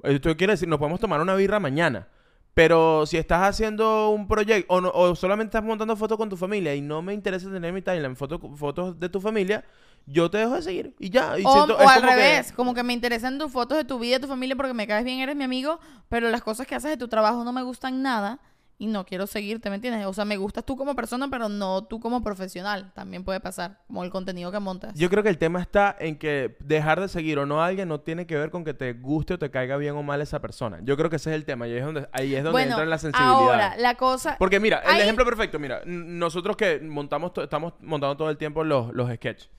Esto 0.04 0.36
quiere 0.38 0.54
decir, 0.54 0.68
nos 0.68 0.80
podemos 0.80 1.00
tomar 1.00 1.20
una 1.22 1.34
birra 1.36 1.60
mañana. 1.60 2.08
Pero 2.54 3.06
si 3.08 3.18
estás 3.18 3.42
haciendo 3.50 4.10
un 4.10 4.28
proyecto 4.28 4.72
o, 4.74 4.80
no- 4.82 4.92
o 4.94 5.16
solamente 5.16 5.58
estás 5.58 5.64
montando 5.68 5.96
fotos 5.96 6.18
con 6.18 6.30
tu 6.30 6.38
familia 6.38 6.76
y 6.76 6.82
no 6.82 7.02
me 7.02 7.14
interesa 7.14 7.48
tener 7.48 7.66
en 7.66 7.74
mi 7.76 7.82
timeline 7.82 8.16
foto- 8.16 8.40
fotos 8.56 9.00
de 9.00 9.10
tu 9.10 9.20
familia, 9.20 9.66
yo 10.06 10.30
te 10.30 10.38
dejo 10.38 10.54
de 10.56 10.62
seguir 10.62 10.96
y 11.00 11.10
ya. 11.10 11.40
Y 11.40 11.44
O, 11.46 11.52
siento- 11.52 11.76
o 11.78 11.82
es 11.82 11.88
al 11.88 11.96
como 12.02 12.08
que- 12.10 12.16
revés, 12.16 12.52
como 12.52 12.74
que 12.76 12.84
me 12.84 12.94
interesan 12.94 13.40
tus 13.40 13.52
fotos 13.52 13.78
de 13.78 13.86
tu 13.86 13.98
vida, 13.98 14.18
de 14.18 14.22
tu 14.22 14.28
familia, 14.28 14.56
porque 14.56 14.74
me 14.76 14.86
caes 14.86 15.04
bien, 15.04 15.20
eres 15.20 15.36
mi 15.36 15.44
amigo, 15.46 15.80
pero 16.10 16.30
las 16.30 16.44
cosas 16.44 16.68
que 16.68 16.76
haces 16.76 16.92
de 16.92 16.98
tu 16.98 17.08
trabajo 17.08 17.44
no 17.44 17.54
me 17.54 17.64
gustan 17.64 18.02
nada 18.04 18.40
y 18.78 18.88
no 18.88 19.06
quiero 19.06 19.28
seguirte, 19.28 19.70
¿me 19.70 19.76
entiendes? 19.76 20.06
O 20.06 20.14
sea, 20.14 20.26
me 20.26 20.38
gustas 20.38 20.66
tú 20.66 20.76
como 20.76 20.96
persona, 20.96 21.28
pero 21.30 21.50
no 21.50 21.84
tú 21.86 22.00
como 22.00 22.24
profesional. 22.24 22.92
También 22.94 23.24
puede 23.24 23.40
pasar, 23.40 23.80
como 23.88 24.04
el 24.04 24.10
contenido 24.10 24.52
que 24.52 24.60
montas. 24.60 24.94
Yo 24.96 25.10
creo 25.10 25.24
que 25.24 25.30
el 25.30 25.38
tema 25.38 25.62
está 25.62 25.96
en 26.00 26.18
que 26.18 26.58
dejar 26.60 27.00
de 27.00 27.08
seguir 27.08 27.40
o 27.40 27.46
no 27.46 27.62
a 27.62 27.68
alguien 27.68 27.88
no 27.88 28.02
tiene 28.02 28.26
que 28.26 28.38
ver 28.38 28.50
con 28.50 28.64
que 28.64 28.74
te 28.74 28.94
guste 28.94 29.36
o 29.36 29.40
te 29.40 29.52
caiga 29.52 29.78
bien 29.78 29.96
o 29.96 30.04
mal 30.04 30.22
esa 30.22 30.42
persona. 30.42 30.80
Yo 30.84 30.98
creo 30.98 31.10
que 31.10 31.18
ese 31.18 31.30
es 31.30 31.36
el 31.36 31.46
tema 31.46 31.68
y 31.68 31.72
ahí 31.72 31.78
es 31.78 31.86
donde, 31.86 32.10
ahí 32.12 32.36
es 32.36 32.44
donde 32.44 32.52
bueno, 32.52 32.72
entra 32.72 32.86
la 32.86 32.98
sensibilidad. 32.98 33.34
ahora, 33.34 33.76
la 33.78 33.96
cosa... 33.96 34.36
Porque 34.38 34.60
mira, 34.60 34.80
el 34.80 35.02
ejemplo 35.02 35.26
perfecto, 35.26 35.60
mira, 35.60 35.82
nosotros 35.86 36.58
que 36.58 36.80
montamos, 36.80 37.32
estamos 37.38 37.74
montando 37.82 38.18
todo 38.18 38.30
el 38.30 38.38
tiempo 38.38 38.64
los, 38.64 38.94
los 38.94 39.10
sketches. 39.14 39.50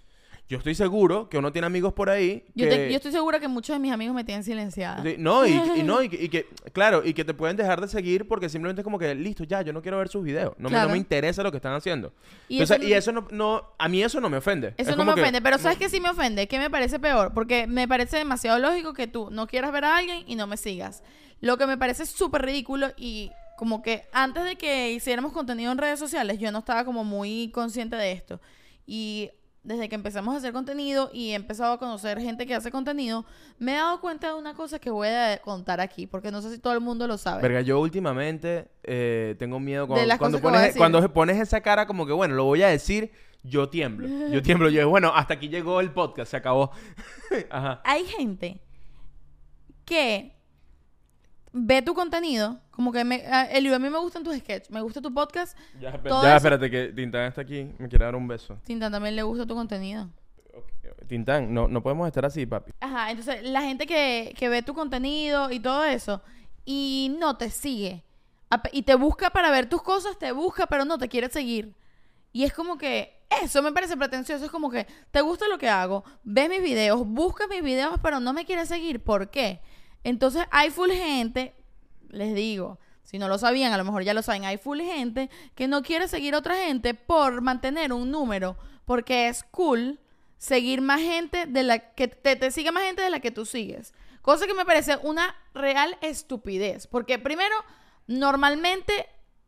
Yo 0.46 0.58
estoy 0.58 0.74
seguro 0.74 1.30
que 1.30 1.38
uno 1.38 1.52
tiene 1.52 1.64
amigos 1.66 1.94
por 1.94 2.10
ahí 2.10 2.44
yo, 2.54 2.66
que... 2.68 2.70
te- 2.76 2.90
yo 2.90 2.96
estoy 2.96 3.12
segura 3.12 3.40
que 3.40 3.48
muchos 3.48 3.74
de 3.74 3.80
mis 3.80 3.90
amigos 3.92 4.14
me 4.14 4.24
tienen 4.24 4.44
silenciada. 4.44 5.02
Sí, 5.02 5.14
no, 5.18 5.46
y, 5.46 5.52
y 5.76 5.82
no, 5.82 6.02
y, 6.02 6.08
que- 6.10 6.22
y 6.22 6.28
que, 6.28 6.46
claro, 6.74 7.02
y 7.02 7.14
que 7.14 7.24
te 7.24 7.32
pueden 7.32 7.56
dejar 7.56 7.80
de 7.80 7.88
seguir 7.88 8.28
porque 8.28 8.50
simplemente 8.50 8.82
es 8.82 8.84
como 8.84 8.98
que, 8.98 9.14
listo, 9.14 9.44
ya, 9.44 9.62
yo 9.62 9.72
no 9.72 9.80
quiero 9.80 9.96
ver 9.96 10.08
sus 10.08 10.22
videos. 10.22 10.52
No, 10.58 10.68
me, 10.68 10.78
no 10.78 10.88
me 10.90 10.98
interesa 10.98 11.42
lo 11.42 11.50
que 11.50 11.56
están 11.56 11.72
haciendo. 11.72 12.12
Y 12.48 12.60
eso, 12.60 12.74
eso- 12.74 12.82
y 12.84 12.92
eso 12.92 13.10
no, 13.10 13.26
no, 13.30 13.70
a 13.78 13.88
mí 13.88 14.02
eso 14.02 14.20
no 14.20 14.28
me 14.28 14.36
ofende. 14.36 14.74
Eso 14.76 14.90
Es 14.90 14.96
no 14.98 15.04
me 15.06 15.14
que- 15.14 15.22
ofende, 15.22 15.40
pero 15.40 15.56
¿sabes 15.56 15.78
qué 15.78 15.88
sí 15.88 15.98
me 15.98 16.10
ofende? 16.10 16.46
¿Qué 16.46 16.58
me 16.58 16.68
parece 16.68 16.98
peor? 16.98 17.32
Porque 17.32 17.66
me 17.66 17.88
parece 17.88 18.18
demasiado 18.18 18.58
lógico 18.58 18.92
que 18.92 19.06
tú 19.06 19.30
no 19.30 19.46
quieras 19.46 19.72
ver 19.72 19.86
a 19.86 19.96
alguien 19.96 20.24
y 20.26 20.34
no 20.36 20.46
me 20.46 20.58
sigas. 20.58 21.02
Lo 21.40 21.56
que 21.56 21.66
me 21.66 21.78
parece 21.78 22.04
súper 22.04 22.42
ridículo 22.42 22.88
y 22.98 23.30
como 23.56 23.80
que 23.82 24.02
antes 24.12 24.44
de 24.44 24.56
que 24.56 24.92
hiciéramos 24.92 25.32
contenido 25.32 25.72
en 25.72 25.78
redes 25.78 25.98
sociales 25.98 26.38
yo 26.38 26.52
no 26.52 26.58
estaba 26.58 26.84
como 26.84 27.02
muy 27.02 27.50
consciente 27.54 27.96
de 27.96 28.12
esto. 28.12 28.40
Y 28.86 29.30
desde 29.64 29.88
que 29.88 29.94
empezamos 29.94 30.34
a 30.34 30.38
hacer 30.38 30.52
contenido 30.52 31.10
y 31.12 31.30
he 31.30 31.34
empezado 31.34 31.72
a 31.72 31.78
conocer 31.78 32.20
gente 32.20 32.46
que 32.46 32.54
hace 32.54 32.70
contenido, 32.70 33.24
me 33.58 33.72
he 33.72 33.76
dado 33.76 34.00
cuenta 34.00 34.28
de 34.28 34.34
una 34.34 34.54
cosa 34.54 34.78
que 34.78 34.90
voy 34.90 35.08
a 35.08 35.38
contar 35.38 35.80
aquí, 35.80 36.06
porque 36.06 36.30
no 36.30 36.42
sé 36.42 36.52
si 36.52 36.58
todo 36.58 36.74
el 36.74 36.80
mundo 36.80 37.08
lo 37.08 37.16
sabe. 37.16 37.42
Verga, 37.42 37.62
yo 37.62 37.80
últimamente 37.80 38.68
eh, 38.82 39.34
tengo 39.38 39.58
miedo 39.58 39.88
cuando, 39.88 40.40
pones, 40.40 40.76
cuando 40.76 41.12
pones 41.12 41.38
esa 41.38 41.62
cara 41.62 41.86
como 41.86 42.06
que, 42.06 42.12
bueno, 42.12 42.34
lo 42.34 42.44
voy 42.44 42.62
a 42.62 42.68
decir, 42.68 43.10
yo 43.42 43.70
tiemblo. 43.70 44.06
Yo 44.30 44.42
tiemblo. 44.42 44.68
Yo 44.68 44.80
digo, 44.80 44.90
bueno, 44.90 45.12
hasta 45.14 45.34
aquí 45.34 45.48
llegó 45.48 45.80
el 45.80 45.90
podcast, 45.90 46.30
se 46.30 46.36
acabó. 46.36 46.70
Ajá. 47.50 47.80
Hay 47.84 48.04
gente 48.04 48.60
que 49.86 50.34
ve 51.56 51.82
tu 51.82 51.94
contenido, 51.94 52.58
como 52.72 52.90
que 52.90 53.04
me, 53.04 53.24
a- 53.26 53.48
Elio, 53.50 53.74
a 53.76 53.78
mí 53.78 53.88
me 53.88 53.98
gustan 53.98 54.24
tus 54.24 54.36
sketches, 54.36 54.70
me 54.72 54.80
gusta 54.82 55.00
tu 55.00 55.14
podcast, 55.14 55.56
Ya, 55.80 55.92
ya, 55.92 55.96
eso- 56.04 56.36
espérate, 56.36 56.68
que 56.68 56.88
Tintán 56.88 57.26
está 57.28 57.42
aquí. 57.42 57.72
Me 57.78 57.88
quiere 57.88 58.04
dar 58.04 58.16
un 58.16 58.26
beso. 58.26 58.58
Tintan 58.64 58.90
también 58.90 59.14
le 59.14 59.22
gusta 59.22 59.46
tu 59.46 59.54
contenido. 59.54 60.10
Ok, 60.52 61.06
Tintán, 61.06 61.54
no, 61.54 61.68
no 61.68 61.80
podemos 61.82 62.06
estar 62.08 62.24
así, 62.26 62.44
papi. 62.44 62.72
Ajá, 62.80 63.10
entonces 63.10 63.44
la 63.44 63.62
gente 63.62 63.86
que, 63.86 64.34
que 64.36 64.48
ve 64.48 64.62
tu 64.62 64.74
contenido 64.74 65.50
y 65.52 65.60
todo 65.60 65.84
eso 65.84 66.20
y 66.64 67.14
no 67.20 67.36
te 67.36 67.50
sigue 67.50 68.02
y 68.72 68.82
te 68.82 68.94
busca 68.94 69.30
para 69.30 69.50
ver 69.50 69.68
tus 69.68 69.82
cosas, 69.82 70.18
te 70.18 70.30
busca 70.32 70.66
pero 70.66 70.84
no 70.84 70.98
te 70.98 71.08
quiere 71.08 71.28
seguir. 71.28 71.74
Y 72.32 72.44
es 72.44 72.52
como 72.52 72.78
que 72.78 73.20
eso 73.42 73.62
me 73.62 73.72
parece 73.72 73.96
pretencioso, 73.96 74.44
es 74.44 74.50
como 74.50 74.70
que 74.70 74.86
te 75.12 75.20
gusta 75.22 75.46
lo 75.48 75.58
que 75.58 75.68
hago, 75.68 76.04
ves 76.24 76.48
mis 76.48 76.62
videos, 76.62 77.04
busca 77.06 77.46
mis 77.48 77.62
videos 77.62 77.94
pero 78.02 78.18
no 78.20 78.32
me 78.32 78.44
quiere 78.44 78.64
seguir, 78.66 79.02
¿por 79.02 79.30
qué? 79.30 79.60
Entonces 80.04 80.44
hay 80.50 80.70
full 80.70 80.90
gente, 80.90 81.54
les 82.10 82.34
digo, 82.34 82.78
si 83.02 83.18
no 83.18 83.28
lo 83.28 83.38
sabían, 83.38 83.72
a 83.72 83.78
lo 83.78 83.84
mejor 83.84 84.04
ya 84.04 84.14
lo 84.14 84.22
saben, 84.22 84.44
hay 84.44 84.56
full 84.56 84.80
gente 84.80 85.30
que 85.54 85.66
no 85.66 85.82
quiere 85.82 86.08
seguir 86.08 86.34
a 86.34 86.38
otra 86.38 86.56
gente 86.56 86.94
por 86.94 87.40
mantener 87.40 87.92
un 87.92 88.10
número, 88.10 88.56
porque 88.84 89.28
es 89.28 89.42
cool 89.44 89.98
seguir 90.38 90.80
más 90.80 91.00
gente 91.00 91.46
de 91.46 91.62
la 91.62 91.78
que 91.94 92.08
te, 92.08 92.36
te 92.36 92.50
sigue 92.50 92.70
más 92.70 92.84
gente 92.84 93.02
de 93.02 93.10
la 93.10 93.20
que 93.20 93.30
tú 93.30 93.46
sigues. 93.46 93.94
Cosa 94.20 94.46
que 94.46 94.54
me 94.54 94.64
parece 94.64 94.96
una 95.02 95.34
real 95.52 95.98
estupidez. 96.00 96.86
Porque 96.86 97.18
primero, 97.18 97.54
normalmente, 98.06 99.06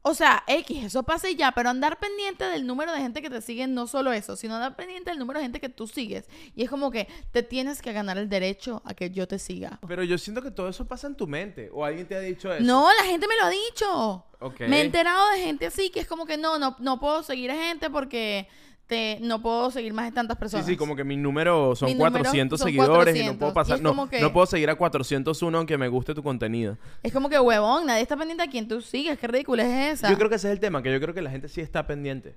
o 0.09 0.15
sea, 0.15 0.45
X, 0.47 0.85
eso 0.85 1.03
pasa 1.03 1.29
y 1.29 1.35
ya, 1.35 1.51
pero 1.51 1.69
andar 1.69 1.99
pendiente 1.99 2.45
del 2.45 2.65
número 2.65 2.93
de 2.93 3.01
gente 3.01 3.21
que 3.21 3.29
te 3.29 3.41
sigue, 3.41 3.67
no 3.67 3.89
solo 3.89 4.13
eso, 4.13 4.37
sino 4.37 4.55
andar 4.55 4.77
pendiente 4.77 5.11
del 5.11 5.19
número 5.19 5.41
de 5.41 5.47
gente 5.47 5.59
que 5.59 5.69
tú 5.69 5.89
sigues. 5.89 6.29
Y 6.55 6.63
es 6.63 6.71
como 6.71 6.93
que 6.93 7.09
te 7.33 7.43
tienes 7.43 7.83
que 7.83 7.93
ganar 7.93 8.17
el 8.17 8.29
derecho 8.29 8.83
a 8.85 8.95
que 8.95 9.11
yo 9.11 9.27
te 9.27 9.41
siga. 9.41 9.81
Pero 9.89 10.05
yo 10.05 10.17
siento 10.17 10.43
que 10.43 10.53
todo 10.53 10.69
eso 10.69 10.87
pasa 10.87 11.09
en 11.09 11.17
tu 11.17 11.27
mente. 11.27 11.71
¿O 11.73 11.85
alguien 11.85 12.07
te 12.07 12.15
ha 12.15 12.21
dicho 12.21 12.53
eso? 12.53 12.63
No, 12.63 12.89
la 12.97 13.05
gente 13.05 13.27
me 13.27 13.35
lo 13.35 13.47
ha 13.47 13.51
dicho. 13.51 14.25
Me 14.61 14.79
he 14.79 14.85
enterado 14.85 15.29
de 15.33 15.41
gente 15.41 15.67
así 15.67 15.91
que 15.91 15.99
es 15.99 16.07
como 16.07 16.25
que 16.25 16.37
no, 16.37 16.57
no, 16.61 16.77
no 16.79 17.01
puedo 17.01 17.25
seguir 17.25 17.51
a 17.51 17.57
gente 17.57 17.91
porque 17.91 18.47
te, 18.87 19.19
no 19.21 19.43
puedo 19.43 19.71
seguir 19.71 19.93
más 19.93 20.07
de 20.07 20.13
tantas 20.13 20.37
Sí, 20.37 20.41
personas. 20.41 20.67
sí, 20.67 20.77
como 20.77 20.95
que 20.95 21.03
mi 21.05 21.17
número 21.17 21.75
son 21.75 21.89
Mi 21.89 21.95
número 21.95 22.13
400 22.13 22.59
son 22.61 22.67
seguidores 22.69 23.17
y 23.17 23.19
no 23.21 23.37
400, 23.37 23.39
puedo 23.39 23.55
pasar, 23.55 23.77
es 23.77 23.83
no, 23.83 24.09
que- 24.09 24.21
no 24.21 24.33
puedo 24.33 24.47
seguir 24.47 24.71
a 24.71 24.77
401 24.77 25.59
aunque 25.59 25.77
me 25.77 25.89
guste 25.89 26.15
tu 26.15 26.23
contenido. 26.23 26.79
Es 27.03 27.13
como 27.13 27.29
que 27.29 27.39
huevón, 27.39 27.87
nadie 27.87 28.03
está 28.03 28.17
pendiente 28.17 28.45
a 28.45 28.49
quien 28.49 28.69
tú 28.69 28.81
sigues. 28.81 29.19
Qué 29.19 29.27
ridícula 29.27 29.65
es 29.65 29.99
esa. 29.99 30.11
Yo 30.11 30.17
creo 30.17 30.29
que 30.29 30.37
ese 30.37 30.49
es 30.49 30.53
el 30.53 30.61
tema, 30.61 30.83
que 30.83 30.93
yo 30.93 31.01
creo 31.01 31.15
que 31.15 31.23
la 31.23 31.31
gente 31.31 31.49
sí 31.49 31.61
está 31.61 31.87
pendiente. 31.87 32.37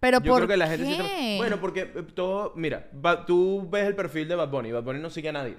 Pero 0.00 0.20
Yo 0.20 0.32
¿por 0.32 0.38
creo 0.40 0.48
que 0.48 0.56
la 0.56 0.66
gente 0.68 0.84
sí 0.84 0.96
qué? 0.96 1.02
está... 1.32 1.36
Bueno, 1.38 1.60
porque 1.60 1.80
eh, 1.82 2.02
todo, 2.14 2.52
mira, 2.56 2.88
va- 3.04 3.24
tú 3.24 3.66
ves 3.70 3.86
el 3.86 3.94
perfil 3.94 4.28
de 4.28 4.34
Bad 4.34 4.48
Bunny, 4.50 4.72
Bad 4.72 4.82
Bunny 4.82 4.98
no 5.00 5.08
sigue 5.10 5.28
a 5.30 5.32
nadie. 5.32 5.56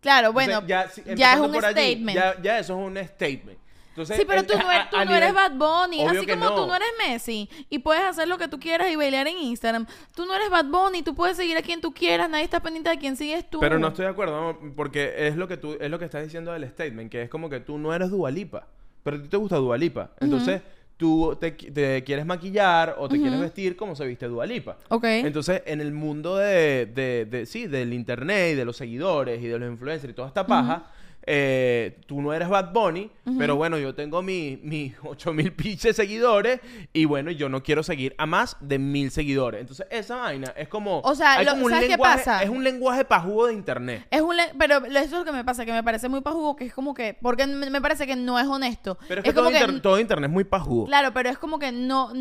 Claro, 0.00 0.32
bueno, 0.32 0.58
Entonces, 0.58 0.68
ya, 0.68 0.88
si- 0.90 1.00
es 1.00 1.06
empezando 1.08 1.48
un 1.58 1.64
allí, 1.64 1.72
statement. 1.72 2.14
ya, 2.16 2.42
ya 2.42 2.58
eso 2.58 2.78
es 2.78 2.86
un 2.86 2.96
statement. 3.08 3.58
Entonces, 3.96 4.16
sí, 4.18 4.24
pero 4.26 4.40
el- 4.40 4.46
tú 4.46 4.52
no, 4.58 4.70
eres, 4.70 4.90
tú 4.90 4.96
a 4.96 5.04
no 5.06 5.14
eres 5.14 5.30
nivel- 5.32 5.34
Bad 5.34 5.52
Bunny. 5.86 6.02
Así 6.04 6.26
como 6.26 6.54
tú 6.54 6.66
no. 6.66 6.74
eres 6.76 6.88
Messi 6.98 7.48
y 7.70 7.78
puedes 7.78 8.02
hacer 8.04 8.28
lo 8.28 8.36
que 8.36 8.46
tú 8.46 8.60
quieras 8.60 8.90
y 8.92 8.96
bailar 8.96 9.26
en 9.26 9.38
Instagram. 9.38 9.86
Tú 10.14 10.26
no 10.26 10.34
eres 10.34 10.50
Bad 10.50 10.66
Bunny, 10.66 11.02
tú 11.02 11.14
puedes 11.14 11.38
seguir 11.38 11.56
a 11.56 11.62
quien 11.62 11.80
tú 11.80 11.94
quieras. 11.94 12.28
Nadie 12.28 12.44
está 12.44 12.60
pendiente 12.60 12.90
de 12.90 12.98
quién 12.98 13.16
sigues 13.16 13.48
tú. 13.48 13.58
Pero 13.58 13.78
no 13.78 13.88
estoy 13.88 14.04
de 14.04 14.10
acuerdo, 14.10 14.58
porque 14.76 15.14
es 15.28 15.36
lo 15.36 15.48
que 15.48 15.56
tú 15.56 15.78
es 15.80 15.90
lo 15.90 15.98
que 15.98 16.04
estás 16.04 16.22
diciendo 16.22 16.52
del 16.52 16.68
statement, 16.68 17.10
que 17.10 17.22
es 17.22 17.30
como 17.30 17.48
que 17.48 17.60
tú 17.60 17.78
no 17.78 17.94
eres 17.94 18.10
Dualipa, 18.10 18.66
pero 19.02 19.16
a 19.16 19.22
ti 19.22 19.28
te 19.28 19.36
gusta 19.38 19.56
Dualipa. 19.56 20.10
Entonces, 20.20 20.60
tú 20.98 21.36
te, 21.40 21.56
qui- 21.56 21.72
te 21.72 22.02
quieres 22.04 22.24
maquillar 22.24 22.96
o 22.98 23.08
te 23.08 23.18
quieres 23.20 23.38
vestir 23.40 23.76
como 23.76 23.94
se 23.96 24.06
viste 24.06 24.26
Dualipa. 24.28 24.78
Ok. 24.88 25.04
Entonces, 25.04 25.62
en 25.66 25.80
el 25.80 25.92
mundo 25.92 26.36
de, 26.36 26.86
de, 26.86 27.26
de- 27.26 27.44
sí, 27.46 27.66
del 27.66 27.92
internet 27.92 28.52
y 28.52 28.54
de 28.56 28.64
los 28.64 28.76
seguidores 28.78 29.42
y 29.42 29.46
de 29.46 29.58
los 29.58 29.70
influencers 29.70 30.10
y 30.10 30.14
toda 30.14 30.28
esta 30.28 30.46
paja, 30.46 30.90
eh, 31.28 31.98
tú 32.06 32.22
no 32.22 32.32
eres 32.32 32.48
Bad 32.48 32.72
Bunny, 32.72 33.10
pero 33.36 33.56
bueno, 33.56 33.76
yo 33.78 33.94
tengo 33.94 34.22
mis 34.22 34.62
mi 34.62 34.94
8000 35.02 35.52
pinches 35.56 35.96
seguidores 35.96 36.60
y 36.92 37.04
bueno, 37.04 37.30
yo 37.32 37.48
no 37.48 37.62
quiero 37.64 37.82
seguir 37.82 38.14
a 38.18 38.26
más 38.26 38.56
de 38.60 38.78
mil 38.78 39.10
seguidores. 39.10 39.60
Entonces, 39.60 39.86
esa 39.90 40.16
vaina 40.16 40.52
es 40.56 40.68
como. 40.68 41.00
O 41.00 41.14
sea, 41.16 41.42
lo- 41.42 41.50
como 41.52 41.64
un 41.66 41.70
¿sabes 41.72 41.86
qué 41.88 41.94
lenguaje- 41.96 42.18
pasa? 42.18 42.42
Es 42.42 42.48
un 42.48 42.62
lenguaje 42.62 43.04
pajugo 43.04 43.46
de 43.48 43.54
internet. 43.54 44.06
Es 44.10 44.20
un 44.20 44.36
pero 44.58 44.84
eso 44.86 44.98
es 45.00 45.10
lo 45.10 45.24
que 45.24 45.32
me 45.32 45.44
pasa, 45.44 45.64
que 45.66 45.72
me 45.72 45.82
parece 45.82 46.08
muy 46.08 46.20
pajugo, 46.20 46.54
que 46.56 46.66
es 46.66 46.72
como 46.74 46.94
que, 46.94 47.16
porque 47.20 47.46
me, 47.46 47.80
parece 47.80 48.06
que 48.06 48.14
no 48.16 48.38
es 48.38 48.46
honesto. 48.46 48.96
Pero 49.08 49.20
es 49.20 49.24
que, 49.24 49.32
todo, 49.32 49.46
como 49.46 49.56
que, 49.58 49.64
inter- 49.64 49.80
todo 49.82 49.98
internet 49.98 50.28
es 50.28 50.32
muy 50.34 50.44
pajugo. 50.44 50.86
claro, 50.86 51.12
pero 51.12 51.28
es 51.28 51.38
como 51.38 51.58
que 51.58 51.72
no, 51.72 52.12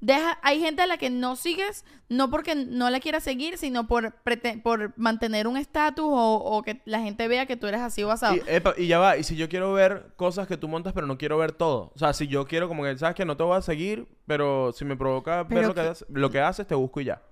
deja, 0.00 0.38
hay 0.42 0.60
gente 0.60 0.82
a 0.82 0.86
la 0.86 0.98
que 0.98 1.10
no 1.10 1.36
sigues, 1.36 1.84
no 2.08 2.30
porque 2.30 2.54
no 2.54 2.90
la 2.90 3.00
quieras 3.00 3.22
seguir, 3.24 3.58
sino 3.58 3.86
por, 3.86 4.14
prete- 4.24 4.60
por 4.62 4.92
mantener 4.98 5.46
un 5.48 5.56
estatus 5.56 6.04
o, 6.08 6.34
o 6.36 6.62
que 6.62 6.80
la 6.84 7.00
gente 7.00 7.26
vea 7.28 7.46
que 7.46 7.56
tú 7.56 7.66
eres 7.66 7.80
así 7.80 8.02
o 8.02 8.08
basado. 8.08 8.36
Y, 8.36 8.42
epa, 8.46 8.74
y 8.76 8.86
ya 8.86 8.98
va, 8.98 9.16
y 9.16 9.24
si 9.24 9.36
yo 9.36 9.48
quiero 9.48 9.72
ver 9.72 10.12
cosas 10.16 10.46
que 10.46 10.56
tú 10.56 10.68
montas, 10.68 10.92
pero 10.92 11.06
no 11.06 11.18
quiero 11.18 11.38
ver 11.38 11.52
todo. 11.52 11.92
O 11.94 11.98
sea, 11.98 12.12
si 12.12 12.26
yo 12.28 12.46
quiero 12.46 12.68
como 12.68 12.82
que, 12.84 12.96
sabes 12.98 13.16
que 13.16 13.24
no 13.24 13.36
te 13.36 13.42
voy 13.42 13.56
a 13.56 13.62
seguir, 13.62 14.06
pero 14.26 14.72
si 14.72 14.84
me 14.84 14.96
provoca 14.96 15.42
ver 15.44 15.48
Pero 15.48 15.68
lo 15.68 15.74
que, 15.74 15.80
que- 15.82 15.88
haces, 15.88 16.06
lo 16.10 16.30
que 16.30 16.40
haces, 16.40 16.66
te 16.66 16.74
busco 16.74 17.00
y 17.00 17.04
ya. 17.06 17.22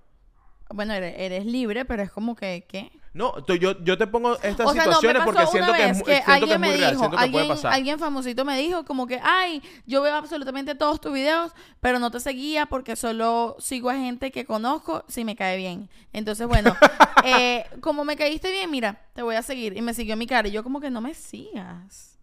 Bueno, 0.69 0.93
eres, 0.93 1.13
eres 1.17 1.45
libre, 1.45 1.85
pero 1.85 2.01
es 2.03 2.11
como 2.11 2.35
que, 2.35 2.65
¿qué? 2.67 2.91
No, 3.15 3.33
yo, 3.47 3.81
yo 3.81 3.97
te 3.97 4.07
pongo 4.07 4.33
estas 4.43 4.67
O 4.67 4.73
sea, 4.73 4.83
situaciones 4.83 5.23
porque 5.23 5.47
siento 5.47 5.71
que, 5.71 5.85
es, 5.85 6.03
que, 6.03 6.21
siento 6.21 6.47
que 6.47 6.57
muy 6.57 6.67
real, 6.67 6.91
dijo, 6.91 7.03
que 7.03 7.09
puede 7.11 7.23
alguien, 7.23 7.47
pasar. 7.47 7.73
alguien 7.73 7.97
famosito 7.97 8.43
me 8.43 8.57
dijo 8.57 8.83
como 8.83 9.07
que, 9.07 9.21
ay, 9.23 9.63
yo 9.85 10.01
veo 10.01 10.13
absolutamente 10.15 10.75
todos 10.75 10.99
tus 10.99 11.13
videos, 11.13 11.53
pero 11.79 11.97
no 11.99 12.11
te 12.11 12.19
seguía 12.19 12.65
porque 12.65 12.97
solo 12.97 13.55
sigo 13.57 13.89
a 13.89 13.95
gente 13.95 14.31
que 14.31 14.43
conozco 14.43 15.05
si 15.07 15.23
me 15.23 15.37
cae 15.37 15.55
bien. 15.55 15.89
Entonces, 16.11 16.45
bueno, 16.45 16.75
eh, 17.23 17.65
como 17.79 18.03
me 18.03 18.17
caíste 18.17 18.51
bien, 18.51 18.69
mira, 18.69 19.01
te 19.13 19.21
voy 19.21 19.35
a 19.35 19.41
seguir. 19.43 19.77
Y 19.77 19.81
me 19.81 19.93
siguió 19.93 20.17
mi 20.17 20.27
cara. 20.27 20.49
Y 20.49 20.51
yo 20.51 20.61
como 20.61 20.81
que 20.81 20.89
no 20.89 20.99
me 20.99 21.13
sigas. 21.13 22.14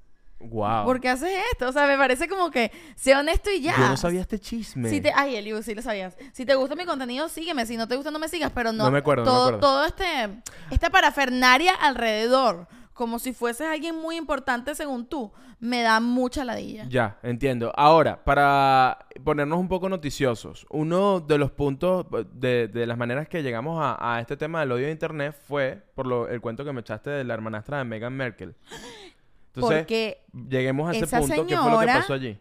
Wow. 0.43 0.85
¿Por 0.85 1.01
qué 1.01 1.09
haces 1.09 1.31
esto? 1.53 1.69
O 1.69 1.73
sea, 1.73 1.87
me 1.87 1.97
parece 1.97 2.29
como 2.29 2.51
que 2.51 2.73
sé 2.97 3.15
honesto 3.15 3.51
y 3.51 3.61
ya. 3.61 3.77
Yo 3.77 3.89
no 3.89 3.97
sabía 3.97 4.21
este 4.21 4.39
chisme. 4.39 4.89
Si 4.89 5.01
te, 5.01 5.13
ay, 5.15 5.37
Eliu, 5.37 5.63
sí 5.63 5.75
lo 5.75 5.83
sabías. 5.83 6.17
Si 6.33 6.45
te 6.45 6.55
gusta 6.55 6.75
mi 6.75 6.85
contenido, 6.85 7.29
sígueme. 7.29 7.65
Si 7.67 7.77
no 7.77 7.89
te 7.89 7.97
gusta, 7.97 8.11
no 8.11 8.19
me 8.19 8.29
sigas. 8.29 8.53
Pero 8.53 8.73
no. 8.73 8.85
No 8.85 8.91
me 8.91 8.99
acuerdo, 8.99 9.25
no 9.25 9.31
me 9.31 9.35
todo, 9.35 9.45
acuerdo. 9.45 9.61
Todo 9.61 9.85
este, 9.87 10.43
esta 10.71 10.91
parafernaria 10.91 11.75
alrededor, 11.75 12.67
como 12.93 13.19
si 13.19 13.33
fueses 13.33 13.67
alguien 13.69 13.97
muy 13.97 14.17
importante 14.17 14.75
según 14.75 15.07
tú, 15.07 15.33
me 15.61 15.83
da 15.83 16.01
mucha 16.01 16.45
ladilla. 16.45 16.87
Ya, 16.89 17.19
entiendo. 17.23 17.73
Ahora, 17.77 18.25
para 18.25 19.07
ponernos 19.23 19.61
un 19.61 19.69
poco 19.69 19.89
noticiosos, 19.89 20.67
uno 20.71 21.21
de 21.21 21.39
los 21.39 21.53
puntos 21.53 22.05
de, 22.33 22.67
de 22.67 22.87
las 22.87 22.99
maneras 22.99 23.29
que 23.29 23.45
llegamos 23.45 23.81
a, 23.81 23.97
a 24.17 24.21
este 24.21 24.37
tema 24.37 24.61
del 24.61 24.73
odio 24.73 24.87
de 24.87 24.93
internet 24.93 25.37
fue 25.47 25.81
por 25.95 26.09
lo, 26.09 26.29
el 26.29 26.41
cuento 26.41 26.65
que 26.65 26.73
me 26.73 26.81
echaste 26.81 27.11
de 27.11 27.23
la 27.23 27.35
hermanastra 27.35 27.79
de 27.79 27.85
Meghan 27.85 28.13
Merkel. 28.13 28.57
Entonces, 29.55 29.79
Porque 29.81 30.23
lleguemos 30.49 30.89
a 30.89 30.93
ese 30.93 31.07
punto. 31.07 31.27
¿Qué 31.47 31.57
fue 31.57 31.71
lo 31.71 31.79
que 31.79 31.85
señora- 31.87 31.95
pasó 32.01 32.13
allí? 32.15 32.39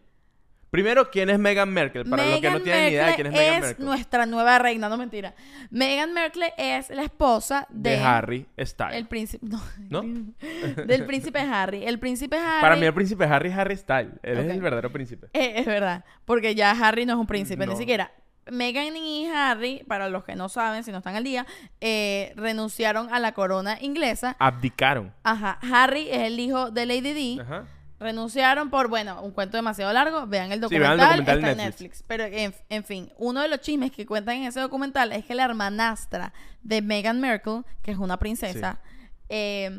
Primero, 0.70 1.10
¿quién 1.10 1.28
es 1.28 1.38
Meghan 1.38 1.68
Merkel? 1.70 2.08
Para 2.08 2.24
los 2.24 2.40
que 2.40 2.46
no 2.48 2.58
Meghan 2.58 2.62
tienen 2.64 2.84
ni 2.86 2.90
idea 2.92 3.06
de 3.08 3.14
quién 3.14 3.26
es 3.26 3.32
Meghan 3.34 3.54
es 3.56 3.60
Merkel. 3.60 3.84
nuestra 3.84 4.24
nueva 4.24 4.58
reina, 4.58 4.88
no 4.88 4.96
mentira. 4.96 5.34
Meghan 5.70 6.14
Merkel 6.14 6.44
es 6.56 6.88
la 6.88 7.02
esposa 7.02 7.66
de, 7.68 7.90
De 7.90 7.98
Harry 7.98 8.46
Styles. 8.58 8.96
el 8.96 9.06
príncipe, 9.06 9.46
no, 9.46 9.60
¿No? 9.90 10.00
del 10.86 11.04
príncipe 11.04 11.40
Harry. 11.40 11.84
El 11.84 11.98
príncipe 11.98 12.38
Harry 12.38 12.62
Para 12.62 12.76
mí 12.76 12.86
el 12.86 12.94
príncipe 12.94 13.24
Harry 13.24 13.50
es 13.50 13.54
Harry 13.58 13.76
Styles. 13.76 14.14
Él 14.22 14.38
es 14.38 14.50
el 14.50 14.62
verdadero 14.62 14.90
príncipe. 14.90 15.26
Eh, 15.34 15.52
es 15.56 15.66
verdad, 15.66 16.06
porque 16.24 16.54
ya 16.54 16.70
Harry 16.70 17.04
no 17.04 17.12
es 17.12 17.18
un 17.18 17.26
príncipe, 17.26 17.66
No. 17.66 17.72
ni 17.72 17.78
siquiera. 17.78 18.10
Meghan 18.50 18.96
y 18.96 19.26
Harry, 19.26 19.84
para 19.86 20.08
los 20.08 20.24
que 20.24 20.34
no 20.34 20.48
saben, 20.48 20.82
si 20.84 20.90
no 20.90 20.98
están 20.98 21.14
al 21.16 21.24
día, 21.24 21.46
eh, 21.80 22.32
renunciaron 22.36 23.12
a 23.12 23.20
la 23.20 23.32
corona 23.32 23.78
inglesa. 23.80 24.36
Abdicaron. 24.38 25.12
Ajá, 25.22 25.58
Harry 25.72 26.08
es 26.10 26.22
el 26.22 26.40
hijo 26.40 26.70
de 26.70 26.86
Lady 26.86 27.12
Di. 27.12 27.40
Ajá. 27.40 27.64
Renunciaron 28.00 28.68
por, 28.68 28.88
bueno, 28.88 29.22
un 29.22 29.30
cuento 29.30 29.56
demasiado 29.56 29.92
largo. 29.92 30.26
Vean 30.26 30.50
el 30.50 30.58
Sí, 30.66 30.76
vean 30.76 30.98
documental, 30.98 31.20
el 31.20 31.24
documental 31.24 31.38
está 31.38 31.52
en 31.52 31.60
en 31.60 31.66
Netflix. 31.66 31.80
Netflix. 32.00 32.04
Pero, 32.08 32.24
en, 32.24 32.54
en 32.68 32.84
fin, 32.84 33.12
uno 33.16 33.40
de 33.42 33.48
los 33.48 33.60
chismes 33.60 33.92
que 33.92 34.04
cuentan 34.06 34.38
en 34.38 34.44
ese 34.44 34.58
documental 34.58 35.12
es 35.12 35.24
que 35.24 35.36
la 35.36 35.44
hermanastra 35.44 36.32
de 36.62 36.82
Meghan 36.82 37.20
Merkel, 37.20 37.62
que 37.80 37.92
es 37.92 37.98
una 37.98 38.18
princesa, 38.18 38.80
eh, 39.28 39.70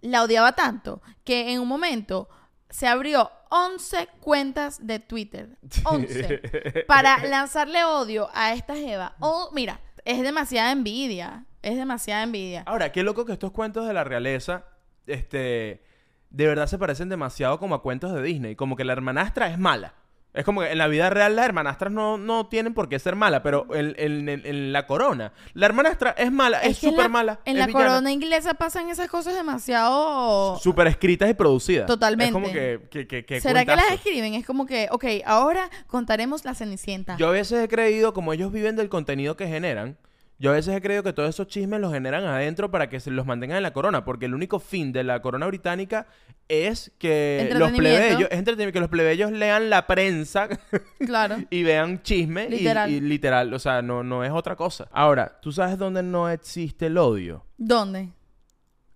la 0.00 0.24
odiaba 0.24 0.52
tanto 0.52 1.00
que 1.22 1.52
en 1.52 1.60
un 1.60 1.68
momento 1.68 2.28
se 2.74 2.88
abrió 2.88 3.30
11 3.50 4.08
cuentas 4.18 4.84
de 4.84 4.98
Twitter. 4.98 5.48
11. 5.84 6.84
para 6.88 7.24
lanzarle 7.24 7.84
odio 7.84 8.28
a 8.34 8.52
esta 8.52 8.74
Jeva. 8.74 9.14
Oh, 9.20 9.48
mira, 9.52 9.80
es 10.04 10.20
demasiada 10.22 10.72
envidia. 10.72 11.44
Es 11.62 11.76
demasiada 11.76 12.24
envidia. 12.24 12.64
Ahora, 12.66 12.90
qué 12.90 13.04
loco 13.04 13.26
que 13.26 13.32
estos 13.32 13.52
cuentos 13.52 13.86
de 13.86 13.94
la 13.94 14.02
realeza, 14.02 14.64
este, 15.06 15.84
de 16.30 16.46
verdad 16.48 16.66
se 16.66 16.76
parecen 16.76 17.08
demasiado 17.08 17.60
como 17.60 17.76
a 17.76 17.82
cuentos 17.82 18.12
de 18.12 18.22
Disney. 18.22 18.56
Como 18.56 18.74
que 18.74 18.82
la 18.82 18.92
hermanastra 18.94 19.46
es 19.46 19.58
mala. 19.58 19.94
Es 20.34 20.44
como 20.44 20.62
que 20.62 20.72
en 20.72 20.78
la 20.78 20.88
vida 20.88 21.10
real 21.10 21.36
las 21.36 21.44
hermanastras 21.46 21.92
no, 21.92 22.18
no 22.18 22.46
tienen 22.48 22.74
por 22.74 22.88
qué 22.88 22.98
ser 22.98 23.14
malas, 23.14 23.42
pero 23.44 23.72
en, 23.72 23.94
en- 23.96 24.28
en- 24.28 24.42
en 24.44 24.72
la 24.72 24.84
corona, 24.86 25.32
la 25.54 25.66
hermanastra 25.66 26.10
es 26.18 26.32
mala, 26.32 26.58
es 26.60 26.76
súper 26.78 27.04
la- 27.04 27.08
mala. 27.08 27.40
En 27.44 27.54
es 27.54 27.60
la 27.60 27.66
villana. 27.68 27.86
corona 27.86 28.10
inglesa 28.12 28.54
pasan 28.54 28.90
esas 28.90 29.08
cosas 29.08 29.34
demasiado... 29.34 30.58
Súper 30.58 30.88
escritas 30.88 31.30
y 31.30 31.34
producidas. 31.34 31.86
Totalmente. 31.86 32.26
Es 32.26 32.32
como 32.32 32.52
que... 32.52 32.80
que, 32.90 33.06
que- 33.06 33.24
que 33.24 33.40
¿Será 33.40 33.64
que 33.64 33.76
las 33.76 33.92
escriben? 33.92 34.34
Es 34.34 34.44
como 34.44 34.66
que, 34.66 34.88
ok, 34.90 35.04
ahora 35.24 35.70
contaremos 35.86 36.44
la 36.44 36.54
Cenicienta. 36.54 37.16
Yo 37.16 37.28
a 37.28 37.32
veces 37.32 37.62
he 37.62 37.68
creído, 37.68 38.12
como 38.12 38.32
ellos 38.32 38.50
viven 38.52 38.76
del 38.76 38.88
contenido 38.88 39.36
que 39.36 39.46
generan, 39.46 39.96
yo 40.38 40.50
a 40.50 40.54
veces 40.54 40.74
he 40.76 40.80
creído 40.80 41.02
que 41.02 41.12
todos 41.12 41.28
esos 41.30 41.46
chismes 41.46 41.80
los 41.80 41.92
generan 41.92 42.24
adentro 42.24 42.70
para 42.70 42.88
que 42.88 43.00
se 43.00 43.10
los 43.10 43.24
mantengan 43.26 43.58
en 43.58 43.62
la 43.62 43.72
corona, 43.72 44.04
porque 44.04 44.26
el 44.26 44.34
único 44.34 44.58
fin 44.58 44.92
de 44.92 45.04
la 45.04 45.22
corona 45.22 45.46
británica 45.46 46.06
es 46.48 46.92
que 46.98 47.50
los 47.54 47.70
plebeyos, 47.72 48.28
es 48.30 48.38
entretenimiento, 48.38 48.72
que 48.72 48.80
los 48.80 48.88
plebeyos 48.90 49.32
lean 49.32 49.70
la 49.70 49.86
prensa 49.86 50.48
Claro. 50.98 51.36
y 51.50 51.62
vean 51.62 52.02
chisme 52.02 52.46
y- 52.46 52.50
Literal. 52.58 52.90
Y, 52.90 53.00
literal, 53.00 53.54
o 53.54 53.58
sea, 53.58 53.80
no, 53.80 54.02
no 54.02 54.24
es 54.24 54.30
otra 54.32 54.56
cosa. 54.56 54.88
Ahora, 54.92 55.38
¿tú 55.40 55.52
sabes 55.52 55.78
dónde 55.78 56.02
no 56.02 56.28
existe 56.28 56.86
el 56.86 56.98
odio? 56.98 57.44
¿Dónde? 57.56 58.10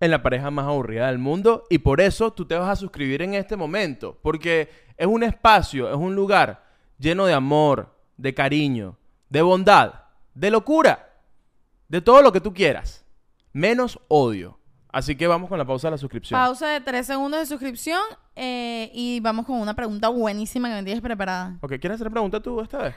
en 0.01 0.11
la 0.11 0.23
pareja 0.23 0.49
más 0.49 0.65
aburrida 0.65 1.07
del 1.07 1.17
mundo 1.17 1.65
y 1.69 1.79
por 1.79 1.99
eso 1.99 2.31
tú 2.31 2.45
te 2.45 2.55
vas 2.55 2.69
a 2.69 2.75
suscribir 2.77 3.21
en 3.21 3.33
este 3.33 3.57
momento, 3.57 4.17
porque 4.21 4.69
es 4.95 5.05
un 5.07 5.23
espacio, 5.23 5.89
es 5.89 5.97
un 5.97 6.15
lugar 6.15 6.63
lleno 6.97 7.25
de 7.25 7.33
amor, 7.33 7.93
de 8.15 8.33
cariño, 8.33 8.97
de 9.27 9.41
bondad, 9.41 9.95
de 10.33 10.51
locura, 10.51 11.08
de 11.89 12.01
todo 12.01 12.21
lo 12.21 12.31
que 12.31 12.39
tú 12.39 12.53
quieras, 12.53 13.05
menos 13.51 13.99
odio. 14.07 14.57
Así 14.91 15.15
que 15.15 15.27
vamos 15.27 15.49
con 15.49 15.57
la 15.59 15.65
pausa 15.65 15.87
de 15.87 15.91
la 15.91 15.97
suscripción. 15.99 16.39
Pausa 16.39 16.67
de 16.67 16.81
tres 16.81 17.05
segundos 17.05 17.39
de 17.41 17.45
suscripción 17.45 18.01
eh, 18.35 18.89
y 18.93 19.19
vamos 19.19 19.45
con 19.45 19.59
una 19.59 19.75
pregunta 19.75 20.07
buenísima 20.09 20.67
que 20.69 20.75
me 20.75 20.83
tienes 20.83 21.01
preparada. 21.01 21.57
ok, 21.61 21.73
¿quieres 21.79 21.95
hacer 22.01 22.09
pregunta 22.09 22.39
tú 22.39 22.59
esta 22.61 22.79
vez? 22.79 22.95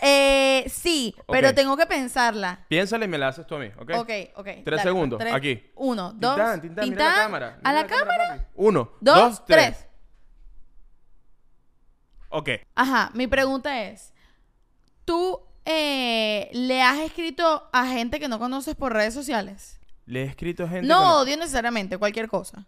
Eh, 0.00 0.64
sí, 0.68 1.14
pero 1.28 1.54
tengo 1.54 1.74
que 1.76 1.86
pensarla. 1.86 2.64
Piénsala 2.68 3.06
y 3.06 3.08
me 3.08 3.16
la 3.18 3.28
haces 3.28 3.46
tú 3.46 3.54
a 3.54 3.58
mí, 3.58 3.68
¿ok? 3.78 3.90
Ok, 3.96 4.10
ok. 4.36 4.44
Tres 4.44 4.64
dale, 4.64 4.82
segundos, 4.82 5.18
tres- 5.18 5.32
aquí. 5.34 5.70
Uno, 5.74 6.12
dos. 6.14 6.36
Tintán, 6.36 6.60
Tintán, 6.60 6.84
mira 6.84 6.96
Tintán, 6.96 7.12
la 7.16 7.22
cámara. 7.22 7.60
¿A 7.64 7.72
la 7.72 7.86
cámara? 7.86 8.24
papi. 8.28 8.44
Uno, 8.56 8.92
Dos, 9.00 9.16
dos, 9.16 9.44
tres. 9.46 9.76
tres. 9.78 9.86
Ok. 12.28 12.48
Ajá, 12.74 13.10
mi 13.14 13.26
pregunta 13.26 13.82
es, 13.84 14.12
¿tú 15.04 15.40
eh, 15.66 16.48
le 16.52 16.82
has 16.82 17.00
escrito 17.00 17.68
a 17.72 17.86
gente 17.86 18.18
que 18.18 18.28
no 18.28 18.38
conoces 18.38 18.74
por 18.74 18.92
redes 18.92 19.12
sociales? 19.12 19.78
Le 20.06 20.22
he 20.22 20.26
escrito 20.26 20.64
a 20.64 20.68
gente... 20.68 20.86
No 20.86 21.00
que 21.00 21.06
odio 21.06 21.36
necesariamente, 21.36 21.98
cualquier 21.98 22.28
cosa. 22.28 22.66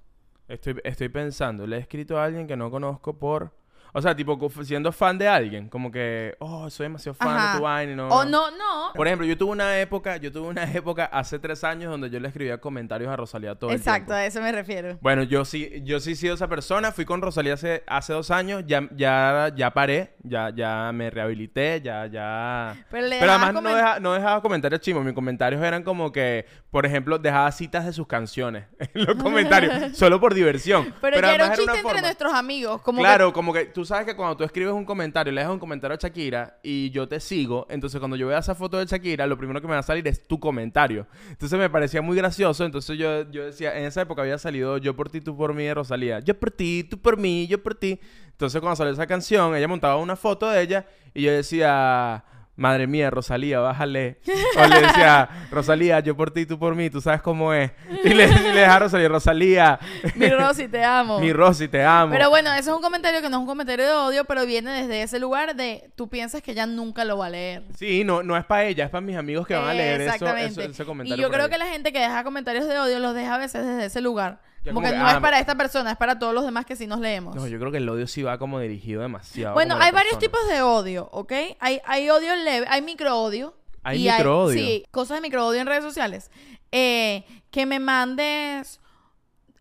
Estoy, 0.48 0.80
estoy 0.84 1.08
pensando, 1.08 1.66
le 1.66 1.76
he 1.76 1.80
escrito 1.80 2.18
a 2.18 2.24
alguien 2.24 2.46
que 2.46 2.56
no 2.56 2.70
conozco 2.70 3.18
por... 3.18 3.56
O 3.98 4.02
sea, 4.02 4.14
tipo, 4.14 4.38
siendo 4.62 4.92
fan 4.92 5.18
de 5.18 5.26
alguien. 5.28 5.68
Como 5.68 5.90
que, 5.90 6.36
oh, 6.38 6.70
soy 6.70 6.84
demasiado 6.84 7.14
fan 7.14 7.28
Ajá. 7.36 7.52
de 7.52 7.58
tu 7.58 7.64
vaina 7.64 7.96
no... 7.96 8.08
O 8.08 8.24
no, 8.24 8.50
no. 8.52 8.92
Por 8.94 9.06
ejemplo, 9.08 9.26
yo 9.26 9.36
tuve 9.36 9.50
una 9.52 9.78
época, 9.80 10.16
yo 10.18 10.30
tuve 10.30 10.46
una 10.48 10.64
época 10.72 11.06
hace 11.06 11.38
tres 11.38 11.64
años 11.64 11.90
donde 11.90 12.08
yo 12.10 12.20
le 12.20 12.28
escribía 12.28 12.58
comentarios 12.58 13.10
a 13.10 13.16
Rosalía 13.16 13.54
todo 13.56 13.70
el 13.70 13.76
Exacto, 13.76 14.06
tiempo. 14.06 14.12
a 14.14 14.24
eso 14.26 14.40
me 14.40 14.52
refiero. 14.52 14.98
Bueno, 15.00 15.24
yo 15.24 15.44
sí, 15.44 15.82
yo 15.84 15.98
sí 16.00 16.12
he 16.12 16.14
sido 16.14 16.34
esa 16.34 16.46
persona. 16.48 16.92
Fui 16.92 17.04
con 17.04 17.20
Rosalía 17.22 17.54
hace, 17.54 17.82
hace 17.86 18.12
dos 18.12 18.30
años. 18.30 18.62
Ya, 18.66 18.88
ya, 18.94 19.50
ya 19.56 19.70
paré. 19.72 20.14
Ya, 20.22 20.50
ya 20.54 20.90
me 20.94 21.10
rehabilité. 21.10 21.80
Ya, 21.82 22.06
ya. 22.06 22.76
Pero 22.90 23.06
le 23.08 23.18
Pero 23.18 23.32
además 23.32 23.54
no, 23.54 23.60
comen- 23.62 23.74
deja- 23.76 24.00
no 24.00 24.12
dejaba 24.12 24.40
comentarios 24.42 24.80
chimos. 24.80 25.04
Mis 25.04 25.14
comentarios 25.14 25.60
eran 25.62 25.82
como 25.82 26.12
que, 26.12 26.46
por 26.70 26.86
ejemplo, 26.86 27.18
dejaba 27.18 27.50
citas 27.52 27.84
de 27.86 27.92
sus 27.92 28.06
canciones 28.06 28.66
en 28.94 29.04
los 29.06 29.16
comentarios. 29.16 29.92
solo 29.96 30.20
por 30.20 30.34
diversión. 30.34 30.94
Pero, 31.00 31.20
ya 31.20 31.34
era 31.34 31.44
un 31.46 31.50
chiste 31.52 31.64
entre 31.70 31.82
forma- 31.82 32.00
nuestros 32.00 32.32
amigos. 32.32 32.82
Como 32.82 33.00
claro, 33.00 33.32
como 33.32 33.52
que 33.52 33.64
tú 33.66 33.84
sabes 33.88 34.06
que 34.06 34.14
cuando 34.14 34.36
tú 34.36 34.44
escribes 34.44 34.72
un 34.72 34.84
comentario, 34.84 35.32
le 35.32 35.40
dejas 35.40 35.52
un 35.52 35.58
comentario 35.58 35.96
a 35.96 35.98
Shakira 35.98 36.58
y 36.62 36.90
yo 36.90 37.08
te 37.08 37.18
sigo, 37.18 37.66
entonces 37.68 37.98
cuando 37.98 38.16
yo 38.16 38.28
vea 38.28 38.38
esa 38.38 38.54
foto 38.54 38.78
de 38.78 38.86
Shakira, 38.86 39.26
lo 39.26 39.36
primero 39.36 39.60
que 39.60 39.66
me 39.66 39.72
va 39.72 39.80
a 39.80 39.82
salir 39.82 40.06
es 40.06 40.26
tu 40.28 40.38
comentario. 40.38 41.06
Entonces 41.30 41.58
me 41.58 41.68
parecía 41.68 42.02
muy 42.02 42.16
gracioso, 42.16 42.64
entonces 42.64 42.96
yo, 42.96 43.28
yo 43.30 43.46
decía, 43.46 43.76
en 43.76 43.86
esa 43.86 44.02
época 44.02 44.22
había 44.22 44.38
salido 44.38 44.78
Yo 44.78 44.94
por 44.94 45.10
ti, 45.10 45.20
tú 45.20 45.36
por 45.36 45.54
mí 45.54 45.64
de 45.64 45.74
Rosalía. 45.74 46.20
Yo 46.20 46.38
por 46.38 46.50
ti, 46.50 46.84
tú 46.84 46.98
por 47.00 47.16
mí, 47.16 47.46
yo 47.48 47.62
por 47.62 47.74
ti. 47.74 47.98
Entonces 48.26 48.60
cuando 48.60 48.76
salió 48.76 48.92
esa 48.92 49.06
canción, 49.06 49.56
ella 49.56 49.66
montaba 49.66 49.96
una 49.96 50.14
foto 50.14 50.48
de 50.48 50.62
ella 50.62 50.86
y 51.14 51.22
yo 51.22 51.32
decía... 51.32 52.24
Madre 52.58 52.88
mía, 52.88 53.08
Rosalía, 53.08 53.60
bájale. 53.60 54.18
O 54.56 54.66
le 54.66 54.80
decía, 54.80 55.28
Rosalía, 55.50 56.00
yo 56.00 56.16
por 56.16 56.32
ti, 56.32 56.44
tú 56.44 56.58
por 56.58 56.74
mí, 56.74 56.90
tú 56.90 57.00
sabes 57.00 57.22
cómo 57.22 57.54
es. 57.54 57.70
Y 58.02 58.08
le, 58.08 58.24
y 58.24 58.28
le 58.52 58.52
dejaba 58.60 58.74
a 58.74 58.78
Rosalía, 58.80 59.08
Rosalía, 59.08 59.78
mi 60.16 60.28
Rosy, 60.28 60.66
te 60.66 60.82
amo. 60.84 61.20
mi 61.20 61.32
Rosy, 61.32 61.68
te 61.68 61.84
amo. 61.84 62.10
Pero 62.12 62.30
bueno, 62.30 62.52
eso 62.54 62.70
es 62.72 62.76
un 62.76 62.82
comentario 62.82 63.22
que 63.22 63.28
no 63.28 63.36
es 63.36 63.40
un 63.42 63.46
comentario 63.46 63.84
de 63.86 63.92
odio, 63.92 64.24
pero 64.24 64.44
viene 64.44 64.72
desde 64.72 65.02
ese 65.02 65.20
lugar 65.20 65.54
de 65.54 65.88
tú 65.94 66.08
piensas 66.08 66.42
que 66.42 66.50
ella 66.50 66.66
nunca 66.66 67.04
lo 67.04 67.16
va 67.16 67.26
a 67.26 67.30
leer. 67.30 67.62
Sí, 67.76 68.02
no, 68.02 68.24
no 68.24 68.36
es 68.36 68.44
para 68.44 68.64
ella, 68.64 68.86
es 68.86 68.90
para 68.90 69.02
mis 69.02 69.16
amigos 69.16 69.46
que 69.46 69.54
van 69.54 69.68
a 69.68 69.74
leer 69.74 70.00
eso, 70.00 70.26
eso- 70.36 70.60
ese 70.60 70.82
y 70.82 70.84
comentario. 70.84 71.22
yo 71.22 71.28
por 71.28 71.34
creo 71.34 71.44
ahí. 71.46 71.50
que 71.52 71.58
la 71.58 71.66
gente 71.66 71.92
que 71.92 72.00
deja 72.00 72.24
comentarios 72.24 72.66
de 72.66 72.76
odio 72.76 72.98
los 72.98 73.14
deja 73.14 73.36
a 73.36 73.38
veces 73.38 73.64
desde 73.64 73.84
ese 73.86 74.00
lugar. 74.00 74.40
Ya 74.64 74.72
Como 74.72 74.86
que 74.86 74.94
no 74.94 75.06
ah, 75.06 75.12
es 75.12 75.20
para 75.20 75.38
esta 75.38 75.54
persona, 75.56 75.92
es 75.92 75.96
para 75.96 76.18
todos 76.18 76.34
los 76.34 76.44
demás 76.44 76.66
que 76.66 76.76
sí 76.76 76.86
nos 76.86 77.00
leemos. 77.00 77.34
No, 77.36 77.46
yo 77.46 77.58
creo 77.58 77.70
que 77.70 77.78
el 77.78 77.88
odio 77.88 78.06
sí 78.06 78.22
va 78.22 78.38
como 78.38 78.58
dirigido 78.58 79.02
demasiado. 79.02 79.54
Bueno, 79.54 79.76
hay 79.78 79.92
varios 79.92 80.18
tipos 80.18 80.40
de 80.48 80.62
odio, 80.62 81.08
¿ok? 81.12 81.32
Hay, 81.60 81.80
hay 81.84 82.10
odio 82.10 82.34
leve, 82.36 82.66
hay 82.68 82.82
microodio. 82.82 83.56
Hay 83.82 84.06
y 84.06 84.10
microodio. 84.10 84.58
Sí, 84.58 84.84
cosas 84.90 85.18
de 85.18 85.20
microodio 85.20 85.60
en 85.60 85.66
redes 85.66 85.84
sociales. 85.84 86.30
Eh, 86.72 87.24
que 87.50 87.66
me 87.66 87.78
mandes 87.78 88.80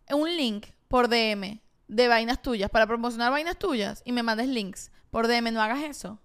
un 0.09 0.35
link 0.35 0.67
por 0.87 1.07
DM 1.07 1.59
de 1.87 2.07
vainas 2.07 2.41
tuyas 2.41 2.69
para 2.69 2.87
promocionar 2.87 3.31
vainas 3.31 3.57
tuyas 3.57 4.01
y 4.05 4.11
me 4.11 4.23
mandes 4.23 4.47
links 4.47 4.91
por 5.11 5.27
DM. 5.27 5.51
No 5.53 5.61
hagas 5.61 5.83
eso. 5.83 6.19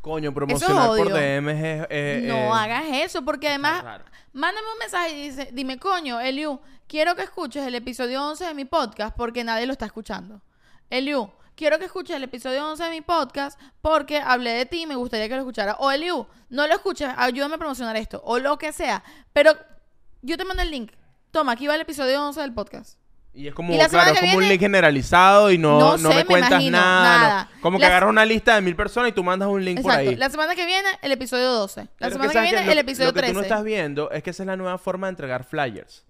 Coño, 0.00 0.32
promocionar 0.32 0.88
por 0.88 1.00
odio. 1.12 1.14
DM 1.14 1.48
es... 1.50 1.86
es- 1.90 2.22
no 2.24 2.36
es- 2.36 2.52
hagas 2.62 2.84
eso 2.90 3.22
porque 3.22 3.48
además 3.48 3.82
mándame 4.32 4.66
un 4.72 4.78
mensaje 4.78 5.10
y 5.18 5.28
dice, 5.28 5.50
dime, 5.52 5.78
coño, 5.78 6.20
Eliu, 6.20 6.60
quiero 6.86 7.14
que 7.16 7.22
escuches 7.22 7.66
el 7.66 7.74
episodio 7.74 8.24
11 8.26 8.44
de 8.46 8.54
mi 8.54 8.64
podcast 8.64 9.14
porque 9.16 9.44
nadie 9.44 9.66
lo 9.66 9.72
está 9.72 9.86
escuchando. 9.86 10.40
Eliu, 10.88 11.30
quiero 11.54 11.78
que 11.78 11.84
escuches 11.84 12.16
el 12.16 12.22
episodio 12.24 12.66
11 12.68 12.84
de 12.84 12.90
mi 12.90 13.00
podcast 13.02 13.60
porque 13.82 14.18
hablé 14.18 14.52
de 14.52 14.66
ti 14.66 14.82
y 14.82 14.86
me 14.86 14.94
gustaría 14.96 15.28
que 15.28 15.34
lo 15.34 15.40
escuchara. 15.40 15.74
O 15.78 15.90
Eliu, 15.90 16.26
no 16.48 16.66
lo 16.66 16.74
escuches, 16.74 17.08
ayúdame 17.16 17.56
a 17.56 17.58
promocionar 17.58 17.96
esto. 17.96 18.22
O 18.24 18.38
lo 18.38 18.56
que 18.58 18.72
sea. 18.72 19.02
Pero 19.34 19.52
yo 20.22 20.36
te 20.38 20.44
mando 20.44 20.62
el 20.62 20.70
link. 20.70 20.92
Toma, 21.30 21.52
aquí 21.52 21.66
va 21.66 21.74
el 21.74 21.82
episodio 21.82 22.24
11 22.26 22.40
del 22.40 22.54
podcast. 22.54 22.98
Y 23.32 23.46
es 23.46 23.54
como, 23.54 23.72
Y 23.72 23.78
claro, 23.78 24.12
es 24.20 24.34
un 24.34 24.48
link 24.48 24.58
generalizado 24.60 25.52
y 25.52 25.56
no, 25.58 25.78
No 25.78 25.96
no, 25.98 26.10
sé, 26.10 26.16
me 26.16 26.24
cuentas 26.24 26.62
nada. 26.64 27.48
no. 27.54 27.60
Como 27.62 27.78
que 27.78 27.84
agarras 27.86 28.10
una 28.10 28.24
lista 28.24 28.56
de 28.56 28.60
mil 28.60 28.74
personas 28.74 29.10
y 29.10 29.12
tú 29.12 29.22
mandas 29.22 29.48
un 29.48 29.64
link 29.64 29.80
por 29.82 29.92
ahí. 29.92 30.16
La 30.16 30.28
semana 30.30 30.54
que 30.56 30.66
viene, 30.66 30.88
el 31.00 31.12
episodio 31.12 31.50
12. 31.52 31.82
La 31.82 31.86
Pero 31.96 32.06
es 32.08 32.12
semana 32.14 32.28
que, 32.30 32.34
¿sabes 32.34 32.50
viene, 32.50 32.64
qué? 32.64 32.70
el 32.72 32.76
Lo- 32.76 32.80
episodio 32.82 33.08
Lo 33.10 33.14
que 33.14 33.18
13. 33.20 33.32
tú 33.32 33.38
no 33.38 33.42
estás 33.44 33.62
viendo 33.64 34.10
es 34.10 34.22
que 34.24 34.30
esa 34.30 34.42
es 34.42 34.46
la 34.48 34.56
nueva 34.56 34.78
forma 34.78 35.06
de 35.06 35.10
entregar 35.12 35.44
flyers. 35.44 36.04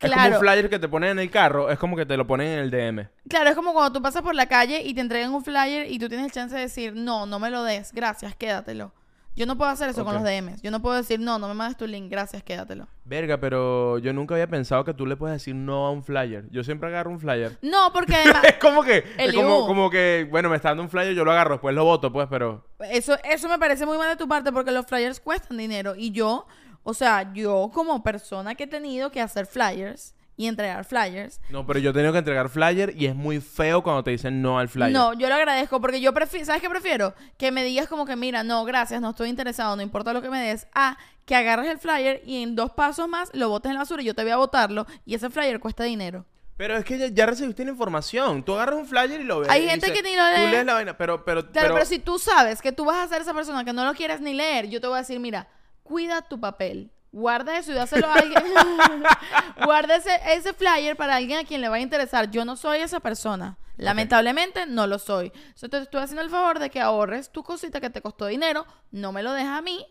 Es 0.00 0.10
como 0.10 0.14
Claro. 0.14 0.34
un 0.36 0.40
flyer 0.40 0.70
que 0.70 0.78
te 0.78 0.88
ponen 0.88 1.10
en 1.10 1.18
el 1.18 1.30
carro, 1.30 1.70
es 1.70 1.78
como 1.78 1.96
que 1.96 2.06
te 2.06 2.16
lo 2.16 2.26
ponen 2.26 2.48
en 2.48 2.58
el 2.60 2.70
DM. 2.70 3.08
Claro, 3.28 3.50
es 3.50 3.56
como 3.56 3.72
cuando 3.72 3.92
tú 3.92 4.02
pasas 4.02 4.22
por 4.22 4.34
la 4.34 4.46
calle 4.46 4.82
y 4.82 4.94
te 4.94 5.00
entregan 5.00 5.32
un 5.34 5.44
flyer 5.44 5.90
y 5.90 5.98
tú 5.98 6.08
tienes 6.08 6.26
el 6.26 6.32
chance 6.32 6.54
de 6.54 6.62
decir, 6.62 6.92
no, 6.94 7.26
no 7.26 7.38
me 7.40 7.50
lo 7.50 7.62
des, 7.64 7.92
gracias, 7.92 8.34
quédatelo. 8.36 8.92
Yo 9.34 9.46
no 9.46 9.56
puedo 9.56 9.70
hacer 9.70 9.88
eso 9.88 10.04
con 10.04 10.14
los 10.14 10.22
DMs. 10.22 10.60
Yo 10.60 10.70
no 10.70 10.82
puedo 10.82 10.96
decir, 10.96 11.18
no, 11.18 11.38
no 11.38 11.48
me 11.48 11.54
mandes 11.54 11.78
tu 11.78 11.86
link, 11.86 12.10
gracias, 12.10 12.42
quédatelo. 12.42 12.86
Verga, 13.04 13.38
pero 13.38 13.98
yo 13.98 14.12
nunca 14.12 14.34
había 14.34 14.46
pensado 14.46 14.84
que 14.84 14.92
tú 14.92 15.06
le 15.06 15.16
puedes 15.16 15.36
decir 15.36 15.54
no 15.54 15.86
a 15.86 15.90
un 15.90 16.02
flyer. 16.02 16.48
Yo 16.50 16.62
siempre 16.62 16.88
agarro 16.88 17.10
un 17.10 17.18
flyer. 17.18 17.58
No, 17.62 17.92
porque 17.92 18.14
además, 18.14 18.44
Es 18.48 18.58
como 18.58 18.82
que, 18.82 19.04
es 19.16 19.32
como, 19.32 19.66
como 19.66 19.88
que, 19.88 20.28
bueno, 20.30 20.50
me 20.50 20.56
está 20.56 20.68
dando 20.68 20.82
un 20.82 20.90
flyer, 20.90 21.14
yo 21.14 21.24
lo 21.24 21.32
agarro, 21.32 21.54
después 21.54 21.74
lo 21.74 21.84
voto, 21.84 22.12
pues, 22.12 22.28
pero... 22.28 22.66
eso, 22.90 23.16
eso 23.24 23.48
me 23.48 23.58
parece 23.58 23.86
muy 23.86 23.96
mal 23.96 24.10
de 24.10 24.16
tu 24.16 24.28
parte 24.28 24.52
porque 24.52 24.70
los 24.70 24.86
flyers 24.86 25.18
cuestan 25.18 25.56
dinero. 25.56 25.94
Y 25.96 26.10
yo, 26.10 26.46
o 26.82 26.92
sea, 26.92 27.32
yo 27.32 27.70
como 27.72 28.02
persona 28.02 28.54
que 28.54 28.64
he 28.64 28.68
tenido 28.68 29.10
que 29.10 29.22
hacer 29.22 29.46
flyers 29.46 30.14
y 30.36 30.46
entregar 30.46 30.84
flyers, 30.84 31.40
No, 31.50 31.66
pero 31.66 31.78
yo 31.78 31.90
he 31.90 31.92
tenido 31.92 32.12
que 32.12 32.18
entregar 32.18 32.48
flyer 32.48 32.94
y 32.96 33.06
es 33.06 33.14
muy 33.14 33.40
feo 33.40 33.82
cuando 33.82 34.02
te 34.02 34.10
dicen 34.12 34.40
no 34.42 34.58
al 34.58 34.68
flyer. 34.68 34.90
No, 34.90 35.12
yo 35.12 35.28
lo 35.28 35.34
agradezco 35.34 35.80
porque 35.80 36.00
yo 36.00 36.12
prefiero, 36.14 36.46
¿sabes 36.46 36.62
qué 36.62 36.70
prefiero? 36.70 37.14
Que 37.36 37.52
me 37.52 37.62
digas 37.64 37.86
como 37.86 38.06
que, 38.06 38.16
mira, 38.16 38.42
no, 38.42 38.64
gracias, 38.64 39.00
no 39.00 39.10
estoy 39.10 39.28
interesado, 39.28 39.76
no 39.76 39.82
importa 39.82 40.12
lo 40.12 40.22
que 40.22 40.30
me 40.30 40.40
des, 40.40 40.66
a 40.74 40.96
que 41.26 41.36
agarres 41.36 41.70
el 41.70 41.78
flyer 41.78 42.22
y 42.24 42.42
en 42.42 42.56
dos 42.56 42.72
pasos 42.72 43.08
más 43.08 43.30
lo 43.34 43.48
botes 43.48 43.70
en 43.70 43.74
la 43.74 43.80
basura 43.80 44.02
y 44.02 44.06
yo 44.06 44.14
te 44.14 44.22
voy 44.22 44.32
a 44.32 44.36
botarlo 44.36 44.86
y 45.04 45.14
ese 45.14 45.30
flyer 45.30 45.60
cuesta 45.60 45.84
dinero. 45.84 46.24
Pero 46.56 46.76
es 46.76 46.84
que 46.84 46.98
ya, 46.98 47.08
ya 47.08 47.26
recibiste 47.26 47.64
la 47.64 47.70
información. 47.72 48.44
Tú 48.44 48.54
agarras 48.54 48.76
un 48.76 48.86
flyer 48.86 49.20
y 49.20 49.24
lo 49.24 49.40
ves. 49.40 49.48
Hay 49.48 49.66
gente 49.68 49.86
dice- 49.86 50.00
que 50.02 50.08
ni 50.08 50.14
lo 50.16 50.28
lee. 50.28 50.44
Tú 50.44 50.50
lees 50.50 50.66
la 50.66 50.74
vaina, 50.74 50.96
pero... 50.96 51.24
pero, 51.24 51.50
Claro, 51.50 51.74
pero, 51.74 51.86
si 51.86 51.98
tú 51.98 52.18
sabes 52.18 52.60
que 52.62 52.72
tú 52.72 52.84
vas 52.84 52.98
a 52.98 53.08
ser 53.08 53.22
esa 53.22 53.34
persona 53.34 53.64
que 53.64 53.72
no 53.72 53.84
lo 53.84 53.94
quieres 53.94 54.20
ni 54.20 54.32
leer, 54.34 54.68
yo 54.68 54.80
te 54.80 54.86
voy 54.86 54.96
a 54.96 55.00
decir, 55.00 55.18
mira, 55.18 55.48
cuida 55.82 56.22
tu 56.22 56.38
papel. 56.38 56.90
Guarda 57.12 57.58
eso 57.58 57.72
y 57.72 57.74
dáselo 57.74 58.06
a 58.08 58.14
alguien. 58.14 58.42
Guarda 59.64 59.96
ese, 59.96 60.10
ese 60.28 60.52
flyer 60.54 60.96
para 60.96 61.16
alguien 61.16 61.38
a 61.38 61.44
quien 61.44 61.60
le 61.60 61.68
va 61.68 61.76
a 61.76 61.80
interesar. 61.80 62.30
Yo 62.30 62.44
no 62.44 62.56
soy 62.56 62.78
esa 62.80 63.00
persona. 63.00 63.58
Lamentablemente 63.76 64.66
no 64.66 64.86
lo 64.86 64.98
soy. 64.98 65.32
Entonces 65.34 65.70
te 65.70 65.78
estoy 65.78 66.00
haciendo 66.02 66.22
el 66.22 66.30
favor 66.30 66.58
de 66.58 66.70
que 66.70 66.80
ahorres 66.80 67.30
tu 67.30 67.42
cosita 67.42 67.80
que 67.80 67.90
te 67.90 68.00
costó 68.00 68.26
dinero, 68.26 68.66
no 68.90 69.12
me 69.12 69.22
lo 69.22 69.32
dejas 69.32 69.58
a 69.58 69.62
mí, 69.62 69.86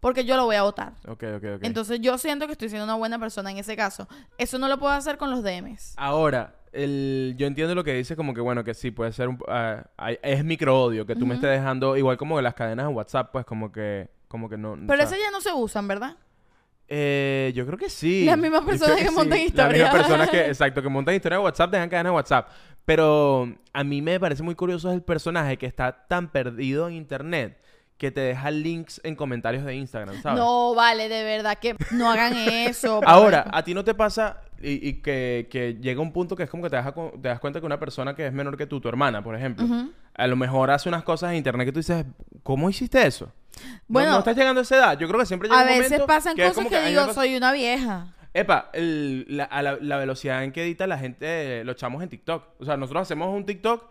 porque 0.00 0.24
yo 0.24 0.36
lo 0.36 0.44
voy 0.44 0.56
a 0.56 0.62
votar. 0.62 0.94
Ok, 1.06 1.22
ok, 1.36 1.44
ok. 1.56 1.62
Entonces 1.62 2.00
yo 2.00 2.18
siento 2.18 2.46
que 2.46 2.52
estoy 2.52 2.68
siendo 2.68 2.84
una 2.84 2.94
buena 2.94 3.18
persona 3.18 3.50
en 3.50 3.58
ese 3.58 3.76
caso. 3.76 4.08
Eso 4.38 4.58
no 4.58 4.68
lo 4.68 4.78
puedo 4.78 4.92
hacer 4.92 5.18
con 5.18 5.30
los 5.30 5.42
DMs. 5.42 5.94
Ahora, 5.96 6.54
el, 6.72 7.34
yo 7.36 7.46
entiendo 7.46 7.74
lo 7.74 7.84
que 7.84 7.94
dices, 7.94 8.16
como 8.16 8.32
que 8.32 8.40
bueno, 8.40 8.64
que 8.64 8.74
sí, 8.74 8.90
puede 8.90 9.12
ser 9.12 9.28
un... 9.28 9.38
hay- 9.96 10.18
es 10.22 10.44
microodio, 10.44 11.04
que 11.06 11.14
tú 11.16 11.26
me 11.26 11.34
estés 11.34 11.50
dejando, 11.50 11.96
igual 11.96 12.16
como 12.16 12.36
que 12.36 12.42
las 12.42 12.54
cadenas 12.54 12.86
de 12.88 12.92
WhatsApp, 12.92 13.30
pues 13.32 13.44
como 13.44 13.70
que... 13.72 14.08
Como 14.28 14.48
que 14.48 14.56
no... 14.56 14.76
Pero 14.88 15.02
esas 15.02 15.18
ya 15.18 15.30
no 15.30 15.40
se 15.40 15.52
usan, 15.52 15.86
¿verdad? 15.86 16.16
Eh, 16.88 17.52
yo 17.54 17.66
creo 17.66 17.78
que 17.78 17.90
sí. 17.90 18.24
Las 18.24 18.38
mismas 18.38 18.64
personas 18.64 18.96
que 18.98 19.10
montan 19.10 19.38
Las 19.38 19.46
historias. 19.48 19.72
mismas 19.72 19.94
personas 19.94 20.30
que, 20.30 20.40
exacto, 20.46 20.82
que 20.82 20.88
montan 20.88 21.14
historias 21.14 21.40
de 21.40 21.44
WhatsApp, 21.44 21.70
dejan 21.72 21.88
cadenas 21.88 22.12
de 22.12 22.14
WhatsApp. 22.16 22.48
Pero 22.84 23.52
a 23.72 23.82
mí 23.84 24.00
me 24.02 24.20
parece 24.20 24.42
muy 24.42 24.54
curioso 24.54 24.92
el 24.92 25.02
personaje 25.02 25.56
que 25.56 25.66
está 25.66 26.06
tan 26.06 26.28
perdido 26.30 26.86
en 26.88 26.94
internet 26.94 27.58
que 27.98 28.10
te 28.10 28.20
deja 28.20 28.50
links 28.50 29.00
en 29.04 29.16
comentarios 29.16 29.64
de 29.64 29.74
Instagram, 29.74 30.20
¿sabes? 30.22 30.38
No, 30.38 30.74
vale, 30.74 31.08
de 31.08 31.24
verdad 31.24 31.58
que 31.58 31.74
no 31.92 32.10
hagan 32.10 32.34
eso. 32.36 33.00
Ahora, 33.06 33.48
¿a 33.50 33.64
ti 33.64 33.72
no 33.72 33.82
te 33.84 33.94
pasa 33.94 34.42
y, 34.62 34.86
y 34.86 34.92
que, 35.00 35.48
que 35.50 35.78
llega 35.80 36.00
un 36.02 36.12
punto 36.12 36.36
que 36.36 36.42
es 36.42 36.50
como 36.50 36.62
que 36.62 36.68
te 36.70 36.76
das, 36.76 36.92
cu- 36.92 37.12
te 37.20 37.28
das 37.28 37.40
cuenta 37.40 37.58
que 37.58 37.64
una 37.66 37.80
persona 37.80 38.14
que 38.14 38.26
es 38.26 38.32
menor 38.34 38.56
que 38.58 38.66
tú, 38.66 38.80
tu 38.80 38.88
hermana, 38.88 39.24
por 39.24 39.34
ejemplo, 39.34 39.66
a 40.14 40.26
lo 40.26 40.36
mejor 40.36 40.70
hace 40.70 40.90
unas 40.90 41.04
cosas 41.04 41.30
en 41.30 41.38
internet 41.38 41.66
que 41.66 41.72
tú 41.72 41.78
dices, 41.80 42.04
¿cómo 42.42 42.68
hiciste 42.68 43.04
eso? 43.06 43.32
No- 43.64 43.80
Bueno, 43.88 44.12
no, 44.12 44.18
estás 44.18 44.36
llegando 44.36 44.60
a 44.60 44.62
esa 44.62 44.76
edad. 44.76 44.98
Yo 44.98 45.08
creo 45.08 45.20
que 45.20 45.26
siempre 45.26 45.48
llega 45.48 45.60
a 45.60 45.62
un 45.64 45.68
veces 45.68 45.90
momento 45.90 46.06
pasan 46.06 46.34
que 46.36 46.42
es 46.42 46.48
cosas 46.48 46.64
como 46.64 46.70
que, 46.70 46.88
digo, 46.88 47.12
soy 47.14 47.36
una 47.36 47.52
vieja. 47.52 48.08
Epa, 48.34 48.70
el- 48.74 49.24
la, 49.28 49.44
a 49.44 49.62
la, 49.62 49.78
la 49.80 49.96
velocidad 49.96 50.44
en 50.44 50.52
que 50.52 50.62
edita 50.62 50.86
la 50.86 50.98
gente, 50.98 51.64
los 51.64 51.76
chamos 51.76 52.02
en 52.02 52.08
TikTok. 52.10 52.60
O 52.60 52.64
sea, 52.64 52.76
nosotros 52.76 53.02
hacemos 53.02 53.34
un 53.34 53.46
TikTok 53.46 53.84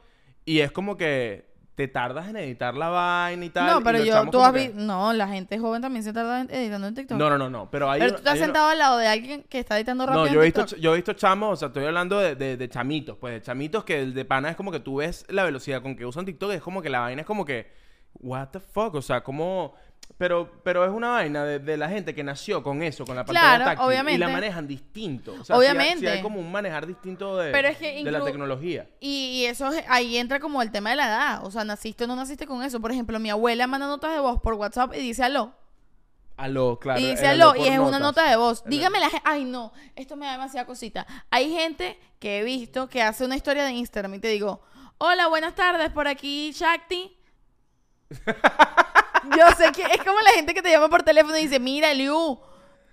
y 0.46 0.60
es 0.60 0.72
como 0.72 0.98
que 0.98 1.54
te 1.74 1.88
tardas 1.90 2.30
en 2.30 2.38
editar 2.38 2.74
la 2.76 2.88
vaina 2.90 3.44
y 3.44 3.50
tal. 3.50 3.66
No, 3.66 3.80
y 3.82 3.84
pero 3.84 3.98
los 3.98 4.08
yo, 4.08 4.14
chamos 4.14 4.32
tú 4.32 4.38
como 4.38 4.46
has 4.46 4.54
que- 4.54 4.60
visto. 4.68 4.76
No, 4.82 5.12
la 5.14 5.28
gente 5.28 5.60
joven 5.60 5.82
también 5.82 6.04
se 6.04 6.14
tarda 6.14 6.42
en- 6.42 6.52
editando 6.52 6.88
en 6.88 6.94
TikTok. 6.96 7.18
No, 7.18 7.30
no, 7.30 7.38
no, 7.38 7.50
no. 7.50 7.70
Pero 7.72 7.90
hay 7.92 8.00
pero 8.00 8.16
tú 8.16 8.22
hay 8.30 8.36
uno- 8.38 8.46
sentado 8.46 8.70
al 8.70 8.78
lado 8.78 8.98
de 9.00 9.08
alguien 9.08 9.44
que 9.50 9.60
está 9.60 9.76
editando 9.78 10.06
rápido 10.06 10.22
No, 10.22 10.28
en 10.28 10.34
yo 10.36 10.42
he, 10.42 10.46
visto, 10.46 10.62
TikTok. 10.62 10.80
ch- 10.80 10.82
yo 10.82 10.94
he 10.94 10.96
visto 10.96 11.14
chamos, 11.14 11.52
o 11.54 11.56
sea, 11.58 11.68
estoy 11.70 11.84
hablando 11.86 12.20
de, 12.20 12.36
de- 12.36 12.56
de 12.56 12.70
chamitos, 12.70 13.18
pues 13.20 13.34
de 13.34 13.42
chamitos 13.42 13.84
que 13.84 14.00
el 14.02 14.14
de 14.14 14.24
pana 14.26 14.52
es 14.52 14.56
como 14.56 14.72
que 14.72 14.80
tú 14.80 14.98
ves 14.98 15.26
la 15.28 15.44
velocidad 15.44 15.82
con 15.82 15.98
que 15.98 16.06
usan 16.06 16.24
TikTok 16.24 16.52
es 16.54 16.62
como 16.62 16.82
que 16.82 16.90
la 16.90 17.00
vaina 17.00 17.22
es 17.22 17.28
como 17.28 17.44
que, 17.44 17.68
what 18.26 18.50
the 18.50 18.60
fuck, 18.60 18.96
o 18.96 19.02
sea, 19.02 19.22
como... 19.24 19.74
Pero, 20.18 20.62
pero 20.64 20.86
es 20.86 20.92
una 20.92 21.10
vaina 21.10 21.44
de, 21.44 21.60
de 21.60 21.76
la 21.78 21.90
gente 21.90 22.14
que 22.16 22.24
nació 22.24 22.62
con 22.64 22.82
eso, 22.84 23.06
con 23.06 23.16
la 23.16 23.26
pantalla 23.26 23.56
Claro, 23.58 23.66
táctil, 23.66 23.84
y 23.84 23.88
obviamente. 23.88 24.20
la 24.20 24.30
manejan 24.30 24.68
distinto. 24.68 25.34
O 25.42 25.44
sea, 25.44 25.56
hay- 25.58 25.64
hay, 25.66 25.72
Obviamente. 25.72 26.22
como 26.22 26.40
un 26.40 26.52
manejar 26.52 26.86
distinto 26.88 27.36
de, 27.38 27.52
Pero 27.52 27.68
es 27.68 27.78
que 27.78 28.02
de 28.04 28.12
la 28.12 28.24
tecnología. 28.24 28.88
Y, 29.02 29.42
y 29.42 29.46
eso 29.46 29.68
es- 29.74 29.84
ahí 29.90 30.18
entra 30.18 30.40
como 30.40 30.62
el 30.62 30.72
tema 30.72 30.92
de 30.92 30.96
la 30.98 31.08
edad. 31.08 31.46
O 31.46 31.52
sea, 31.52 31.64
naciste 31.66 32.04
o 32.06 32.08
no 32.08 32.16
naciste 32.16 32.46
con 32.48 32.64
eso. 32.64 32.80
Por 32.80 32.92
ejemplo, 32.92 33.20
mi 33.20 33.30
abuela 33.30 33.66
manda 33.68 33.88
notas 33.88 34.14
de 34.14 34.20
voz 34.20 34.40
por 34.42 34.54
WhatsApp 34.54 34.94
y 34.96 35.00
dice 35.00 35.24
aló. 35.24 35.54
Aló, 36.38 36.78
claro. 36.80 37.00
y 37.00 37.08
dice 37.12 37.28
aló, 37.28 37.54
y 37.56 37.68
es 37.68 37.80
una 37.80 37.98
nota 37.98 38.30
de 38.30 38.36
voz. 38.36 38.64
Dígame 38.66 39.00
la 39.00 39.10
gente. 39.10 39.24
Ay, 39.26 39.44
no, 39.44 39.74
esto 39.96 40.16
me 40.18 40.26
da 40.28 40.34
demasiada 40.34 40.66
cosita. 40.68 41.08
Hay 41.32 41.50
gente 41.52 41.98
que 42.20 42.40
he 42.40 42.44
visto 42.44 42.88
que 42.90 43.02
hace 43.02 43.26
una 43.26 43.36
historia 43.38 43.64
de 43.66 43.72
Instagram 43.72 44.14
y 44.16 44.20
te 44.20 44.28
digo, 44.28 44.62
hola, 44.98 45.28
buenas 45.28 45.56
tardes, 45.56 45.90
por 45.92 46.08
aquí 46.08 46.52
Shakti. 46.54 47.18
Yo 49.38 49.56
sé 49.58 49.72
que 49.72 49.82
es 49.82 50.04
como 50.04 50.20
la 50.20 50.32
gente 50.32 50.54
que 50.54 50.62
te 50.62 50.70
llama 50.70 50.90
por 50.90 51.04
teléfono 51.04 51.38
y 51.38 51.42
dice, 51.42 51.60
mira, 51.60 51.94
Liu, 51.94 52.40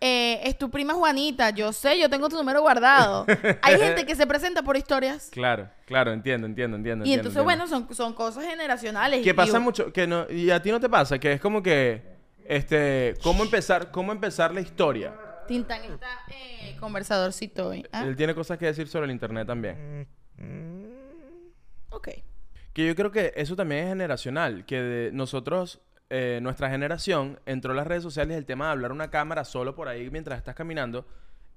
eh, 0.00 0.40
es 0.48 0.58
tu 0.58 0.70
prima 0.70 0.94
Juanita. 0.94 1.50
Yo 1.50 1.72
sé, 1.72 1.98
yo 1.98 2.10
tengo 2.10 2.28
tu 2.28 2.36
número 2.36 2.60
guardado. 2.60 3.24
Hay 3.62 3.78
gente 3.78 4.04
que 4.04 4.16
se 4.16 4.26
presenta 4.26 4.62
por 4.62 4.76
historias. 4.76 5.28
Claro, 5.30 5.68
claro, 5.86 6.12
entiendo, 6.12 6.46
entiendo, 6.46 6.76
entiendo. 6.76 7.04
Y 7.04 7.12
entonces, 7.12 7.38
entiendo. 7.38 7.44
bueno, 7.44 7.66
son, 7.68 7.94
son 7.94 8.12
cosas 8.12 8.44
generacionales. 8.44 9.22
Que 9.22 9.34
pasa 9.34 9.60
mucho, 9.60 9.92
que 9.92 10.06
no, 10.06 10.28
y 10.28 10.50
a 10.50 10.60
ti 10.60 10.70
no 10.72 10.80
te 10.80 10.88
pasa, 10.88 11.18
que 11.18 11.34
es 11.34 11.40
como 11.40 11.62
que, 11.62 12.02
este, 12.44 13.14
cómo 13.22 13.44
empezar, 13.44 13.90
cómo 13.90 14.10
empezar 14.10 14.52
la 14.52 14.60
historia. 14.60 15.14
Tintán 15.46 15.84
está 15.84 16.08
eh, 16.28 16.76
conversadorcito 16.80 17.68
hoy. 17.68 17.86
¿ah? 17.92 18.04
Él 18.04 18.16
tiene 18.16 18.34
cosas 18.34 18.58
que 18.58 18.66
decir 18.66 18.88
sobre 18.88 19.04
el 19.04 19.12
internet 19.12 19.46
también. 19.46 20.08
Ok. 21.90 22.08
Que 22.72 22.86
yo 22.86 22.94
creo 22.94 23.10
que 23.10 23.32
eso 23.36 23.54
también 23.56 23.84
es 23.84 23.88
generacional, 23.90 24.64
que 24.64 24.80
de 24.80 25.12
nosotros, 25.12 25.80
eh, 26.10 26.38
nuestra 26.42 26.70
generación, 26.70 27.38
entró 27.44 27.72
a 27.72 27.76
las 27.76 27.86
redes 27.86 28.02
sociales 28.02 28.36
el 28.36 28.46
tema 28.46 28.66
de 28.66 28.72
hablar 28.72 28.92
una 28.92 29.10
cámara 29.10 29.44
solo 29.44 29.74
por 29.74 29.88
ahí 29.88 30.10
mientras 30.10 30.38
estás 30.38 30.54
caminando, 30.54 31.06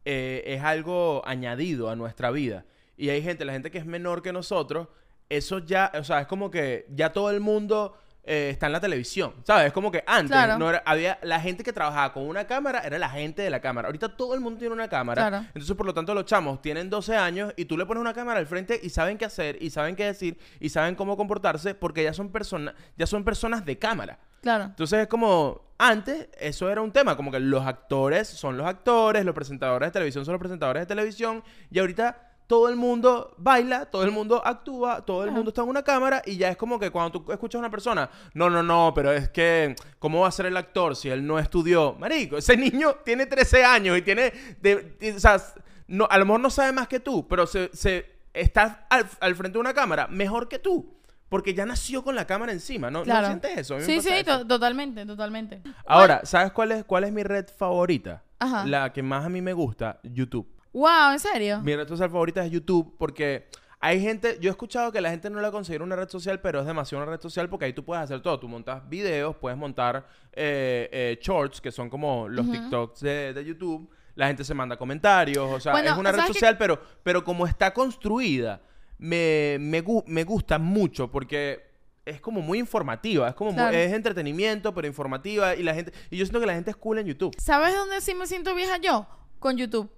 eh, 0.03 0.43
es 0.45 0.61
algo 0.61 1.21
añadido 1.25 1.89
a 1.89 1.95
nuestra 1.95 2.31
vida. 2.31 2.65
Y 2.97 3.09
hay 3.09 3.21
gente, 3.21 3.45
la 3.45 3.53
gente 3.53 3.71
que 3.71 3.77
es 3.77 3.85
menor 3.85 4.21
que 4.21 4.33
nosotros, 4.33 4.87
eso 5.29 5.59
ya, 5.59 5.91
o 5.95 6.03
sea, 6.03 6.21
es 6.21 6.27
como 6.27 6.51
que 6.51 6.85
ya 6.89 7.11
todo 7.11 7.31
el 7.31 7.39
mundo 7.39 7.97
eh, 8.25 8.49
está 8.51 8.65
en 8.65 8.71
la 8.71 8.79
televisión, 8.79 9.33
¿sabes? 9.43 9.67
Es 9.67 9.73
como 9.73 9.91
que 9.91 10.03
antes 10.07 10.31
Claro. 10.31 10.57
no 10.57 10.69
era, 10.69 10.81
había 10.85 11.19
la 11.21 11.39
gente 11.39 11.63
que 11.63 11.71
trabajaba 11.71 12.11
con 12.11 12.23
una 12.27 12.45
cámara, 12.47 12.79
era 12.79 12.97
la 12.97 13.09
gente 13.09 13.41
de 13.41 13.49
la 13.49 13.59
cámara. 13.61 13.87
Ahorita 13.87 14.15
todo 14.17 14.33
el 14.33 14.41
mundo 14.41 14.59
tiene 14.59 14.73
una 14.73 14.87
cámara. 14.89 15.27
Claro. 15.29 15.45
Entonces, 15.47 15.75
por 15.75 15.85
lo 15.85 15.93
tanto, 15.93 16.13
los 16.13 16.25
chamos 16.25 16.61
tienen 16.61 16.89
12 16.89 17.15
años 17.15 17.53
y 17.55 17.65
tú 17.65 17.77
le 17.77 17.85
pones 17.85 18.01
una 18.01 18.13
cámara 18.13 18.39
al 18.39 18.47
frente 18.47 18.79
y 18.81 18.89
saben 18.89 19.17
qué 19.17 19.25
hacer, 19.25 19.57
y 19.61 19.69
saben 19.69 19.95
qué 19.95 20.05
decir, 20.05 20.37
y 20.59 20.69
saben 20.69 20.95
cómo 20.95 21.15
comportarse, 21.17 21.75
porque 21.75 22.03
ya 22.03 22.13
son 22.13 22.29
personas, 22.31 22.73
ya 22.97 23.05
son 23.07 23.23
personas 23.23 23.63
de 23.65 23.77
cámara. 23.77 24.19
Claro. 24.41 24.65
Entonces 24.65 24.99
es 24.99 25.07
como, 25.07 25.73
antes 25.77 26.27
eso 26.39 26.69
era 26.69 26.81
un 26.81 26.91
tema, 26.91 27.15
como 27.17 27.31
que 27.31 27.39
los 27.39 27.65
actores 27.65 28.27
son 28.27 28.57
los 28.57 28.67
actores, 28.67 29.25
los 29.25 29.33
presentadores 29.33 29.87
de 29.87 29.91
televisión 29.91 30.23
son 30.25 30.33
los 30.33 30.39
presentadores 30.39 30.81
de 30.83 30.85
televisión, 30.87 31.43
y 31.71 31.79
ahorita 31.79 32.24
todo 32.47 32.69
el 32.69 32.75
mundo 32.75 33.33
baila, 33.37 33.85
todo 33.85 34.03
el 34.03 34.11
mundo 34.11 34.41
actúa, 34.45 35.05
todo 35.05 35.23
el 35.23 35.29
Ajá. 35.29 35.35
mundo 35.35 35.49
está 35.49 35.61
en 35.61 35.69
una 35.69 35.83
cámara, 35.83 36.21
y 36.25 36.37
ya 36.37 36.49
es 36.49 36.57
como 36.57 36.79
que 36.79 36.91
cuando 36.91 37.19
tú 37.19 37.31
escuchas 37.31 37.55
a 37.55 37.59
una 37.59 37.71
persona, 37.71 38.09
no, 38.33 38.49
no, 38.49 38.61
no, 38.61 38.91
pero 38.93 39.11
es 39.11 39.29
que, 39.29 39.75
¿cómo 39.99 40.21
va 40.21 40.27
a 40.27 40.31
ser 40.31 40.45
el 40.45 40.57
actor 40.57 40.95
si 40.95 41.09
él 41.09 41.25
no 41.25 41.39
estudió? 41.39 41.93
Marico, 41.99 42.37
ese 42.37 42.55
niño 42.57 42.95
tiene 43.03 43.25
13 43.25 43.63
años 43.65 43.97
y 43.97 44.01
tiene, 44.01 44.31
de, 44.61 45.13
o 45.15 45.19
sea, 45.19 45.41
no, 45.87 46.07
a 46.09 46.17
lo 46.17 46.25
mejor 46.25 46.41
no 46.41 46.49
sabe 46.49 46.71
más 46.71 46.87
que 46.87 46.99
tú, 46.99 47.27
pero 47.27 47.47
se, 47.47 47.69
se 47.73 48.05
está 48.33 48.85
al, 48.89 49.07
al 49.19 49.35
frente 49.35 49.53
de 49.53 49.59
una 49.59 49.73
cámara 49.73 50.07
mejor 50.07 50.47
que 50.47 50.59
tú. 50.59 50.93
Porque 51.27 51.55
ya 51.55 51.65
nació 51.65 52.03
con 52.03 52.15
la 52.15 52.27
cámara 52.27 52.51
encima, 52.51 52.91
¿no? 52.91 53.03
¿No 53.03 53.25
sientes 53.25 53.57
eso? 53.57 53.79
Sí, 53.81 53.99
sí, 53.99 54.09
eso. 54.09 54.45
totalmente, 54.45 55.07
totalmente. 55.07 55.59
Ahora, 55.87 56.21
¿sabes 56.23 56.51
cuál 56.51 56.71
es, 56.71 56.85
cuál 56.85 57.03
es 57.03 57.11
mi 57.11 57.23
red 57.23 57.47
favorita? 57.47 58.23
Ajá. 58.37 58.63
La 58.65 58.93
que 58.93 59.01
más 59.01 59.25
a 59.25 59.29
mí 59.29 59.41
me 59.41 59.51
gusta, 59.51 59.99
YouTube. 60.03 60.47
Wow, 60.75 61.13
¿en 61.13 61.19
serio? 61.19 61.61
Mi 61.61 61.73
red 61.75 61.87
social 61.87 62.09
favorita 62.09 62.43
es 62.45 62.51
YouTube 62.51 62.95
porque 62.97 63.47
hay 63.79 64.01
gente, 64.01 64.37
yo 64.41 64.49
he 64.49 64.51
escuchado 64.51 64.91
que 64.91 64.99
la 64.99 65.09
gente 65.09 65.29
no 65.29 65.39
la 65.39 65.49
considera 65.51 65.83
una 65.85 65.95
red 65.95 66.09
social, 66.09 66.41
pero 66.41 66.59
es 66.59 66.65
demasiado 66.65 67.01
una 67.03 67.11
red 67.13 67.21
social 67.21 67.47
porque 67.49 67.65
ahí 67.65 67.73
tú 67.73 67.85
puedes 67.85 68.03
hacer 68.03 68.21
todo. 68.21 68.39
Tú 68.39 68.47
montas 68.49 68.87
videos, 68.89 69.35
puedes 69.37 69.57
montar 69.57 70.05
eh, 70.33 70.89
eh, 70.91 71.19
shorts, 71.21 71.61
que 71.61 71.71
son 71.71 71.89
como 71.89 72.27
los 72.27 72.45
TikToks 72.51 72.99
de, 73.01 73.33
de 73.33 73.45
YouTube. 73.45 73.89
La 74.15 74.27
gente 74.27 74.43
se 74.43 74.53
manda 74.53 74.75
comentarios, 74.77 75.49
o 75.49 75.59
sea, 75.61 75.71
Bueno, 75.71 75.91
es 75.91 75.97
una 75.97 76.11
red 76.11 76.25
social, 76.27 76.57
pero, 76.57 76.81
pero 77.03 77.23
como 77.23 77.45
está 77.47 77.73
construida, 77.73 78.61
me, 78.97 79.57
me, 79.59 79.83
gu- 79.83 80.03
me 80.07 80.23
gusta 80.23 80.57
mucho 80.57 81.09
porque 81.11 81.63
es 82.05 82.19
como 82.21 82.41
muy 82.41 82.59
informativa, 82.59 83.27
es 83.29 83.35
como 83.35 83.51
muy- 83.51 83.59
Claro. 83.61 83.77
es 83.77 83.93
entretenimiento, 83.93 84.73
pero 84.73 84.87
informativa 84.87 85.55
y 85.55 85.63
la 85.63 85.73
gente 85.73 85.91
y 86.09 86.17
yo 86.17 86.25
siento 86.25 86.39
que 86.39 86.45
la 86.45 86.53
gente 86.53 86.71
es 86.71 86.77
cool 86.77 86.99
en 86.99 87.07
YouTube. 87.07 87.33
¿Sabes 87.37 87.73
dónde 87.75 87.99
sí 88.01 88.13
me 88.13 88.25
siento 88.27 88.53
vieja 88.55 88.77
yo? 88.77 89.05
Con 89.39 89.57
YouTube. 89.57 89.89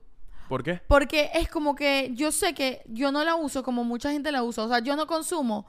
¿Por 0.48 0.64
qué? 0.64 0.82
Porque 0.88 1.30
es 1.34 1.50
como 1.50 1.76
que 1.76 2.12
yo 2.14 2.32
sé 2.32 2.54
que 2.54 2.82
yo 2.88 3.12
no 3.12 3.24
la 3.24 3.36
uso 3.36 3.64
como 3.64 3.84
mucha 3.84 4.12
gente 4.12 4.32
la 4.32 4.44
usa. 4.44 4.64
O 4.64 4.68
sea, 4.70 4.80
yo 4.80 4.96
no 4.96 5.06
consumo, 5.08 5.66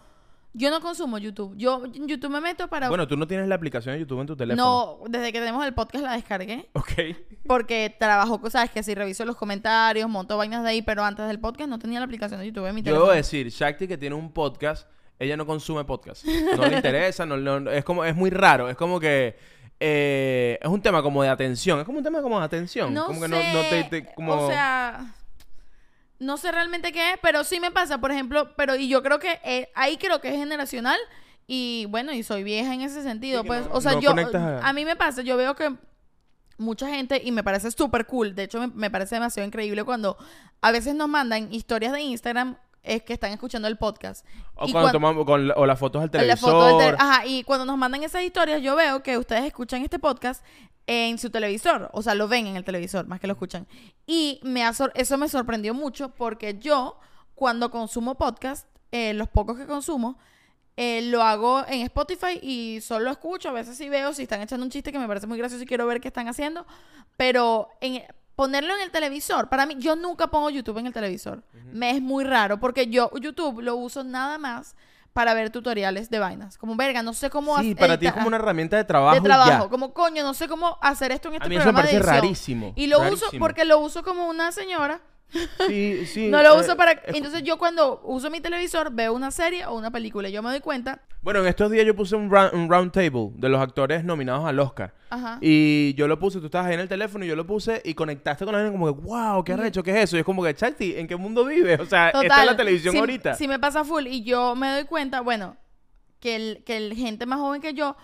yo 0.55 0.71
no 0.71 0.81
consumo 0.81 1.19
YouTube. 1.19 1.55
Yo 1.57 1.85
en 1.85 2.07
YouTube 2.09 2.31
me 2.31 2.41
meto 2.41 2.69
para... 2.69 2.89
Bueno, 2.89 3.07
tú 3.09 3.17
no 3.17 3.27
tienes 3.27 3.49
la 3.49 3.55
aplicación 3.57 3.95
de 3.95 4.01
YouTube 4.01 4.21
en 4.21 4.27
tu 4.27 4.37
teléfono. 4.37 4.99
no, 5.03 5.09
desde 5.09 5.33
que 5.33 5.41
tenemos 5.41 5.65
el 5.67 5.75
podcast 5.75 6.05
la 6.05 6.13
descargué. 6.13 6.69
Ok. 6.75 6.93
Porque 7.47 7.95
trabajo, 7.99 8.41
sabes 8.51 8.71
que 8.71 8.83
si 8.83 8.95
reviso 8.95 9.25
los 9.25 9.37
comentarios, 9.37 10.09
monto 10.09 10.37
vainas 10.37 10.63
de 10.63 10.71
ahí, 10.71 10.83
pero 10.83 11.03
antes 11.05 11.27
del 11.27 11.39
podcast 11.41 11.69
no 11.69 11.79
tenía 11.79 11.99
la 11.99 12.05
aplicación 12.07 12.41
de 12.41 12.47
YouTube 12.47 12.67
en 12.67 12.75
mi 12.75 12.81
Yo 12.83 12.85
teléfono. 12.87 13.05
debo 13.07 13.17
decir, 13.17 13.49
Shakti 13.49 13.89
que 13.89 13.99
tiene 13.99 14.15
un 14.17 14.33
podcast, 14.33 14.89
ella 15.19 15.37
no 15.37 15.47
consume 15.47 15.85
podcast. 15.85 16.25
No 16.57 16.67
le 16.67 16.77
interesa, 16.77 17.27
no, 17.27 17.37
no- 17.37 17.71
es 17.71 17.85
como, 17.85 18.05
es 18.05 18.15
muy 18.15 18.31
raro. 18.31 18.69
Es 18.69 18.77
como 18.77 19.01
que 19.01 19.37
eh, 19.81 20.59
es 20.61 20.69
un 20.69 20.81
tema 20.83 21.03
como 21.03 21.23
de 21.23 21.29
atención. 21.29 21.79
Es 21.79 21.85
como 21.85 21.99
un 21.99 22.05
tema 22.05 22.21
como 22.23 22.39
de 22.39 22.45
atención. 22.45 22.93
No 22.95 23.07
como 23.07 23.21
sé, 23.21 23.27
que 23.27 23.29
no, 23.31 23.63
no 23.63 23.69
te, 23.69 23.85
te- 23.85 24.15
como... 24.15 24.33
o 24.47 24.49
sea, 24.51 25.15
no 26.19 26.37
sé 26.37 26.51
realmente 26.51 26.93
qué 26.93 27.13
es, 27.13 27.19
pero 27.23 27.45
sí 27.45 27.61
me 27.61 27.71
pasa, 27.71 27.99
por 27.99 28.11
ejemplo, 28.11 28.55
pero 28.57 28.75
y 28.75 28.89
yo 28.89 29.03
creo 29.03 29.19
que 29.19 29.39
eh, 29.45 29.71
ahí 29.75 29.97
creo 29.99 30.21
que 30.21 30.29
es 30.31 30.35
generacional 30.37 30.99
y 31.47 31.87
bueno, 31.91 32.13
y 32.13 32.23
soy 32.23 32.43
vieja 32.43 32.75
en 32.75 32.81
ese 32.83 33.03
sentido, 33.03 33.43
Sí, 33.43 33.47
pues, 33.47 33.67
no- 33.69 33.75
o 33.75 33.81
sea, 33.81 33.93
yo 34.01 34.11
a- 34.11 34.69
a 34.69 34.73
mí 34.73 34.85
me 34.85 34.97
pasa, 34.97 35.23
yo 35.23 35.37
veo 35.37 35.55
que 35.55 35.75
mucha 36.59 36.89
gente 36.89 37.21
y 37.25 37.31
me 37.31 37.45
parece 37.45 37.71
súper 37.71 38.05
cool, 38.07 38.35
de 38.35 38.43
hecho 38.43 38.59
me, 38.61 38.67
me 38.67 38.91
parece 38.91 39.15
demasiado 39.15 39.47
increíble 39.47 39.85
cuando 39.85 40.17
a 40.61 40.73
veces 40.73 40.95
nos 40.97 41.09
mandan 41.09 41.53
historias 41.53 41.93
de 41.93 42.01
Instagram 42.01 42.57
es 42.89 43.03
que 43.03 43.13
están 43.13 43.33
escuchando 43.33 43.69
el 43.69 43.77
podcast. 43.77 44.27
o 44.57 44.67
Y 44.67 44.73
cuando 44.73 44.87
cuan- 44.87 44.93
tomamos 44.93 45.25
con 45.27 45.51
o 45.55 45.67
las 45.67 45.79
fotos 45.79 46.01
al 46.03 46.07
la 46.09 46.11
televisor. 46.13 46.51
foto 46.51 46.67
del 46.67 46.79
tele- 46.79 46.97
Ajá, 47.01 47.27
y 47.27 47.45
cuando 47.45 47.65
nos 47.65 47.77
mandan 47.79 48.03
esas 48.03 48.23
historias, 48.23 48.61
yo 48.63 48.75
veo 48.77 49.03
que 49.03 49.17
ustedes 49.19 49.45
escuchan 49.45 49.83
este 49.83 49.99
podcast 49.99 50.45
en 50.87 51.19
su 51.19 51.29
televisor, 51.31 51.91
o 51.93 52.03
sea, 52.03 52.15
lo 52.15 52.29
ven 52.29 52.47
en 52.47 52.57
el 52.57 52.65
televisor, 52.65 53.07
más 53.07 53.21
que 53.21 53.27
lo 53.27 53.35
escuchan. 53.35 53.67
Y 54.07 54.41
me 54.43 54.65
ha 54.65 54.73
sor- 54.73 54.93
eso 54.95 55.19
me 55.19 55.29
sorprendió 55.29 55.75
mucho 55.75 56.09
porque 56.15 56.59
yo, 56.59 56.99
cuando 57.35 57.71
consumo 57.71 58.15
podcast, 58.17 58.67
eh, 58.91 59.13
los 59.13 59.29
pocos 59.29 59.59
que 59.59 59.67
consumo, 59.67 60.19
eh, 60.79 61.03
lo 61.03 61.23
hago 61.23 61.65
en 61.69 61.83
Spotify 61.83 62.39
y 62.41 62.81
solo 62.81 63.11
escucho, 63.11 63.51
a 63.51 63.53
veces 63.53 63.77
sí 63.77 63.89
veo 63.89 64.15
si 64.15 64.23
están 64.23 64.41
echando 64.41 64.65
un 64.65 64.71
chiste 64.71 64.91
que 64.93 64.99
me 64.99 65.07
parece 65.09 65.27
muy 65.27 65.37
gracioso 65.37 65.63
y 65.63 65.67
quiero 65.67 65.87
ver 65.87 66.01
qué 66.01 66.09
están 66.09 66.27
haciendo, 66.29 66.65
pero 67.19 67.69
en, 67.81 68.03
ponerlo 68.39 68.73
en 68.77 68.83
el 68.83 68.93
televisor, 68.93 69.49
para 69.49 69.67
mí, 69.67 69.75
yo 69.81 69.97
nunca 69.97 70.29
pongo 70.29 70.49
YouTube 70.49 70.79
en 70.79 70.87
el 70.87 70.93
televisor. 70.93 71.43
Me 71.73 71.91
es 71.91 72.01
muy 72.01 72.23
raro 72.23 72.61
porque 72.61 72.87
yo 72.87 73.11
YouTube 73.21 73.61
lo 73.63 73.75
uso 73.75 74.05
nada 74.05 74.39
más 74.39 74.77
para 75.13 75.35
ver 75.35 75.51
tutoriales 75.51 76.09
de 76.09 76.21
vainas. 76.21 76.57
Como 76.57 76.77
verga, 76.77 77.03
no 77.03 77.15
sé 77.15 77.31
cómo 77.31 77.57
Sí, 77.59 77.73
hacer- 77.73 77.77
para 77.77 77.99
ti 77.99 78.07
es 78.07 78.13
como 78.13 78.29
una 78.29 78.37
herramienta 78.37 78.77
de 78.77 78.85
trabajo. 78.85 79.17
de 79.17 79.23
trabajo, 79.23 79.65
ya. 79.65 79.69
como 79.69 79.93
coño, 79.93 80.23
no 80.23 80.35
sé 80.35 80.47
cómo 80.47 80.79
hacer 80.81 81.11
esto 81.11 81.27
en 81.31 81.35
este 81.35 81.47
A 81.47 81.49
mí 81.49 81.57
eso 81.57 81.67
me 81.67 81.73
programa 81.73 81.89
de 81.91 81.99
parece 81.99 82.21
rarísimo. 82.21 82.73
Y 82.77 82.87
lo 82.87 83.01
uso 83.13 83.27
porque 83.41 83.65
lo 83.65 83.81
uso 83.81 84.05
como 84.05 84.29
una 84.29 84.53
señora. 84.53 85.01
Sí, 85.67 86.07
sí. 86.07 86.29
No 86.29 86.43
lo 86.43 86.57
eh, 86.57 86.61
uso 86.61 86.77
para. 86.77 86.93
es- 86.93 87.15
Entonces 87.17 87.43
yo 87.43 87.59
cuando 87.59 88.01
uso 88.05 88.31
mi 88.31 88.41
televisor 88.41 88.91
veo 88.93 89.13
una 89.13 89.31
serie 89.31 89.67
o 89.67 89.75
una 89.77 89.91
película. 89.91 90.29
y 90.29 90.33
Yo 90.33 90.43
me 90.43 90.51
doy 90.51 90.61
cuenta. 90.61 91.03
Bueno, 91.21 91.41
en 91.41 91.47
estos 91.49 91.71
días 91.71 91.85
yo 91.85 91.95
puse 91.95 92.17
un 92.17 92.31
round, 92.31 92.55
un 92.55 92.71
round 92.71 92.93
table 92.93 93.31
de 93.35 93.49
los 93.49 93.61
actores 93.61 94.05
nominados 94.05 94.47
al 94.47 94.59
Oscar. 94.61 94.95
Ajá. 95.11 95.39
Y 95.43 95.93
yo 95.95 96.07
lo 96.09 96.19
puse, 96.19 96.39
tú 96.39 96.47
estabas 96.47 96.69
ahí 96.69 96.75
en 96.75 96.81
el 96.81 96.89
teléfono 96.89 97.25
y 97.25 97.29
yo 97.29 97.37
lo 97.37 97.47
puse 97.47 97.83
y 97.85 97.93
conectaste 97.95 98.45
con 98.47 98.55
alguien 98.55 98.73
como 98.73 98.87
que, 98.87 99.01
wow, 99.03 99.43
qué 99.45 99.53
arrecho, 99.53 99.83
¿qué 99.83 99.91
es 99.91 100.05
eso? 100.05 100.17
Y 100.17 100.21
es 100.21 100.25
como 100.25 100.43
que, 100.45 100.55
Charty, 100.55 100.95
¿en 100.97 101.07
qué 101.09 101.17
mundo 101.17 101.45
vives? 101.45 101.79
O 101.81 101.87
sea, 101.87 102.09
esta 102.11 102.41
es 102.41 102.47
la 102.47 102.57
televisión 102.57 102.93
si, 102.93 102.99
ahorita. 102.99 103.35
Si 103.35 103.49
me 103.49 103.59
pasa 103.59 103.85
full 103.85 104.07
y 104.07 104.23
yo 104.23 104.55
me 104.55 104.71
doy 104.71 104.85
cuenta, 104.85 105.21
bueno, 105.21 105.57
que 106.21 106.37
el, 106.37 106.65
que 106.65 106.77
el 106.77 106.95
gente 106.95 107.27
más 107.27 107.39
joven 107.41 107.61
que 107.61 107.75
yo 107.75 107.97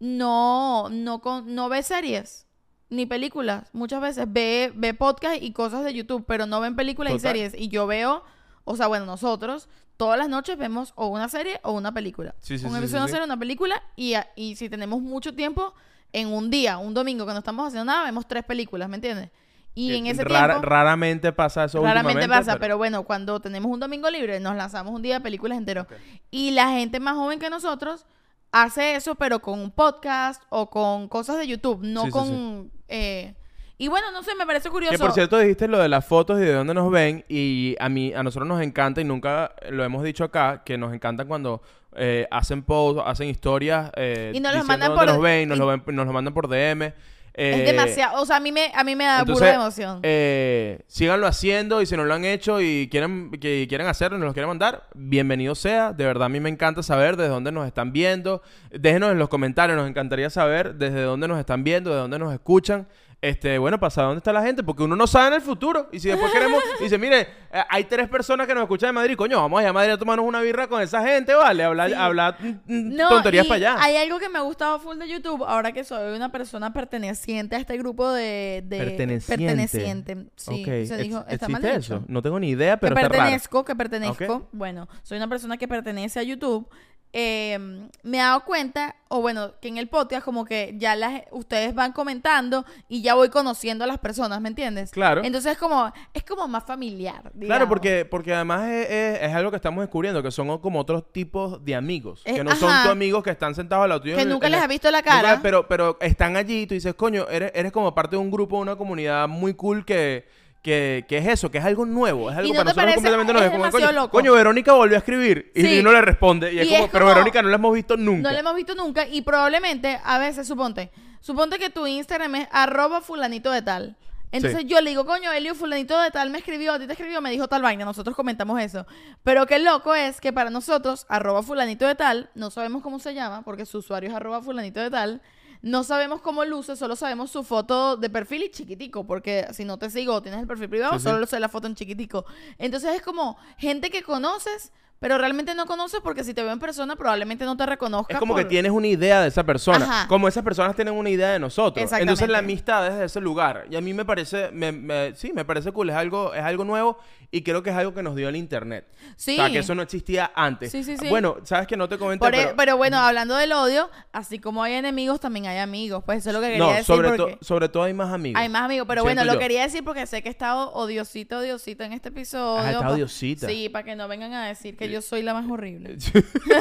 no, 0.00 0.88
no, 0.90 1.20
con- 1.20 1.54
no 1.54 1.68
ve 1.68 1.82
series 1.82 2.46
ni 2.92 3.06
películas. 3.06 3.68
Muchas 3.72 4.00
veces 4.00 4.26
ve, 4.28 4.72
ve 4.74 4.94
podcast 4.94 5.42
y 5.42 5.52
cosas 5.52 5.84
de 5.84 5.94
YouTube, 5.94 6.24
pero 6.26 6.46
no 6.46 6.60
ven 6.60 6.76
películas 6.76 7.12
y 7.12 7.16
Total. 7.16 7.32
series. 7.32 7.54
Y 7.56 7.68
yo 7.68 7.86
veo, 7.86 8.22
o 8.64 8.76
sea, 8.76 8.86
bueno, 8.86 9.06
nosotros 9.06 9.68
todas 9.96 10.18
las 10.18 10.28
noches 10.28 10.56
vemos 10.58 10.92
o 10.96 11.06
una 11.06 11.28
serie 11.28 11.60
o 11.62 11.72
una 11.72 11.92
película. 11.92 12.34
Sí, 12.40 12.58
sí, 12.58 12.66
un 12.66 12.72
sí, 12.72 12.78
episodio 12.78 12.82
de 12.82 12.88
sí, 12.88 12.96
una 12.96 13.06
sí. 13.06 13.12
serie, 13.12 13.24
una 13.24 13.38
película. 13.38 13.82
Y, 13.96 14.14
y 14.36 14.56
si 14.56 14.68
tenemos 14.68 15.00
mucho 15.00 15.34
tiempo, 15.34 15.74
en 16.12 16.28
un 16.28 16.50
día, 16.50 16.78
un 16.78 16.92
domingo 16.94 17.24
que 17.26 17.32
no 17.32 17.38
estamos 17.38 17.66
haciendo 17.66 17.86
nada, 17.90 18.04
vemos 18.04 18.26
tres 18.28 18.44
películas, 18.44 18.88
¿me 18.88 18.96
entiendes? 18.96 19.30
Y 19.74 19.88
Que 19.88 19.96
en 19.96 20.06
ese 20.08 20.24
rara- 20.24 20.54
tiempo... 20.54 20.68
Raramente 20.68 21.32
pasa 21.32 21.64
eso 21.64 21.82
Raramente 21.82 22.28
pasa, 22.28 22.58
pero... 22.58 22.76
bueno, 22.76 23.04
cuando 23.04 23.40
tenemos 23.40 23.72
un 23.72 23.80
domingo 23.80 24.10
libre, 24.10 24.38
nos 24.38 24.54
lanzamos 24.54 24.92
un 24.94 25.00
día 25.00 25.14
de 25.14 25.20
películas 25.22 25.56
entero. 25.56 25.86
Y 26.30 26.50
la 26.50 26.68
gente 26.72 27.00
más 27.00 27.14
joven 27.16 27.38
que 27.38 27.48
nosotros 27.48 28.04
hace 28.52 28.94
eso, 28.94 29.14
pero 29.16 29.40
con 29.40 29.58
un 29.58 29.70
podcast 29.70 30.42
o 30.50 30.70
con 30.70 31.08
cosas 31.08 31.38
de 31.38 31.46
YouTube, 31.48 31.80
no 31.82 32.02
Sí, 32.02 32.06
sí, 32.06 32.12
con... 32.12 32.70
eh, 32.88 33.34
y 33.78 33.88
bueno, 33.88 34.12
no 34.12 34.22
sé, 34.22 34.34
me 34.36 34.46
parece 34.46 34.70
curioso. 34.70 34.92
Que 34.92 34.98
por 34.98 35.12
cierto 35.12 35.38
dijiste 35.38 35.66
lo 35.66 35.78
de 35.78 35.88
las 35.88 36.06
fotos 36.06 36.38
y 36.38 36.44
de 36.44 36.52
dónde 36.52 36.72
nos 36.74 36.88
ven 36.90 37.24
y 37.28 37.74
a 37.80 37.88
mí 37.88 38.12
a 38.14 38.22
nosotros 38.22 38.46
nos 38.46 38.62
encanta 38.62 39.00
y 39.00 39.04
nunca 39.04 39.52
lo 39.70 39.82
hemos 39.82 40.04
dicho 40.04 40.22
acá 40.22 40.62
que 40.64 40.78
nos 40.78 40.94
encantan 40.94 41.26
cuando 41.26 41.62
eh, 41.96 42.28
hacen 42.30 42.62
posts, 42.62 43.02
hacen 43.04 43.28
historias 43.28 43.90
eh, 43.96 44.30
Y 44.34 44.40
nos 44.40 44.54
los 44.54 44.64
mandan 44.66 44.94
por- 44.94 45.06
nos 45.06 45.20
ven, 45.20 45.48
nos 45.48 45.56
y- 45.56 45.60
lo 45.60 45.66
ven, 45.66 45.82
nos 45.88 46.06
lo 46.06 46.12
mandan 46.12 46.32
por 46.32 46.46
DM. 46.48 46.92
Eh, 47.34 47.60
es 47.60 47.66
demasiado, 47.66 48.20
o 48.20 48.26
sea, 48.26 48.36
a 48.36 48.40
mí 48.40 48.52
me, 48.52 48.70
a 48.74 48.84
mí 48.84 48.94
me 48.94 49.04
da 49.04 49.20
entonces, 49.20 49.40
pura 49.40 49.54
emoción. 49.54 50.00
eh, 50.02 50.80
síganlo 50.86 51.26
haciendo 51.26 51.80
y 51.80 51.86
si 51.86 51.96
no 51.96 52.04
lo 52.04 52.12
han 52.14 52.24
hecho 52.24 52.60
y 52.60 52.88
quieren 52.90 53.30
que 53.30 53.66
quieren 53.68 53.86
hacerlo 53.86 54.16
y 54.16 54.20
nos 54.20 54.28
lo 54.28 54.32
quieren 54.34 54.48
mandar, 54.48 54.84
bienvenido 54.94 55.54
sea. 55.54 55.92
De 55.92 56.04
verdad 56.04 56.24
a 56.24 56.28
mí 56.28 56.40
me 56.40 56.50
encanta 56.50 56.82
saber 56.82 57.16
desde 57.16 57.30
dónde 57.30 57.52
nos 57.52 57.66
están 57.66 57.92
viendo. 57.92 58.42
Déjenos 58.70 59.12
en 59.12 59.18
los 59.18 59.28
comentarios, 59.28 59.76
nos 59.78 59.88
encantaría 59.88 60.30
saber 60.30 60.74
desde 60.74 61.02
dónde 61.02 61.28
nos 61.28 61.38
están 61.38 61.64
viendo, 61.64 61.90
de 61.90 61.96
dónde 61.96 62.18
nos 62.18 62.32
escuchan. 62.32 62.86
Este, 63.22 63.56
bueno, 63.56 63.78
saber 63.88 64.08
dónde 64.08 64.18
está 64.18 64.32
la 64.32 64.42
gente, 64.42 64.64
porque 64.64 64.82
uno 64.82 64.96
no 64.96 65.06
sabe 65.06 65.28
en 65.28 65.34
el 65.34 65.42
futuro. 65.42 65.88
Y 65.92 66.00
si 66.00 66.08
después 66.08 66.32
queremos, 66.32 66.60
dice, 66.80 66.98
mire, 66.98 67.20
eh, 67.52 67.62
hay 67.68 67.84
tres 67.84 68.08
personas 68.08 68.48
que 68.48 68.54
nos 68.54 68.62
escuchan 68.64 68.88
de 68.88 68.92
Madrid, 68.94 69.14
coño, 69.16 69.36
vamos 69.36 69.60
allá 69.60 69.68
a 69.68 69.72
Madrid 69.72 69.92
a 69.92 69.96
tomarnos 69.96 70.26
una 70.26 70.40
birra 70.40 70.66
con 70.66 70.82
esa 70.82 71.06
gente, 71.06 71.32
¿vale? 71.32 71.62
Hablar, 71.62 71.88
Sí. 71.90 71.94
hablar 71.94 72.36
mm, 72.40 72.48
mm, 72.66 72.96
No, 72.96 73.08
tonterías 73.08 73.46
y 73.46 73.48
para 73.48 73.56
allá. 73.56 73.76
Hay 73.78 73.96
algo 73.96 74.18
que 74.18 74.28
me 74.28 74.40
ha 74.40 74.42
gustado 74.42 74.80
full 74.80 74.98
de 74.98 75.08
YouTube, 75.08 75.44
ahora 75.46 75.70
que 75.70 75.84
soy 75.84 76.16
una 76.16 76.32
persona 76.32 76.72
perteneciente 76.72 77.54
a 77.54 77.60
este 77.60 77.78
grupo 77.78 78.10
de... 78.10 78.64
de 78.66 78.78
Perteneciente. 78.78 79.36
perteneciente. 79.46 80.26
Sí, 80.34 80.64
se 80.64 80.96
dijo, 80.96 81.24
está 81.28 81.48
mal 81.48 81.60
¿existe 81.64 81.78
dicho. 81.78 81.94
eso? 81.98 82.04
No 82.08 82.22
tengo 82.22 82.40
ni 82.40 82.48
idea, 82.48 82.76
pero 82.76 82.96
que 82.96 83.02
está 83.02 83.08
raro. 83.08 83.20
pertenezco, 83.22 83.64
que 83.64 83.76
pertenezco. 83.76 84.48
Bueno, 84.50 84.88
soy 85.04 85.18
una 85.18 85.28
persona 85.28 85.56
que 85.56 85.68
pertenece 85.68 86.18
a 86.18 86.24
YouTube. 86.24 86.68
Eh, 87.12 87.58
me 88.02 88.16
he 88.18 88.20
dado 88.20 88.42
cuenta, 88.44 88.96
o 89.08 89.20
bueno, 89.20 89.52
que 89.60 89.68
en 89.68 89.76
el 89.76 89.88
podcast 89.88 90.24
como 90.24 90.44
que 90.46 90.74
ya 90.78 90.96
las, 90.96 91.22
ustedes 91.30 91.74
van 91.74 91.92
comentando 91.92 92.64
y 92.88 93.02
ya 93.02 93.14
voy 93.14 93.28
conociendo 93.28 93.84
a 93.84 93.86
las 93.86 93.98
personas, 93.98 94.40
¿me 94.40 94.48
entiendes? 94.48 94.90
Claro. 94.92 95.20
Entonces 95.22 95.52
es 95.52 95.58
como, 95.58 95.92
es 96.14 96.24
como 96.24 96.48
más 96.48 96.64
familiar. 96.64 97.30
Claro, 97.38 97.68
porque, 97.68 98.04
porque 98.06 98.32
además 98.34 98.68
es, 98.70 98.90
es- 98.90 99.22
es 99.22 99.34
algo 99.34 99.50
que 99.50 99.56
estamos 99.56 99.82
descubriendo, 99.82 100.22
que 100.22 100.30
son 100.30 100.56
como 100.58 100.80
otros 100.80 101.12
tipos 101.12 101.62
de 101.64 101.74
amigos. 101.74 102.22
Eh, 102.24 102.34
que 102.34 102.44
no 102.44 102.50
son 102.56 102.70
tus 102.82 102.90
amigos 102.90 103.22
que 103.22 103.30
están 103.30 103.54
sentados 103.54 103.82
al 103.84 103.90
lado 103.90 104.00
tuyo. 104.00 104.16
Que 104.16 104.22
en- 104.22 104.28
nunca 104.30 104.46
en 104.46 104.52
les 104.52 104.60
la- 104.60 104.64
has 104.64 104.68
visto 104.70 104.90
la 104.90 104.98
Nunca- 104.98 105.10
cara. 105.10 105.40
pero, 105.42 105.68
pero 105.68 105.98
están 106.00 106.36
allí 106.36 106.62
y 106.62 106.66
tú 106.66 106.74
dices, 106.74 106.94
coño, 106.94 107.26
eres, 107.28 107.52
eres 107.54 107.72
como 107.72 107.94
parte 107.94 108.16
de 108.16 108.22
un 108.22 108.30
grupo, 108.30 108.56
una 108.58 108.76
comunidad 108.76 109.28
muy 109.28 109.52
cool 109.54 109.84
que, 109.84 110.26
que, 110.62 111.04
que 111.08 111.18
es 111.18 111.26
eso, 111.26 111.50
que 111.50 111.58
es 111.58 111.64
algo 111.64 111.84
nuevo. 111.84 112.30
Es 112.30 112.36
algo 112.36 112.48
no 112.54 112.54
para 112.54 112.64
nosotros 112.64 112.84
parece- 112.84 112.94
completamente 112.96 113.32
nuevo. 113.32 113.46
es 113.46 113.50
como, 113.52 113.64
demasiado 113.64 113.86
coño, 113.92 114.00
loco. 114.02 114.10
coño, 114.12 114.32
Verónica 114.34 114.72
volvió 114.74 114.96
a 114.96 114.98
escribir 114.98 115.50
y, 115.54 115.60
Sí. 115.62 115.78
y 115.78 115.82
no 115.82 115.92
le 115.92 116.00
responde. 116.02 116.52
Y 116.54 116.60
es 116.60 116.66
Y 116.68 116.70
como, 116.72 116.84
es 116.84 116.90
pero 116.90 117.06
Verónica 117.06 117.42
no 117.42 117.48
la 117.48 117.56
hemos 117.56 117.74
visto 117.74 117.96
nunca. 117.96 118.28
No 118.28 118.32
la 118.32 118.38
hemos 118.40 118.54
visto 118.54 118.74
nunca 118.74 119.06
y 119.06 119.22
probablemente 119.22 119.98
a 120.04 120.18
veces, 120.18 120.46
suponte, 120.46 120.90
suponte 121.20 121.58
que 121.58 121.68
tu 121.70 121.86
Instagram 121.86 122.34
es 122.36 122.48
arroba 122.52 123.00
fulanito 123.00 123.50
de 123.50 123.62
tal. 123.62 123.96
Entonces 124.30 124.60
Sí. 124.60 124.66
yo 124.66 124.80
le 124.80 124.88
digo, 124.90 125.04
coño, 125.04 125.30
Elio, 125.30 125.54
fulanito 125.54 126.00
de 126.00 126.10
tal 126.10 126.30
me 126.30 126.38
escribió, 126.38 126.72
a 126.72 126.78
ti 126.78 126.86
te 126.86 126.92
escribió, 126.94 127.20
me 127.20 127.30
dijo 127.30 127.48
tal 127.48 127.60
vaina, 127.60 127.84
nosotros 127.84 128.16
comentamos 128.16 128.58
eso. 128.62 128.86
Pero 129.22 129.44
qué 129.46 129.58
loco 129.58 129.94
es 129.94 130.22
que 130.22 130.32
para 130.32 130.48
nosotros, 130.48 131.04
arroba 131.10 131.42
fulanito 131.42 131.86
de 131.86 131.96
tal, 131.96 132.30
no 132.34 132.50
sabemos 132.50 132.82
cómo 132.82 132.98
se 132.98 133.12
llama, 133.12 133.42
porque 133.42 133.66
su 133.66 133.78
usuario 133.78 134.08
es 134.08 134.16
arroba 134.16 134.40
fulanito 134.40 134.80
de 134.80 134.88
tal, 134.90 135.20
no 135.62 135.84
sabemos 135.84 136.20
cómo 136.20 136.44
luce, 136.44 136.76
solo 136.76 136.96
sabemos 136.96 137.30
su 137.30 137.44
foto 137.44 137.96
de 137.96 138.10
perfil 138.10 138.42
y 138.44 138.50
chiquitico, 138.50 139.06
porque 139.06 139.46
si 139.52 139.64
no 139.64 139.78
te 139.78 139.90
sigo 139.90 140.14
o 140.14 140.22
tienes 140.22 140.40
el 140.40 140.46
perfil 140.46 140.68
privado, 140.68 140.92
Sí, 140.94 140.98
sí. 140.98 141.04
solo 141.04 141.24
sé 141.26 141.38
la 141.40 141.48
foto 141.48 141.66
en 141.68 141.74
chiquitico. 141.76 142.24
Entonces 142.58 142.94
es 142.96 143.02
como 143.02 143.36
gente 143.58 143.90
que 143.90 144.02
conoces, 144.02 144.72
pero 145.02 145.18
realmente 145.18 145.52
no 145.56 145.66
conoces 145.66 146.00
porque 146.00 146.22
si 146.22 146.32
te 146.32 146.42
veo 146.44 146.52
en 146.52 146.60
persona 146.60 146.94
probablemente 146.94 147.44
no 147.44 147.56
te 147.56 147.66
reconozca. 147.66 148.14
Es 148.14 148.20
como 148.20 148.36
que 148.36 148.44
tienes 148.44 148.70
una 148.70 148.86
idea 148.86 149.20
de 149.20 149.26
esa 149.28 149.42
persona. 149.42 149.84
Ajá. 149.84 150.08
Como 150.08 150.28
esas 150.28 150.44
personas 150.44 150.76
tienen 150.76 150.94
una 150.94 151.10
idea 151.10 151.30
de 151.32 151.40
nosotros. 151.40 151.92
Entonces 151.92 152.28
la 152.28 152.38
amistad 152.38 152.86
es 152.86 152.94
de 152.98 153.04
ese 153.06 153.20
lugar. 153.20 153.66
Y 153.68 153.74
a 153.74 153.80
mí 153.80 153.92
me 153.92 154.04
parece, 154.04 154.50
me, 154.52 154.70
me- 154.70 155.14
sí, 155.16 155.32
me 155.34 155.44
parece 155.44 155.72
cool. 155.72 155.90
Es 155.90 155.96
algo, 155.96 156.32
es 156.34 156.42
algo 156.44 156.64
nuevo 156.64 156.98
y 157.32 157.42
creo 157.42 157.64
que 157.64 157.70
es 157.70 157.76
algo 157.76 157.92
que 157.94 158.02
nos 158.04 158.14
dio 158.14 158.28
el 158.28 158.36
internet. 158.36 158.86
Sí. 159.16 159.32
O 159.32 159.36
sea, 159.42 159.50
que 159.50 159.58
eso 159.58 159.74
no 159.74 159.82
existía 159.82 160.30
antes. 160.36 160.70
Sí, 160.70 160.84
sí, 160.84 160.96
sí. 160.96 161.08
Bueno, 161.08 161.38
sabes 161.42 161.66
que 161.66 161.76
no 161.76 161.88
te 161.88 161.98
comenté, 161.98 162.24
Por 162.24 162.34
e- 162.34 162.38
pero... 162.44 162.56
pero... 162.56 162.76
bueno, 162.76 162.98
hablando 162.98 163.34
del 163.34 163.50
odio, 163.52 163.90
así 164.12 164.38
como 164.38 164.62
hay 164.62 164.74
enemigos, 164.74 165.18
también 165.18 165.46
hay 165.46 165.58
amigos. 165.58 166.04
Pues 166.06 166.18
eso 166.18 166.30
es 166.30 166.34
lo 166.34 166.40
que 166.40 166.46
quería 166.46 166.58
no, 166.64 166.68
decir. 166.70 166.84
sobre, 166.84 167.08
to- 167.16 167.16
porque 167.28 167.38
sobre 167.44 167.68
todo 167.68 167.82
hay 167.82 167.94
más 167.94 168.12
amigos. 168.12 168.40
hay 168.40 168.48
más 168.48 168.62
amigos. 168.62 168.86
Pero 168.86 169.02
bueno, 169.02 169.24
lo 169.24 169.32
yo. 169.34 169.38
quería 169.40 169.62
decir 169.62 169.82
porque 169.82 170.06
sé 170.06 170.22
que 170.22 170.28
he 170.28 170.32
estado 170.32 170.70
odiosito, 170.72 171.38
odiosito 171.38 171.82
en 171.82 171.92
este 171.92 172.10
episodio. 172.10 172.58
Has 172.60 172.74
estado 172.74 172.94
odiosita. 172.94 173.48
Sí, 173.48 173.68
para 173.68 173.84
que 173.84 173.96
no 173.96 174.06
vengan 174.06 174.32
a 174.34 174.46
decir 174.46 174.76
que 174.76 174.91
yo 174.92 175.02
soy 175.02 175.22
la 175.22 175.34
más 175.34 175.50
horrible. 175.50 175.96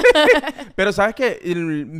Pero 0.76 0.92
sabes 0.92 1.16
que 1.16 1.40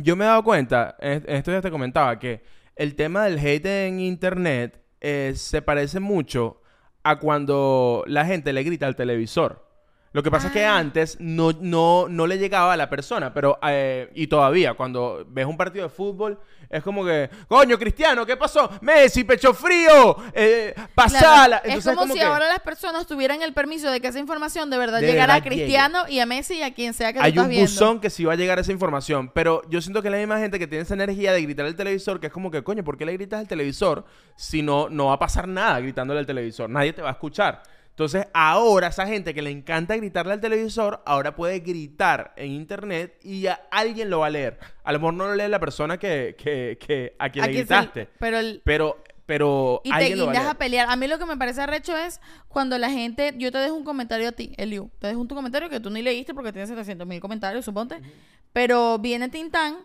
yo 0.02 0.16
me 0.16 0.24
he 0.24 0.28
dado 0.28 0.42
cuenta, 0.42 0.96
en 1.00 1.22
estos 1.28 1.52
días 1.52 1.62
te 1.62 1.70
comentaba, 1.70 2.18
que 2.18 2.42
el 2.74 2.94
tema 2.94 3.24
del 3.24 3.38
hate 3.38 3.86
en 3.86 4.00
internet 4.00 4.82
eh, 5.00 5.34
se 5.36 5.62
parece 5.62 6.00
mucho 6.00 6.62
a 7.02 7.18
cuando 7.18 8.04
la 8.06 8.24
gente 8.24 8.52
le 8.52 8.62
grita 8.62 8.86
al 8.86 8.96
televisor. 8.96 9.71
Lo 10.12 10.22
que 10.22 10.30
pasa 10.30 10.48
es 10.48 10.52
que 10.52 10.64
Ah. 10.64 10.76
antes 10.76 11.16
no, 11.20 11.52
no, 11.58 12.06
no 12.08 12.26
le 12.26 12.36
llegaba 12.38 12.74
a 12.74 12.76
la 12.76 12.90
persona, 12.90 13.32
pero 13.32 13.58
eh, 13.66 14.10
y 14.14 14.26
todavía 14.26 14.74
cuando 14.74 15.24
ves 15.28 15.46
un 15.46 15.56
partido 15.56 15.84
de 15.84 15.88
fútbol 15.88 16.38
es 16.68 16.82
como 16.82 17.04
que, 17.04 17.28
coño, 17.48 17.78
Cristiano, 17.78 18.24
¿qué 18.26 18.36
pasó? 18.36 18.70
Messi, 18.82 19.24
pecho 19.24 19.52
frío, 19.54 20.16
eh, 20.34 20.74
pasala. 20.94 21.60
Claro, 21.62 21.78
es 21.78 21.84
como, 21.84 22.06
si 22.12 22.18
que 22.18 22.22
ahora 22.24 22.48
las 22.48 22.60
personas 22.60 23.06
tuvieran 23.06 23.42
el 23.42 23.52
permiso 23.52 23.90
de 23.90 24.00
que 24.00 24.08
esa 24.08 24.18
información 24.18 24.68
de 24.70 24.78
verdad 24.78 25.00
De 25.00 25.06
llegara 25.06 25.34
a 25.34 25.38
llegue. 25.38 25.48
Cristiano 25.56 26.04
y 26.08 26.20
a 26.20 26.26
Messi 26.26 26.54
y 26.56 26.62
a 26.62 26.72
quien 26.74 26.92
sea 26.94 27.12
que 27.12 27.18
hay 27.20 27.30
estás 27.30 27.44
un 27.44 27.50
viendo. 27.50 27.70
buzón 27.70 28.00
que 28.00 28.08
sí 28.10 28.24
va 28.24 28.32
a 28.34 28.36
llegar 28.36 28.58
esa 28.58 28.72
información, 28.72 29.30
pero 29.34 29.62
yo 29.70 29.80
siento 29.82 30.02
que 30.02 30.08
es 30.08 30.12
la 30.12 30.18
misma 30.18 30.38
gente 30.38 30.58
que 30.58 30.66
tiene 30.66 30.82
esa 30.82 30.94
energía 30.94 31.32
de 31.32 31.42
gritar 31.42 31.64
al 31.66 31.74
televisor, 31.76 32.20
que 32.20 32.26
es 32.28 32.32
como 32.32 32.50
que, 32.50 32.62
coño, 32.62 32.84
¿por 32.84 32.96
qué 32.98 33.04
le 33.06 33.12
gritas 33.14 33.40
al 33.40 33.48
televisor 33.48 34.04
si 34.36 34.62
no, 34.62 34.88
no 34.90 35.06
va 35.06 35.14
a 35.14 35.18
pasar 35.18 35.48
nada 35.48 35.78
gritándole 35.80 36.20
al 36.20 36.26
televisor? 36.26 36.68
Nadie 36.70 36.92
te 36.92 37.02
va 37.02 37.08
a 37.08 37.12
escuchar. 37.12 37.62
Entonces, 37.92 38.26
ahora 38.32 38.86
esa 38.86 39.06
gente 39.06 39.34
que 39.34 39.42
le 39.42 39.50
encanta 39.50 39.94
gritarle 39.96 40.32
al 40.32 40.40
televisor, 40.40 41.02
ahora 41.04 41.36
puede 41.36 41.60
gritar 41.60 42.32
en 42.36 42.50
internet 42.52 43.18
y 43.22 43.46
a 43.48 43.60
alguien 43.70 44.08
lo 44.08 44.20
va 44.20 44.28
a 44.28 44.30
leer. 44.30 44.58
A 44.82 44.92
lo 44.92 44.98
mejor 44.98 45.14
no 45.14 45.26
lo 45.26 45.34
lee 45.34 45.46
la 45.48 45.60
persona 45.60 45.98
que, 45.98 46.34
que, 46.38 46.78
que 46.80 47.14
a 47.18 47.28
quien 47.28 47.44
le 47.44 47.52
gritaste, 47.52 48.08
pero 48.18 48.38
el, 48.38 48.62
pero, 48.64 49.04
pero 49.26 49.82
Y 49.84 49.92
te 49.92 50.14
guindas 50.14 50.46
a 50.46 50.54
pelear. 50.54 50.88
A 50.88 50.96
mí 50.96 51.06
lo 51.06 51.18
que 51.18 51.26
me 51.26 51.36
parece 51.36 51.60
arrecho 51.60 51.94
es 51.94 52.18
cuando 52.48 52.78
la 52.78 52.88
gente. 52.88 53.34
Yo 53.36 53.52
te 53.52 53.58
dejo 53.58 53.74
un 53.74 53.84
comentario 53.84 54.26
a 54.26 54.32
ti, 54.32 54.54
Eliu. 54.56 54.90
Te 54.98 55.08
dejo 55.08 55.20
un 55.20 55.28
tu 55.28 55.34
comentario 55.34 55.68
que 55.68 55.78
tú 55.78 55.90
ni 55.90 56.00
leíste 56.00 56.32
porque 56.32 56.50
tienes 56.50 56.70
700 56.70 57.06
mil 57.06 57.20
comentarios, 57.20 57.62
suponte. 57.62 58.00
Pero 58.54 58.98
viene 59.00 59.28
Tintán 59.28 59.76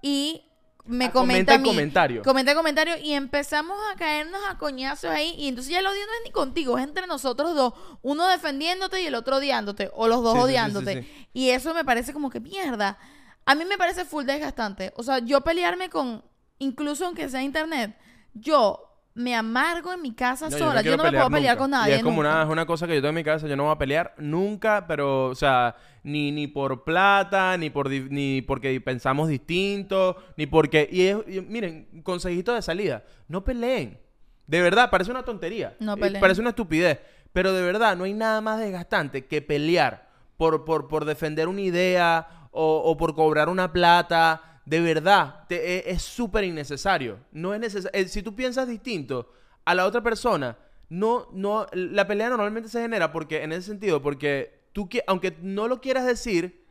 y 0.00 0.49
me 0.86 1.06
Ah, 1.06 1.12
comenta 1.12 1.52
comenta 1.52 1.70
comentario. 1.70 2.22
Comenta 2.22 2.50
el 2.52 2.56
comentario 2.56 2.96
y 2.98 3.12
empezamos 3.12 3.76
a 3.92 3.96
caernos 3.96 4.40
a 4.48 4.58
coñazos 4.58 5.10
ahí. 5.10 5.34
Y 5.38 5.48
entonces 5.48 5.72
ya 5.72 5.80
el 5.80 5.86
odio 5.86 6.00
no 6.06 6.12
es 6.14 6.20
ni 6.24 6.30
contigo, 6.30 6.78
es 6.78 6.84
entre 6.84 7.06
nosotros 7.06 7.54
dos. 7.54 7.74
Uno 8.02 8.26
defendiéndote 8.28 9.02
y 9.02 9.06
el 9.06 9.14
otro 9.14 9.36
odiándote. 9.36 9.90
O 9.94 10.08
los 10.08 10.22
dos 10.22 10.34
Sí, 10.34 10.38
sí, 10.40 10.44
odiándote. 10.44 11.02
sí. 11.02 11.26
Y 11.32 11.50
eso 11.50 11.74
me 11.74 11.84
parece 11.84 12.12
como 12.12 12.30
que 12.30 12.40
mierda. 12.40 12.98
A 13.46 13.54
mí 13.54 13.64
me 13.64 13.78
parece 13.78 14.04
full 14.04 14.24
desgastante. 14.24 14.92
O 14.96 15.02
sea, 15.02 15.18
yo 15.20 15.40
pelearme 15.42 15.88
con, 15.90 16.24
incluso 16.58 17.06
aunque 17.06 17.28
sea 17.28 17.42
internet, 17.42 17.96
yo 18.34 18.89
me 19.14 19.34
amargo 19.34 19.92
en 19.92 20.02
mi 20.02 20.14
casa 20.14 20.48
No, 20.48 20.56
sola. 20.56 20.82
Yo 20.82 20.96
no, 20.96 21.02
me 21.04 21.10
puedo 21.12 21.30
pelear 21.30 21.56
con 21.58 21.68
Y 21.70 21.72
nadie. 21.72 21.94
es 21.96 22.02
como 22.02 22.22
nunca. 22.22 22.30
una, 22.34 22.42
es 22.44 22.48
una 22.48 22.66
cosa 22.66 22.86
que 22.86 22.94
yo 22.94 23.00
tengo 23.00 23.08
en 23.10 23.14
mi 23.16 23.24
cabeza, 23.24 23.46
yo 23.48 23.56
no 23.56 23.64
voy 23.64 23.72
a 23.72 23.78
pelear 23.78 24.14
nunca, 24.18 24.86
pero, 24.86 25.26
o 25.26 25.34
sea, 25.34 25.74
ni, 26.04 26.30
ni 26.32 26.46
por 26.46 26.84
plata, 26.84 27.56
ni 27.56 27.70
por 27.70 27.90
ni 27.90 28.40
porque 28.42 28.80
pensamos 28.80 29.28
distinto, 29.28 30.16
ni 30.36 30.46
porque... 30.46 30.88
Y, 30.90 31.02
es- 31.02 31.18
y 31.28 31.40
miren, 31.40 32.02
consejito 32.02 32.54
de 32.54 32.62
salida, 32.62 33.04
no 33.28 33.44
peleen. 33.44 33.98
De 34.46 34.60
verdad, 34.62 34.90
parece 34.90 35.10
una 35.10 35.22
tontería. 35.24 35.76
No 35.80 35.96
peleen. 35.96 36.20
Parece 36.20 36.40
una 36.40 36.50
estupidez. 36.50 37.00
Pero 37.32 37.52
de 37.52 37.62
verdad, 37.62 37.96
no 37.96 38.04
hay 38.04 38.12
nada 38.14 38.40
más 38.40 38.58
desgastante 38.58 39.26
que 39.26 39.42
pelear 39.42 40.08
por, 40.36 40.64
por, 40.64 40.88
por 40.88 41.04
defender 41.04 41.46
una 41.48 41.60
idea 41.60 42.48
o, 42.50 42.82
o 42.84 42.96
por 42.96 43.14
cobrar 43.14 43.48
una 43.48 43.72
plata. 43.72 44.42
De 44.64 44.80
verdad, 44.80 45.44
te- 45.48 45.78
e- 45.88 45.90
es 45.90 46.02
súper 46.02 46.44
innecesario. 46.44 47.18
No 47.32 47.54
es 47.54 47.60
necesario. 47.60 48.08
Si 48.08 48.22
tú 48.22 48.34
piensas 48.34 48.68
distinto 48.68 49.32
a 49.64 49.74
la 49.74 49.86
otra 49.86 50.02
persona, 50.02 50.56
no, 50.88 51.28
no, 51.32 51.66
la 51.72 52.06
pelea 52.06 52.28
normalmente 52.28 52.68
se 52.68 52.80
genera 52.80 53.12
porque, 53.12 53.42
en 53.42 53.52
ese 53.52 53.62
sentido, 53.68 54.02
porque 54.02 54.60
tú, 54.72 54.88
aunque 55.06 55.36
no 55.42 55.68
lo 55.68 55.80
quieras 55.80 56.04
decir, 56.04 56.64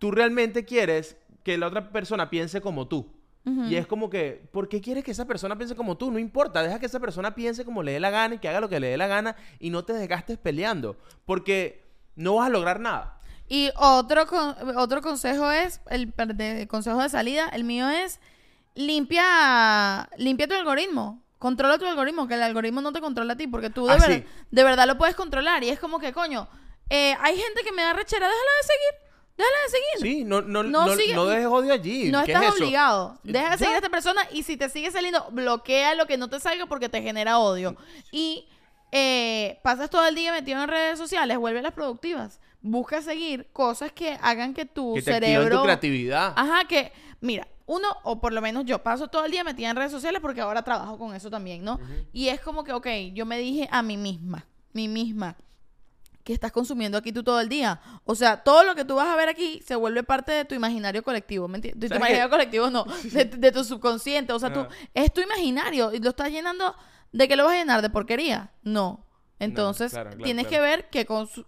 tú 0.00 0.10
realmente 0.10 0.64
quieres 0.64 1.16
que 1.44 1.56
la 1.58 1.68
otra 1.68 1.90
persona 1.92 2.30
piense 2.30 2.60
como 2.60 2.88
tú. 2.88 3.12
Y 3.70 3.74
es 3.76 3.86
como 3.86 4.10
que, 4.10 4.42
¿por 4.52 4.68
qué 4.68 4.80
quieres 4.82 5.02
que 5.02 5.10
esa 5.12 5.24
persona 5.24 5.56
piense 5.56 5.74
como 5.74 5.96
tú? 5.96 6.10
No 6.10 6.18
importa, 6.18 6.62
deja 6.62 6.78
que 6.78 6.86
esa 6.86 7.00
persona 7.00 7.34
piense 7.34 7.64
como 7.64 7.82
le 7.82 7.92
dé 7.92 8.00
la 8.00 8.10
gana 8.10 8.34
y 8.34 8.38
que 8.38 8.48
haga 8.48 8.60
lo 8.60 8.68
que 8.68 8.78
le 8.78 8.88
dé 8.88 8.96
la 8.98 9.06
gana 9.06 9.34
y 9.58 9.70
no 9.70 9.82
te 9.84 9.94
desgastes 9.94 10.36
peleando, 10.36 10.98
porque 11.24 11.82
no 12.16 12.36
vas 12.36 12.46
a 12.48 12.50
lograr 12.50 12.80
nada. 12.80 13.18
Y 13.52 13.70
otro, 13.76 14.26
con- 14.26 14.54
otro 14.78 15.02
consejo 15.02 15.50
es, 15.50 15.80
el, 15.90 16.14
de- 16.34 16.66
consejo 16.68 17.02
de 17.02 17.08
salida, 17.08 17.48
el 17.52 17.64
mío 17.64 17.88
es, 17.90 18.20
limpia, 18.74 20.08
limpia 20.16 20.46
tu 20.48 20.54
algoritmo. 20.54 21.22
Controla 21.38 21.78
tu 21.78 21.86
algoritmo, 21.86 22.28
que 22.28 22.34
el 22.34 22.42
algoritmo 22.42 22.80
no 22.80 22.92
te 22.92 23.00
controla 23.00 23.32
a 23.32 23.36
ti, 23.36 23.46
porque 23.46 23.70
tú 23.70 23.86
de, 23.86 23.94
Ah, 23.94 23.96
ver- 23.96 24.22
sí. 24.22 24.26
de 24.50 24.64
verdad 24.64 24.86
lo 24.86 24.98
puedes 24.98 25.14
controlar. 25.16 25.64
Y 25.64 25.70
es 25.70 25.78
como 25.80 25.98
que, 25.98 26.12
coño, 26.12 26.48
eh, 26.90 27.14
hay 27.20 27.36
gente 27.36 27.62
que 27.64 27.72
me 27.72 27.82
da 27.82 27.92
rechera, 27.94 28.26
déjala 28.28 28.50
de 28.60 28.66
seguir, 28.66 29.10
déjala 29.38 29.56
de 29.64 29.68
seguir. 29.70 30.16
Sí, 30.18 30.24
no, 30.24 30.42
no, 30.42 30.62
No 30.62 30.86
no, 30.86 30.94
sigue- 30.96 31.14
no 31.14 31.24
dejes 31.26 31.46
odio 31.46 31.72
allí. 31.72 32.10
No 32.10 32.24
¿Qué 32.24 32.32
estás 32.32 32.46
es 32.48 32.54
eso? 32.54 32.64
obligado. 32.64 33.18
Deja 33.24 33.50
de 33.50 33.58
seguir 33.58 33.74
a 33.74 33.76
esta 33.78 33.88
persona 33.88 34.20
y 34.32 34.42
si 34.42 34.56
te 34.58 34.68
sigue 34.68 34.90
saliendo, 34.90 35.26
bloquea 35.30 35.94
lo 35.94 36.06
que 36.06 36.18
no 36.18 36.28
te 36.28 36.40
salga 36.40 36.66
porque 36.66 36.88
te 36.90 37.00
genera 37.00 37.38
odio. 37.38 37.74
Y 38.12 38.46
eh, 38.92 39.60
pasas 39.62 39.88
todo 39.88 40.04
el 40.06 40.14
día 40.14 40.32
metido 40.32 40.62
en 40.62 40.68
redes 40.68 40.98
sociales, 40.98 41.38
vuelve 41.38 41.62
las 41.62 41.72
productivas. 41.72 42.39
Busca 42.62 43.00
seguir 43.02 43.48
cosas 43.52 43.92
que 43.92 44.18
hagan 44.20 44.52
que 44.54 44.66
tu 44.66 44.94
Que 44.94 45.02
te 45.02 45.12
cerebro... 45.12 45.58
tu 45.58 45.62
creatividad. 45.64 46.34
Ajá, 46.36 46.64
que, 46.68 46.92
mira, 47.20 47.48
uno, 47.66 47.88
o 48.02 48.20
por 48.20 48.32
lo 48.32 48.40
menos 48.42 48.64
yo, 48.66 48.82
paso 48.82 49.08
todo 49.08 49.24
el 49.24 49.30
día 49.30 49.44
metida 49.44 49.70
en 49.70 49.76
redes 49.76 49.92
sociales 49.92 50.20
porque 50.20 50.40
ahora 50.40 50.62
trabajo 50.62 50.98
con 50.98 51.14
eso 51.14 51.30
también, 51.30 51.64
¿no? 51.64 51.78
Y 52.12 52.28
es 52.28 52.40
como 52.40 52.64
que, 52.64 52.72
ok, 52.72 52.86
yo 53.14 53.24
me 53.24 53.38
dije 53.38 53.68
a 53.70 53.80
mí 53.82 53.96
misma, 53.96 54.44
mí 54.72 54.88
misma, 54.88 55.36
que 56.24 56.34
estás 56.34 56.52
consumiendo 56.52 56.98
aquí 56.98 57.12
tú 57.12 57.22
todo 57.22 57.40
el 57.40 57.48
día. 57.48 57.80
O 58.04 58.14
sea, 58.14 58.42
todo 58.42 58.62
lo 58.64 58.74
que 58.74 58.84
tú 58.84 58.96
vas 58.96 59.06
a 59.08 59.16
ver 59.16 59.28
aquí 59.30 59.62
se 59.64 59.74
vuelve 59.74 60.02
parte 60.02 60.32
de 60.32 60.44
tu 60.44 60.54
imaginario 60.54 61.02
colectivo, 61.02 61.48
¿me 61.48 61.56
entiendes? 61.56 61.80
De 61.80 61.88
tu 61.88 61.94
¿Sabes 61.94 62.00
imaginario 62.00 62.26
qué? 62.28 62.30
colectivo, 62.30 62.70
no, 62.70 62.84
de, 63.04 63.24
de 63.24 63.52
tu 63.52 63.64
subconsciente. 63.64 64.32
O 64.34 64.38
sea, 64.38 64.52
tú, 64.52 64.60
Ah. 64.60 64.68
es 64.92 65.12
tu 65.14 65.22
imaginario 65.22 65.94
y 65.94 65.98
lo 65.98 66.10
estás 66.10 66.30
llenando, 66.30 66.74
¿de 67.12 67.26
qué 67.26 67.36
lo 67.36 67.44
vas 67.44 67.54
a 67.54 67.56
llenar? 67.56 67.80
¿De 67.80 67.88
porquería? 67.88 68.50
No. 68.62 69.06
Entonces, 69.40 69.92
claro, 69.92 70.10
claro, 70.10 70.24
tienes 70.24 70.46
claro. 70.46 70.64
que 70.64 70.70
ver 70.70 70.88
qué, 70.90 71.06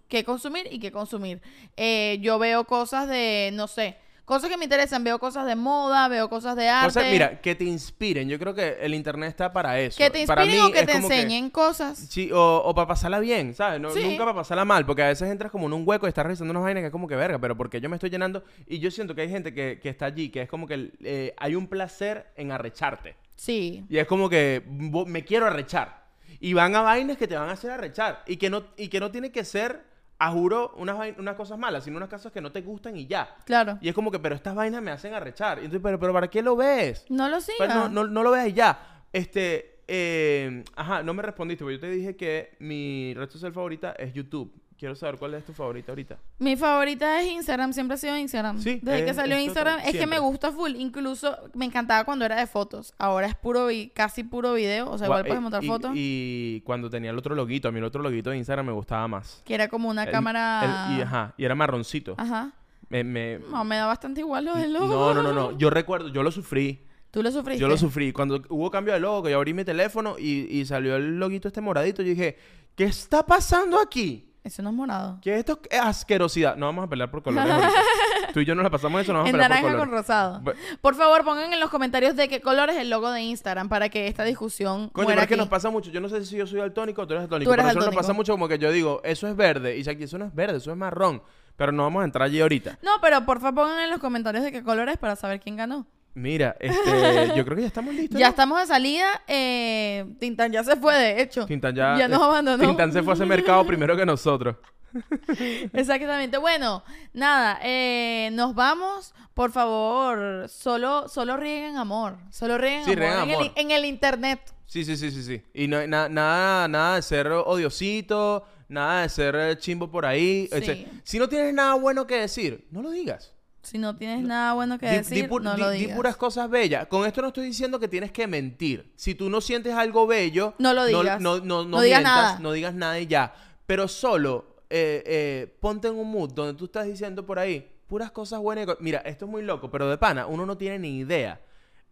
qué 0.09 0.23
consumir 0.23 0.67
y 0.71 0.79
qué 0.79 0.91
consumir. 0.91 1.41
Eh, 1.77 2.17
yo 2.21 2.39
veo 2.39 2.65
cosas 2.65 3.07
de, 3.07 3.51
no 3.53 3.67
sé, 3.67 3.95
cosas 4.25 4.49
que 4.49 4.57
me 4.57 4.63
interesan. 4.63 5.03
Veo 5.03 5.19
cosas 5.19 5.45
de 5.45 5.55
moda, 5.55 6.07
veo 6.07 6.29
cosas 6.29 6.55
de 6.55 6.67
arte. 6.69 6.87
Cosas, 6.87 7.11
mira, 7.11 7.39
que 7.41 7.55
te 7.55 7.65
inspiren. 7.65 8.27
Yo 8.29 8.39
creo 8.39 8.55
que 8.55 8.77
el 8.81 8.93
internet 8.95 9.29
está 9.29 9.53
para 9.53 9.79
eso. 9.79 9.97
que 9.97 10.09
te 10.09 10.25
Para 10.25 10.43
inspiren 10.43 10.65
mí 10.65 10.71
o 10.71 10.73
que 10.73 10.85
te 10.85 10.93
enseñen 10.93 11.49
cosas. 11.49 11.97
Sí, 12.09 12.31
o, 12.31 12.61
o 12.65 12.73
para 12.73 12.87
pasarla 12.87 13.19
bien, 13.19 13.53
¿sabes? 13.53 13.79
No, 13.79 13.91
Sí. 13.91 14.01
Nunca 14.03 14.23
para 14.23 14.33
pasarla 14.35 14.65
mal, 14.65 14.85
porque 14.85 15.03
a 15.03 15.07
veces 15.09 15.29
entras 15.29 15.51
como 15.51 15.67
en 15.67 15.73
un 15.73 15.83
hueco 15.87 16.07
y 16.07 16.09
estás 16.09 16.25
revisando 16.25 16.49
unas 16.51 16.63
vainas 16.63 16.81
que 16.81 16.87
es 16.87 16.91
como 16.91 17.07
que 17.07 17.15
verga, 17.15 17.37
pero 17.37 17.55
porque 17.55 17.79
yo 17.79 17.89
me 17.89 17.97
estoy 17.97 18.09
llenando. 18.09 18.43
Y 18.65 18.79
yo 18.79 18.89
siento 18.91 19.13
que 19.13 19.21
hay 19.21 19.29
gente 19.29 19.53
que, 19.53 19.79
que 19.81 19.89
está 19.89 20.05
allí, 20.07 20.29
que 20.29 20.41
es 20.43 20.49
como 20.49 20.65
que 20.67 20.91
eh, 21.03 21.33
hay 21.37 21.53
un 21.55 21.67
placer 21.67 22.27
en 22.37 22.51
arrecharte. 22.51 23.15
Sí. 23.35 23.83
Y 23.89 23.97
es 23.97 24.07
como 24.07 24.29
que 24.29 24.63
bo- 24.65 25.05
me 25.05 25.23
quiero 25.25 25.45
arrechar. 25.45 26.02
Y 26.43 26.51
van 26.51 26.75
a 26.75 26.81
vainas 26.81 27.15
que 27.15 27.25
te 27.25 27.37
van 27.37 27.47
a 27.47 27.53
hacer 27.53 27.71
arrechar. 27.71 28.21
Y 28.27 28.35
que 28.35 28.49
no, 28.49 28.65
y 28.75 28.89
que 28.89 28.99
no 28.99 29.11
tiene 29.11 29.31
que 29.31 29.45
ser, 29.45 29.81
a 30.19 30.29
juro, 30.29 30.73
unas, 30.75 31.17
unas 31.17 31.35
cosas 31.35 31.57
malas, 31.57 31.85
sino 31.85 31.95
unas 31.95 32.09
cosas 32.09 32.33
que 32.33 32.41
no 32.41 32.51
te 32.51 32.59
gustan 32.59 32.97
y 32.97 33.07
ya. 33.07 33.37
Claro. 33.45 33.77
Y 33.79 33.87
es 33.87 33.95
como 33.95 34.11
que, 34.11 34.19
pero 34.19 34.35
estas 34.35 34.53
vainas 34.53 34.83
me 34.83 34.91
hacen 34.91 35.13
arrechar. 35.13 35.59
Y 35.59 35.61
entonces, 35.61 35.79
pero, 35.81 35.97
pero 35.97 36.11
¿para 36.11 36.27
qué 36.27 36.41
lo 36.41 36.57
ves? 36.57 37.05
No 37.07 37.29
lo 37.29 37.39
sigas. 37.39 37.73
no, 37.73 37.87
no, 37.87 38.07
no 38.07 38.23
lo 38.23 38.31
veas 38.31 38.49
y 38.49 38.53
ya. 38.53 39.05
Este, 39.13 39.83
eh, 39.87 40.65
ajá, 40.75 41.01
no 41.01 41.13
me 41.13 41.23
respondiste, 41.23 41.63
porque 41.63 41.75
yo 41.75 41.79
te 41.79 41.89
dije 41.89 42.17
que 42.17 42.57
mi 42.59 43.13
red 43.13 43.29
social 43.29 43.53
favorita 43.53 43.93
es 43.93 44.13
YouTube. 44.13 44.53
Quiero 44.77 44.95
saber 44.95 45.17
cuál 45.17 45.33
es 45.35 45.45
tu 45.45 45.53
favorita 45.53 45.91
ahorita. 45.91 46.17
Mi 46.39 46.55
favorita 46.57 47.21
es 47.21 47.31
Instagram, 47.31 47.71
siempre 47.73 47.95
ha 47.95 47.97
sido 47.97 48.17
Instagram. 48.17 48.59
Sí, 48.59 48.79
Desde 48.81 49.05
que 49.05 49.13
salió 49.13 49.35
es 49.37 49.43
Instagram, 49.43 49.77
total, 49.77 49.89
es 49.93 49.99
que 49.99 50.07
me 50.07 50.19
gusta 50.19 50.51
full. 50.51 50.71
Incluso 50.75 51.37
me 51.53 51.65
encantaba 51.65 52.03
cuando 52.03 52.25
era 52.25 52.35
de 52.35 52.47
fotos. 52.47 52.93
Ahora 52.97 53.27
es 53.27 53.35
puro, 53.35 53.67
vi- 53.67 53.89
casi 53.89 54.23
puro 54.23 54.53
video. 54.53 54.89
O 54.89 54.97
sea, 54.97 55.07
igual 55.07 55.21
Gua- 55.23 55.27
puedes 55.27 55.37
eh, 55.37 55.41
montar 55.41 55.63
y, 55.63 55.67
fotos. 55.67 55.91
Y 55.95 56.61
cuando 56.65 56.89
tenía 56.89 57.11
el 57.11 57.17
otro 57.17 57.33
loguito, 57.35 57.67
a 57.67 57.71
mí 57.71 57.77
el 57.79 57.85
otro 57.85 58.01
loguito 58.03 58.29
de 58.31 58.37
Instagram 58.37 58.65
me 58.65 58.71
gustaba 58.73 59.07
más. 59.07 59.41
que 59.45 59.53
era 59.53 59.67
como 59.69 59.89
una 59.89 60.03
El- 60.03 60.11
cámara. 60.11 60.89
el- 60.91 60.97
y, 60.97 61.01
ajá, 61.01 61.33
y 61.37 61.45
era 61.45 61.55
marroncito. 61.55 62.15
Ajá. 62.17 62.51
Me, 62.89 63.03
me- 63.03 63.39
No, 63.39 63.63
me 63.63 63.77
da 63.77 63.85
bastante 63.85 64.21
igual 64.21 64.45
lo 64.45 64.55
del 64.55 64.73
logo. 64.73 64.87
no, 64.87 65.13
no, 65.13 65.23
no, 65.23 65.33
no. 65.33 65.57
Yo 65.57 65.69
recuerdo, 65.69 66.09
yo 66.09 66.23
lo 66.23 66.31
sufrí. 66.31 66.85
¿Tú 67.11 67.21
lo 67.23 67.31
sufriste? 67.31 67.61
Yo 67.61 67.67
lo 67.67 67.77
sufrí. 67.77 68.11
Cuando 68.11 68.41
hubo 68.49 68.69
cambio 68.71 68.93
de 68.93 68.99
logo, 68.99 69.23
que 69.23 69.31
yo 69.31 69.37
abrí 69.37 69.53
mi 69.53 69.63
teléfono 69.63 70.15
y, 70.17 70.47
y 70.49 70.65
salió 70.65 70.95
el 70.95 71.19
loguito 71.19 71.47
este 71.47 71.61
moradito, 71.61 72.01
yo 72.01 72.09
dije, 72.09 72.37
¿qué 72.75 72.85
está 72.85 73.23
pasando 73.25 73.79
aquí? 73.79 74.32
Eso 74.43 74.61
no 74.61 74.71
es 74.71 74.75
morado. 74.75 75.19
¿Qué 75.21 75.33
es 75.33 75.39
esto? 75.39 75.61
¿Qué 75.61 75.77
asquerosidad? 75.77 76.57
No 76.57 76.65
vamos 76.65 76.85
a 76.85 76.89
pelear 76.89 77.09
por 77.09 77.23
colores. 77.23 77.53
Tú 78.33 78.41
y 78.41 78.45
yo 78.45 78.55
no 78.55 78.63
la 78.63 78.69
pasamos 78.69 79.01
eso, 79.01 79.13
no 79.13 79.19
vamos 79.19 79.27
a 79.27 79.29
En 79.29 79.33
pelear 79.35 79.49
naranja 79.49 79.67
por 79.69 79.79
con 79.79 79.87
colores. 79.89 80.07
rosado. 80.07 80.41
Bu- 80.41 80.55
Por 80.81 80.95
favor, 80.95 81.23
pongan 81.23 81.53
en 81.53 81.59
los 81.61 81.69
comentarios 81.69 82.15
de 82.17 82.27
qué 82.27 82.41
color 82.41 82.69
es 82.69 82.77
el 82.77 82.89
logo 82.89 83.09
de 83.11 83.21
Instagram 83.21 83.69
para 83.69 83.87
que 83.89 84.07
esta 84.07 84.23
discusión 84.25 84.89
Coño, 84.89 85.05
muera 85.05 85.07
pero 85.07 85.21
es 85.21 85.27
que 85.27 85.33
aquí. 85.35 85.39
nos 85.39 85.47
pasa 85.47 85.69
mucho. 85.69 85.91
Yo 85.91 86.01
no 86.01 86.09
sé 86.09 86.25
si 86.25 86.35
yo 86.35 86.45
soy 86.45 86.59
daltónico 86.59 87.03
o 87.03 87.07
tú 87.07 87.13
eres 87.13 87.23
daltónico. 87.23 87.49
Tú 87.49 87.53
eres 87.53 87.63
pero 87.63 87.69
a 87.69 87.73
nosotros 87.73 87.95
nos 87.95 88.01
pasa 88.01 88.13
mucho 88.13 88.33
como 88.33 88.47
que 88.49 88.57
yo 88.59 88.69
digo, 88.71 88.99
eso 89.05 89.27
es 89.29 89.35
verde. 89.35 89.77
Y 89.77 89.87
aquí 89.87 90.03
eso 90.03 90.17
no 90.17 90.25
es 90.25 90.35
verde, 90.35 90.57
eso 90.57 90.71
es 90.71 90.77
marrón. 90.77 91.23
Pero 91.55 91.71
no 91.71 91.83
vamos 91.83 92.01
a 92.01 92.05
entrar 92.05 92.25
allí 92.25 92.41
ahorita. 92.41 92.79
No, 92.81 92.91
pero 93.01 93.25
por 93.25 93.39
favor 93.39 93.63
pongan 93.65 93.79
en 93.81 93.91
los 93.91 93.99
comentarios 93.99 94.43
de 94.43 94.51
qué 94.51 94.63
color 94.63 94.89
es 94.89 94.97
para 94.97 95.15
saber 95.15 95.39
quién 95.39 95.55
ganó. 95.55 95.85
Mira, 96.15 96.55
este, 96.59 97.33
yo 97.35 97.43
creo 97.43 97.55
que 97.55 97.61
ya 97.61 97.67
estamos 97.67 97.93
listos. 97.95 98.19
Ya 98.19 98.27
¿no? 98.27 98.29
estamos 98.29 98.59
de 98.59 98.67
salida. 98.67 99.21
Eh, 99.27 100.05
Tintan 100.19 100.51
ya 100.51 100.63
se 100.63 100.75
fue, 100.75 100.93
de 100.95 101.21
hecho. 101.21 101.45
Tintan 101.45 101.73
ya, 101.75 101.97
Ya 101.97 102.07
nos 102.07 102.19
eh, 102.21 102.23
abandonó. 102.23 102.67
Tintan 102.67 102.93
se 102.93 103.01
fue 103.01 103.13
a 103.13 103.15
hacer 103.15 103.25
mercado 103.27 103.65
primero 103.65 103.97
que 103.97 104.05
nosotros. 104.05 104.55
Exactamente. 105.73 106.37
Bueno, 106.37 106.83
nada, 107.13 107.59
eh, 107.63 108.29
nos 108.33 108.53
vamos. 108.55 109.13
Por 109.33 109.51
favor, 109.51 110.47
solo, 110.47 111.07
solo 111.09 111.37
rieguen 111.37 111.77
amor. 111.77 112.17
Solo 112.29 112.57
rieguen 112.59 112.85
Sí, 112.85 112.91
amor, 112.91 112.99
rieguen 113.01 113.23
en, 113.23 113.29
El, 113.29 113.35
amor. 113.35 113.51
en 113.55 113.71
el 113.71 113.85
internet. 113.85 114.39
Sí, 114.67 114.85
sí, 114.85 114.95
sí, 114.95 115.09
sí, 115.11 115.23
sí. 115.23 115.41
Y 115.53 115.67
no, 115.67 115.85
na- 115.87 116.09
nada, 116.09 116.67
nada 116.67 116.95
de 116.95 117.01
ser 117.01 117.27
odiosito, 117.27 118.45
nada 118.69 119.01
de 119.01 119.09
ser 119.09 119.35
eh, 119.35 119.57
chimbo 119.57 119.89
por 119.89 120.05
ahí. 120.05 120.47
O 120.51 120.59
sea, 120.61 120.75
Sí. 120.75 120.87
si 121.03 121.17
no 121.19 121.27
tienes 121.27 121.53
nada 121.53 121.73
bueno 121.75 122.05
que 122.05 122.17
decir, 122.19 122.67
no 122.69 122.81
lo 122.83 122.91
digas. 122.91 123.32
Si 123.63 123.77
no 123.77 123.95
tienes 123.95 124.21
nada 124.25 124.53
bueno 124.53 124.77
que 124.77 124.89
Di- 124.89 124.97
decir, 124.97 125.23
di 125.23 125.29
pu- 125.29 125.41
no 125.41 125.55
di- 125.55 125.61
lo 125.61 125.69
di 125.69 125.79
digas. 125.79 125.95
puras 125.95 126.17
cosas 126.17 126.49
bellas. 126.49 126.85
Con 126.87 127.05
esto 127.07 127.21
no 127.21 127.29
estoy 127.29 127.45
diciendo 127.47 127.79
que 127.79 127.87
tienes 127.87 128.11
que 128.11 128.27
mentir. 128.27 128.91
Si 128.95 129.15
tú 129.15 129.29
no 129.29 129.39
sientes 129.41 129.73
algo 129.73 130.05
bello, 130.05 130.53
No 130.59 130.73
lo 130.73 130.85
digas. 130.85 131.21
No, 131.21 131.37
no, 131.39 131.63
no, 131.63 131.65
No 131.65 131.81
digas 131.81 132.01
mientas, 132.01 132.23
nada. 132.23 132.39
no 132.39 132.51
digas 132.51 132.73
nada 132.73 132.99
y 132.99 133.07
ya. 133.07 133.33
Pero 133.65 133.87
solo 133.87 134.57
eh, 134.69 135.03
eh, 135.05 135.57
ponte 135.61 135.87
en 135.87 135.95
un 135.95 136.11
mood 136.11 136.31
donde 136.33 136.55
tú 136.55 136.65
estás 136.65 136.85
diciendo 136.87 137.25
por 137.25 137.39
ahí 137.39 137.69
puras 137.87 138.11
cosas 138.11 138.39
buenas. 138.39 138.67
y 138.67 138.83
Mira, 138.83 138.99
esto 138.99 139.25
es 139.25 139.31
muy 139.31 139.43
loco, 139.43 139.69
pero 139.71 139.89
de 139.89 139.97
pana, 139.97 140.25
uno 140.27 140.45
no 140.45 140.57
tiene 140.57 140.79
ni 140.79 140.97
idea 140.99 141.39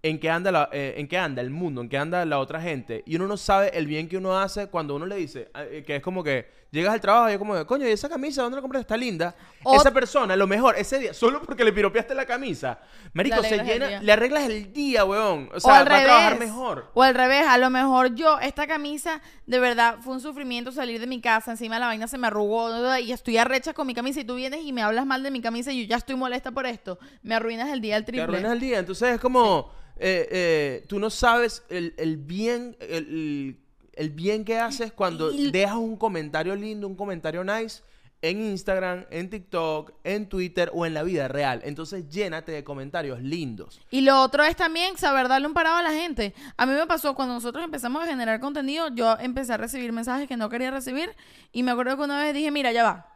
en 0.04 0.20
qué 0.20 0.30
anda 0.30 0.52
la- 0.52 0.70
eh, 0.72 0.96
en 0.98 1.08
qué 1.08 1.18
anda 1.18 1.42
el 1.42 1.52
mundo, 1.52 1.82
en 1.82 1.90
qué 1.90 1.98
anda 1.98 2.26
la 2.26 2.40
otra 2.40 2.60
gente. 2.62 3.04
Y 3.06 3.16
uno 3.18 3.28
no 3.28 3.38
sabe 3.38 3.70
el 3.78 3.86
bien 3.86 4.08
que 4.10 4.18
uno 4.18 4.38
hace 4.40 4.68
cuando 4.68 4.96
uno 4.96 5.06
le 5.06 5.16
dice, 5.16 5.50
eh, 5.56 5.84
que 5.86 5.98
es 5.98 6.02
como 6.02 6.24
que 6.24 6.60
llegas 6.72 6.94
al 6.94 7.02
trabajo 7.02 7.30
y 7.30 7.34
es 7.34 7.38
como, 7.38 7.66
coño, 7.68 7.86
¿y 7.88 7.92
esa 7.92 8.08
camisa 8.10 8.42
dónde 8.42 8.56
la 8.56 8.62
compraste? 8.62 8.82
Está 8.84 8.98
linda. 8.98 9.36
O- 9.64 9.76
esa 9.76 9.92
persona, 9.94 10.34
a 10.34 10.38
lo 10.38 10.48
mejor, 10.48 10.74
ese 10.78 10.98
día, 11.00 11.14
solo 11.14 11.42
porque 11.44 11.64
le 11.64 11.72
piropeaste 11.74 12.16
la 12.16 12.26
camisa, 12.26 12.80
marico, 13.14 13.44
se 13.44 13.64
llena, 13.64 14.02
le 14.02 14.12
arreglas 14.12 14.46
el 14.50 14.74
día, 14.74 15.06
weón. 15.06 15.50
O 15.54 15.58
O 15.58 15.60
sea, 15.60 15.80
al 15.80 15.92
va 15.92 15.98
a 15.98 16.04
trabajar 16.04 16.34
revés. 16.34 16.48
mejor. 16.48 16.90
O 16.96 17.04
al 17.04 17.14
revés, 17.14 17.46
a 17.46 17.58
lo 17.60 17.70
mejor 17.70 18.16
yo, 18.16 18.40
esta 18.40 18.66
camisa, 18.66 19.22
de 19.46 19.60
verdad, 19.60 19.98
fue 20.02 20.14
un 20.14 20.22
sufrimiento 20.22 20.72
salir 20.72 21.00
de 21.00 21.06
mi 21.08 21.22
casa, 21.22 21.52
encima 21.52 21.78
la 21.78 21.86
vaina 21.88 22.08
se 22.08 22.18
me 22.18 22.26
arrugó 22.28 22.98
y 22.98 23.12
estoy 23.12 23.38
arrecha 23.38 23.74
con 23.74 23.86
mi 23.86 23.94
camisa 23.94 24.22
y 24.22 24.24
tú 24.24 24.34
vienes 24.36 24.62
y 24.64 24.72
me 24.74 24.82
hablas 24.82 25.06
mal 25.06 25.22
de 25.22 25.30
mi 25.30 25.42
camisa 25.42 25.72
y 25.72 25.84
yo 25.84 25.88
ya 25.90 25.98
estoy 25.98 26.16
molesta 26.16 26.50
por 26.52 26.66
esto. 26.66 26.98
Me 27.22 27.36
arruinas 27.36 27.70
el 27.70 27.82
día 27.82 27.98
al 27.98 28.04
Te 28.06 28.14
triple. 28.14 28.24
arruinas 28.24 28.54
el 28.54 28.60
día. 28.62 28.80
Entonces 28.80 29.14
es 29.16 29.20
como, 29.20 29.72
eh, 30.04 30.28
eh, 30.32 30.84
tú 30.88 31.00
no 31.00 31.10
sabes 31.10 31.64
el, 31.70 31.94
el 31.98 32.18
bien, 32.18 32.76
el, 32.80 33.58
el- 33.94 34.10
bien 34.10 34.44
que 34.44 34.58
haces 34.58 34.92
cuando 34.92 35.32
Y- 35.32 35.52
dejas 35.52 35.76
un 35.78 35.96
comentario 35.96 36.56
lindo, 36.56 36.88
un 36.88 36.96
comentario 36.96 37.44
nice 37.44 37.84
en 38.24 38.40
Instagram, 38.44 39.06
en 39.10 39.30
TikTok, 39.32 39.94
en 40.04 40.28
Twitter 40.30 40.70
o 40.74 40.86
en 40.86 40.94
la 40.94 41.02
vida 41.04 41.28
real. 41.28 41.62
Entonces 41.64 42.08
llénate 42.10 42.52
de 42.52 42.64
comentarios 42.64 43.20
lindos. 43.22 43.80
Y 43.90 44.02
lo 44.02 44.22
otro 44.22 44.44
es 44.44 44.56
también 44.56 44.96
saber 44.98 45.28
darle 45.28 45.48
un 45.48 45.54
parado 45.54 45.78
a 45.78 45.82
la 45.82 45.92
gente. 45.92 46.34
A 46.58 46.66
mí 46.68 46.74
me 46.74 46.86
pasó 46.86 47.16
cuando 47.16 47.34
nosotros 47.34 47.64
empezamos 47.64 48.04
a 48.04 48.08
generar 48.08 48.40
contenido, 48.40 48.90
yo 48.94 49.18
empecé 49.20 49.54
a 49.54 49.58
recibir 49.58 49.92
mensajes 49.92 50.28
que 50.28 50.38
no 50.38 50.50
quería 50.50 50.70
recibir 50.72 51.10
y 51.52 51.64
me 51.64 51.72
acuerdo 51.72 51.98
que 51.98 52.04
una 52.04 52.20
vez 52.22 52.34
dije, 52.36 52.52
mira, 52.52 52.72
ya 52.72 52.84
va. 52.84 53.08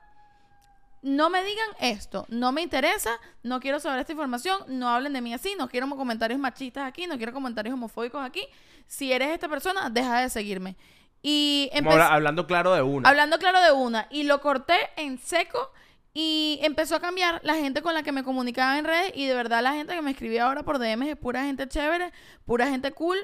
No 1.05 1.29
me 1.29 1.43
digan 1.43 1.67
esto, 1.81 2.25
no 2.29 2.51
me 2.51 2.63
interesa, 2.63 3.11
no 3.43 3.59
quiero 3.59 3.79
saber 3.79 3.99
esta 3.99 4.11
información, 4.13 4.57
no 4.67 4.89
hablen 4.89 5.13
de 5.13 5.21
mí 5.21 5.35
así, 5.35 5.53
no 5.55 5.69
quiero 5.69 5.87
comentarios 5.87 6.39
machistas 6.39 6.83
aquí, 6.87 7.05
no 7.05 7.17
quiero 7.17 7.31
comentarios 7.31 7.75
homofóbicos 7.75 8.25
aquí. 8.25 8.43
Si 8.87 9.11
eres 9.13 9.29
esta 9.29 9.47
persona, 9.47 9.91
deja 9.91 10.21
de 10.21 10.29
seguirme. 10.31 10.75
Y 11.21 11.69
empecé... 11.73 11.93
habla- 12.01 12.13
hablando 12.15 12.47
claro 12.47 12.73
de 12.73 12.81
una. 12.81 13.07
Hablando 13.07 13.37
claro 13.37 13.61
de 13.61 13.71
una. 13.71 14.07
Y 14.09 14.23
lo 14.23 14.41
corté 14.41 14.75
en 14.97 15.19
seco. 15.19 15.71
Y 16.11 16.59
empezó 16.63 16.95
a 16.95 16.99
cambiar 16.99 17.39
la 17.43 17.53
gente 17.53 17.83
con 17.83 17.93
la 17.93 18.01
que 18.01 18.11
me 18.11 18.23
comunicaba 18.23 18.79
en 18.79 18.85
redes. 18.85 19.11
Y 19.15 19.27
de 19.27 19.35
verdad 19.35 19.61
la 19.61 19.73
gente 19.73 19.93
que 19.93 20.01
me 20.01 20.09
escribía 20.09 20.45
ahora 20.47 20.63
por 20.63 20.79
DMs 20.79 21.09
es 21.09 21.17
pura 21.17 21.43
gente 21.43 21.67
chévere, 21.67 22.11
pura 22.45 22.67
gente 22.67 22.91
cool. 22.93 23.17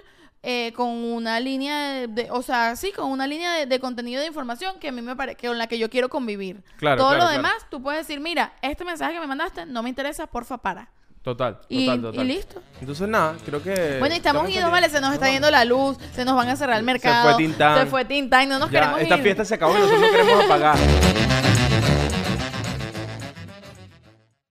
Eh, 0.43 0.73
con 0.75 0.87
una 0.89 1.39
línea 1.39 1.91
de, 1.93 2.07
de- 2.07 2.31
o 2.31 2.41
sea, 2.41 2.75
sí, 2.75 2.91
con 2.91 3.11
una 3.11 3.27
línea 3.27 3.53
de, 3.53 3.65
de 3.67 3.79
contenido 3.79 4.21
de 4.21 4.27
información 4.27 4.79
que 4.79 4.87
a 4.89 4.91
mí 4.91 5.01
me 5.01 5.15
parece, 5.15 5.47
con 5.47 5.57
la 5.57 5.67
que 5.67 5.77
yo 5.77 5.89
quiero 5.89 6.09
convivir. 6.09 6.63
Claro, 6.77 6.97
Todo 6.97 7.09
claro, 7.09 7.23
lo 7.25 7.29
claro. 7.29 7.37
demás, 7.43 7.65
tú 7.69 7.81
puedes 7.83 8.07
decir, 8.07 8.19
mira, 8.19 8.53
este 8.61 8.83
mensaje 8.83 9.13
que 9.13 9.19
me 9.19 9.27
mandaste 9.27 9.65
no 9.67 9.83
me 9.83 9.89
interesa, 9.89 10.25
porfa, 10.27 10.57
para. 10.57 10.89
Total, 11.21 11.53
total, 11.57 11.67
Y, 11.69 11.85
total. 12.01 12.25
y 12.25 12.27
listo. 12.33 12.63
Entonces 12.79 13.07
nada, 13.07 13.35
creo 13.45 13.61
que... 13.61 13.97
Bueno, 13.99 14.15
y 14.15 14.17
estamos 14.17 14.47
que 14.47 14.53
idos, 14.53 14.71
vale, 14.71 14.89
se 14.89 14.99
nos 14.99 15.13
está 15.13 15.29
yendo 15.29 15.51
la 15.51 15.63
luz, 15.65 15.95
se 16.15 16.25
nos 16.25 16.35
van 16.35 16.49
a 16.49 16.55
cerrar 16.55 16.77
el 16.79 16.83
mercado. 16.83 17.29
fue 17.29 17.37
Tintán. 17.37 17.77
Se 17.79 17.85
fue 17.85 18.05
Tintán, 18.05 18.49
no 18.49 18.57
nos 18.57 18.71
Ya, 18.71 18.79
queremos 18.79 19.01
esta 19.01 19.17
ir. 19.17 19.21
fiesta 19.21 19.45
se 19.45 19.53
acabó 19.53 19.75
y 19.77 19.81
nosotros 19.81 20.01
no 20.01 20.09
queremos 20.09 20.45
apagar. 20.45 20.77